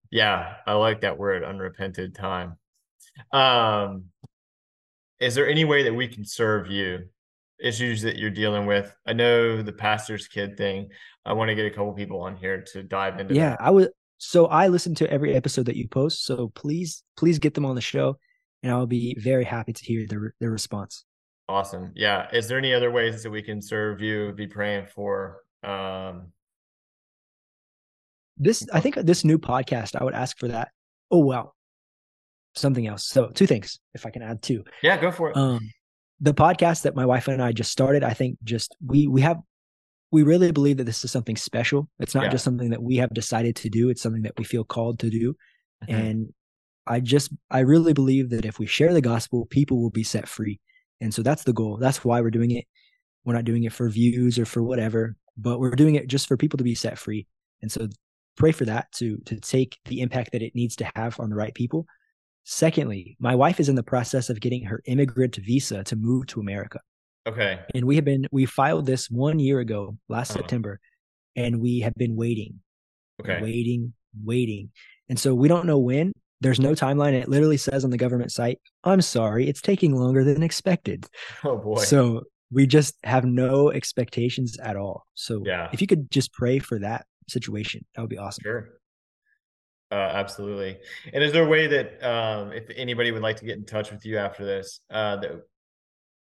Yeah 0.10 0.56
i 0.68 0.74
like 0.74 1.02
that 1.02 1.18
word 1.18 1.44
unrepented 1.44 2.16
time. 2.16 2.58
Um 3.32 4.06
is 5.20 5.36
there 5.36 5.48
any 5.48 5.64
way 5.66 5.84
that 5.84 5.94
we 5.94 6.08
can 6.08 6.26
serve 6.26 6.70
you 6.70 7.08
issues 7.62 8.02
that 8.02 8.18
you're 8.18 8.30
dealing 8.30 8.66
with. 8.66 8.94
I 9.06 9.14
know 9.14 9.62
the 9.62 9.72
pastor's 9.72 10.28
kid 10.28 10.58
thing. 10.58 10.90
I 11.26 11.34
want 11.34 11.50
to 11.50 11.56
get 11.56 11.66
a 11.66 11.70
couple 11.70 11.94
people 11.94 12.22
on 12.22 12.36
here 12.36 12.62
to 12.74 12.84
dive 12.84 13.20
into. 13.20 13.36
Yeah, 13.36 13.52
that. 13.52 13.62
I 13.62 13.70
would. 13.70 13.90
So 14.18 14.48
I 14.48 14.68
listen 14.68 14.96
to 14.96 15.10
every 15.10 15.34
episode 15.34 15.66
that 15.66 15.76
you 15.76 15.88
post. 15.88 16.26
So 16.26 16.50
please, 16.50 17.04
please 17.18 17.40
get 17.40 17.54
them 17.54 17.66
on 17.66 17.76
the 17.76 17.82
show, 17.82 18.18
and 18.64 18.72
I'll 18.72 18.88
be 18.88 19.16
very 19.20 19.44
happy 19.44 19.74
to 19.74 19.84
hear 19.84 20.06
their 20.08 20.36
their 20.40 20.52
response. 20.52 21.06
Awesome. 21.50 21.92
Yeah. 21.96 22.28
Is 22.32 22.48
there 22.48 22.58
any 22.58 22.74
other 22.74 22.92
ways 22.92 23.24
that 23.24 23.30
we 23.30 23.42
can 23.42 23.62
serve 23.62 24.02
you? 24.02 24.32
Be 24.34 24.48
praying 24.48 24.88
for. 24.94 25.42
Um, 25.64 26.32
this 28.38 28.68
I 28.74 28.80
think 28.80 28.96
this 28.96 29.24
new 29.24 29.38
podcast. 29.38 30.00
I 30.00 30.04
would 30.04 30.14
ask 30.14 30.38
for 30.38 30.48
that. 30.48 30.70
Oh 31.12 31.20
wow, 31.20 31.54
something 32.56 32.88
else. 32.88 33.06
So 33.06 33.30
two 33.30 33.46
things, 33.46 33.80
if 33.94 34.06
I 34.06 34.10
can 34.10 34.22
add 34.22 34.42
two. 34.42 34.64
Yeah, 34.82 35.00
go 35.00 35.12
for 35.12 35.30
it. 35.30 35.38
Um, 35.38 35.60
the 36.22 36.34
podcast 36.34 36.84
that 36.84 36.96
my 36.96 37.06
wife 37.06 37.28
and 37.28 37.42
I 37.42 37.52
just 37.52 37.72
started, 37.72 38.04
I 38.04 38.14
think 38.14 38.38
just 38.44 38.76
we 38.86 39.08
we 39.08 39.22
have 39.22 39.40
we 40.12 40.24
really 40.24 40.52
believe 40.52 40.78
that 40.78 40.84
this 40.84 41.04
is 41.04 41.12
something 41.12 41.36
special. 41.36 41.90
It's 42.00 42.14
not 42.14 42.26
yeah. 42.26 42.30
just 42.30 42.44
something 42.44 42.70
that 42.70 42.84
we 42.84 42.98
have 42.98 43.14
decided 43.14 43.56
to 43.58 43.70
do. 43.70 43.90
It's 43.90 44.02
something 44.02 44.22
that 44.24 44.38
we 44.38 44.44
feel 44.44 44.64
called 44.64 45.00
to 45.00 45.10
do. 45.10 45.36
Mm-hmm. 45.84 45.96
And 45.96 46.34
I 46.86 47.00
just 47.00 47.32
I 47.50 47.60
really 47.60 47.94
believe 47.94 48.30
that 48.30 48.46
if 48.46 48.60
we 48.60 48.68
share 48.68 48.94
the 48.94 49.02
gospel, 49.02 49.48
people 49.48 49.82
will 49.82 49.90
be 49.90 50.04
set 50.04 50.28
free. 50.28 50.60
And 51.02 51.12
so 51.12 51.24
that's 51.24 51.44
the 51.44 51.54
goal. 51.54 51.78
That's 51.78 52.06
why 52.06 52.22
we're 52.22 52.30
doing 52.30 52.52
it. 52.52 52.66
We're 53.26 53.34
not 53.34 53.46
doing 53.46 53.64
it 53.64 53.74
for 53.74 53.90
views 53.90 54.38
or 54.38 54.46
for 54.46 54.62
whatever, 54.62 55.16
but 55.38 55.60
we're 55.60 55.72
doing 55.72 55.96
it 55.96 56.08
just 56.08 56.28
for 56.28 56.38
people 56.38 56.58
to 56.58 56.64
be 56.64 56.76
set 56.76 57.00
free. 57.00 57.28
And 57.64 57.72
so 57.72 57.88
pray 58.38 58.52
for 58.52 58.66
that 58.66 58.92
to 58.94 59.18
to 59.26 59.40
take 59.40 59.80
the 59.86 60.02
impact 60.02 60.34
that 60.34 60.44
it 60.44 60.54
needs 60.54 60.76
to 60.78 60.92
have 60.96 61.20
on 61.20 61.30
the 61.30 61.36
right 61.36 61.54
people 61.54 61.88
Secondly, 62.44 63.18
my 63.20 63.36
wife 63.36 63.60
is 63.60 63.70
in 63.70 63.76
the 63.76 63.84
process 63.84 64.30
of 64.30 64.40
getting 64.40 64.64
her 64.66 64.82
immigrant 64.86 65.36
visa 65.36 65.84
to 65.84 65.96
move 65.96 66.28
to 66.28 66.40
America. 66.40 66.80
Okay. 67.28 67.60
And 67.76 67.86
we 67.86 67.96
have 67.96 68.06
been 68.06 68.28
we 68.32 68.46
filed 68.46 68.86
this 68.86 69.10
one 69.10 69.40
year 69.40 69.60
ago, 69.60 69.98
last 70.10 70.32
uh-huh. 70.32 70.40
September, 70.40 70.80
and 71.36 71.62
we 71.62 71.82
have 71.82 71.94
been 71.96 72.16
waiting. 72.16 72.60
Okay. 73.22 73.40
Waiting, 73.42 73.94
waiting. 74.24 74.72
And 75.10 75.20
so 75.20 75.36
we 75.36 75.48
don't 75.48 75.66
know 75.66 75.78
when. 75.78 76.14
There's 76.40 76.60
no 76.60 76.72
timeline. 76.72 77.14
It 77.14 77.30
literally 77.30 77.58
says 77.58 77.84
on 77.84 77.92
the 77.92 77.98
government 77.98 78.32
site, 78.32 78.60
I'm 78.84 79.02
sorry, 79.02 79.48
it's 79.48 79.62
taking 79.62 79.96
longer 79.96 80.24
than 80.24 80.42
expected. 80.42 81.06
Oh 81.44 81.58
boy. 81.58 81.84
So 81.84 82.24
we 82.52 82.66
just 82.66 82.96
have 83.04 83.26
no 83.26 83.72
expectations 83.72 84.58
at 84.60 84.76
all. 84.76 85.06
So 85.14 85.44
yeah. 85.46 85.70
if 85.72 85.82
you 85.82 85.88
could 85.88 86.10
just 86.10 86.34
pray 86.34 86.60
for 86.60 86.80
that 86.80 87.06
situation, 87.30 87.86
that 87.96 88.02
would 88.02 88.10
be 88.10 88.18
awesome. 88.18 88.42
Sure. 88.44 88.70
Uh, 89.92 89.96
absolutely. 89.96 90.78
And 91.14 91.22
is 91.22 91.34
there 91.34 91.44
a 91.44 91.50
way 91.50 91.68
that 91.68 92.02
um, 92.02 92.54
if 92.54 92.64
anybody 92.76 93.12
would 93.12 93.22
like 93.22 93.36
to 93.38 93.46
get 93.46 93.58
in 93.58 93.66
touch 93.66 93.92
with 93.92 94.06
you 94.06 94.18
after 94.18 94.46
this, 94.46 94.80
uh, 94.90 95.18
that 95.18 95.32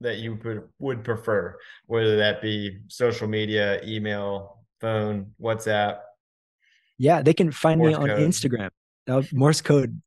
that 0.01 0.17
you 0.17 0.37
would 0.43 0.63
would 0.79 1.03
prefer, 1.03 1.57
whether 1.85 2.17
that 2.17 2.41
be 2.41 2.79
social 2.87 3.27
media, 3.27 3.81
email, 3.85 4.65
phone, 4.81 5.33
WhatsApp? 5.41 5.99
Yeah, 6.97 7.21
they 7.21 7.33
can 7.33 7.51
find 7.51 7.79
Morse 7.79 7.91
me 7.91 7.95
on 7.95 8.07
code. 8.07 8.19
Instagram. 8.19 8.69
Morse 9.31 9.61
code. 9.61 10.01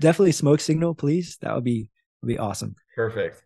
definitely 0.00 0.32
smoke 0.32 0.60
signal, 0.60 0.94
please. 0.94 1.38
That 1.40 1.54
would 1.54 1.64
be 1.64 1.90
would 2.20 2.28
be 2.28 2.38
awesome. 2.38 2.76
Perfect. 2.94 3.42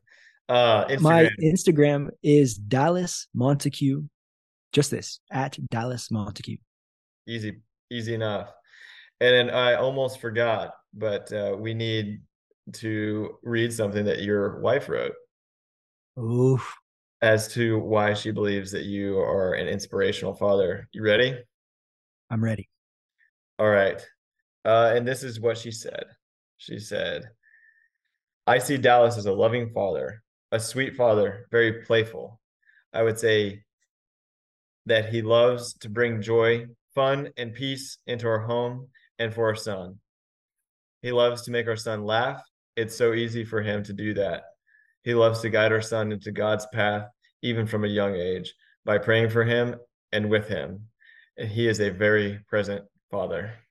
Uh, 0.49 0.87
Instagram. 0.87 1.01
My 1.03 1.31
Instagram 1.41 2.09
is 2.23 2.55
Dallas 2.57 3.29
Monticue. 3.37 4.09
Just 4.73 4.91
this 4.91 5.21
at 5.31 5.57
Dallas 5.71 6.09
Monticue. 6.09 6.59
Easy, 7.29 7.61
easy 7.91 8.15
enough. 8.15 8.49
And 9.23 9.49
then 9.49 9.55
I 9.55 9.75
almost 9.75 10.21
forgot, 10.21 10.73
but 10.93 11.33
uh, 11.33 11.55
we 11.57 11.75
need 11.75 12.23
to 12.73 13.39
read 13.45 13.73
something 13.73 14.05
that 14.07 14.23
your 14.23 14.59
wife 14.59 14.89
wrote. 14.89 15.13
Oof. 16.19 16.75
As 17.21 17.47
to 17.55 17.79
why 17.79 18.15
she 18.15 18.33
believes 18.33 18.73
that 18.73 18.83
you 18.83 19.21
are 19.21 19.53
an 19.53 19.69
inspirational 19.69 20.35
father. 20.35 20.89
You 20.91 21.05
ready? 21.05 21.39
I'm 22.31 22.43
ready. 22.43 22.69
All 23.61 23.71
right. 23.71 24.05
Uh, 24.65 24.93
and 24.97 25.07
this 25.07 25.23
is 25.23 25.39
what 25.39 25.57
she 25.57 25.71
said. 25.71 26.03
She 26.57 26.81
said, 26.81 27.31
I 28.49 28.59
see 28.59 28.77
Dallas 28.77 29.19
as 29.19 29.27
a 29.27 29.33
loving 29.33 29.71
father, 29.73 30.25
a 30.51 30.59
sweet 30.59 30.97
father, 30.97 31.47
very 31.53 31.85
playful. 31.85 32.41
I 32.93 33.05
would 33.05 33.21
say 33.21 33.63
that 34.87 35.11
he 35.11 35.23
loves 35.23 35.75
to 35.75 35.89
bring 35.89 36.23
joy, 36.23 36.67
fun, 36.93 37.29
and 37.37 37.55
peace 37.55 37.99
into 38.09 38.27
our 38.27 38.41
home 38.41 38.89
and 39.23 39.33
for 39.33 39.47
our 39.47 39.55
son. 39.55 39.99
He 41.01 41.13
loves 41.13 41.43
to 41.43 41.51
make 41.51 41.69
our 41.69 41.77
son 41.77 42.05
laugh. 42.05 42.43
It's 42.77 42.97
so 42.97 43.15
easy 43.15 43.45
for 43.45 43.63
him 43.63 43.83
to 43.85 43.93
do 43.93 44.15
that. 44.15 44.43
He 45.05 45.15
loves 45.15 45.41
to 45.41 45.51
guide 45.51 45.73
our 45.73 45.81
son 45.81 46.13
into 46.13 46.33
God's 46.33 46.67
path, 46.73 47.09
even 47.43 47.67
from 47.67 47.85
a 47.85 47.89
young 47.89 48.15
age, 48.15 48.53
by 48.85 48.99
praying 48.99 49.31
for 49.31 49.45
him 49.45 49.77
and 50.13 50.29
with 50.29 50.49
him. 50.49 50.89
And 51.37 51.49
he 51.49 51.69
is 51.69 51.81
a 51.81 51.91
very 51.91 52.41
present 52.49 52.85
father. 53.11 53.55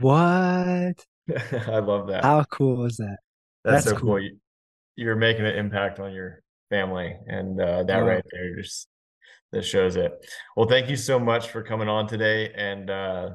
What? 0.00 0.14
I 0.16 1.78
love 1.80 2.06
that. 2.06 2.22
How 2.22 2.44
cool 2.44 2.84
is 2.84 2.98
that? 2.98 3.16
That's, 3.64 3.84
That's 3.84 3.96
so 3.96 4.00
cool. 4.00 4.18
cool. 4.20 4.28
You're 4.94 5.16
making 5.16 5.44
an 5.44 5.56
impact 5.56 5.98
on 5.98 6.12
your 6.12 6.40
family, 6.70 7.16
and 7.26 7.60
uh, 7.60 7.82
that 7.82 7.98
right 7.98 8.24
there 8.30 8.54
just 8.54 8.86
that 9.50 9.64
shows 9.64 9.96
it. 9.96 10.12
Well, 10.56 10.68
thank 10.68 10.88
you 10.88 10.94
so 10.94 11.18
much 11.18 11.48
for 11.48 11.64
coming 11.64 11.88
on 11.88 12.06
today 12.06 12.52
and 12.54 12.88
uh, 12.88 13.30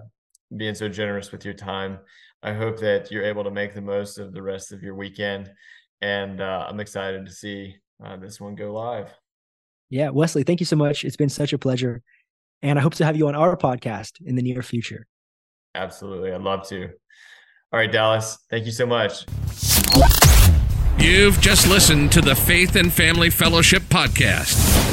being 0.56 0.76
so 0.76 0.90
generous 0.90 1.32
with 1.32 1.46
your 1.46 1.54
time. 1.54 2.00
I 2.42 2.54
hope 2.54 2.80
that 2.80 3.10
you're 3.10 3.24
able 3.24 3.44
to 3.44 3.52
make 3.52 3.74
the 3.74 3.82
most 3.82 4.18
of 4.18 4.34
the 4.34 4.42
rest 4.42 4.72
of 4.72 4.84
your 4.84 4.96
weekend, 4.96 5.52
and 6.02 6.42
uh, 6.42 6.66
I'm 6.68 6.80
excited 6.80 7.26
to 7.26 7.32
see 7.32 7.76
uh, 8.04 8.18
this 8.18 8.42
one 8.42 8.56
go 8.56 8.74
live. 8.74 9.14
Yeah, 9.90 10.10
Wesley, 10.10 10.44
thank 10.44 10.60
you 10.60 10.66
so 10.66 10.76
much. 10.76 11.06
It's 11.06 11.16
been 11.16 11.30
such 11.30 11.54
a 11.54 11.58
pleasure, 11.58 12.02
and 12.62 12.78
I 12.78 12.82
hope 12.82 12.96
to 12.96 13.06
have 13.06 13.16
you 13.16 13.28
on 13.28 13.36
our 13.36 13.56
podcast 13.56 14.14
in 14.26 14.36
the 14.36 14.42
near 14.42 14.62
future. 14.62 15.08
Absolutely, 15.76 16.32
I'd 16.32 16.42
love 16.42 16.68
to. 16.70 16.90
All 17.72 17.80
right, 17.80 17.92
Dallas, 17.92 18.38
thank 18.50 18.66
you 18.66 18.72
so 18.72 18.86
much. 18.86 19.26
You've 21.00 21.40
just 21.42 21.68
listened 21.68 22.12
to 22.12 22.22
the 22.22 22.36
Faith 22.36 22.76
and 22.76 22.92
Family 22.92 23.30
Fellowship 23.30 23.84
podcast 23.84 24.93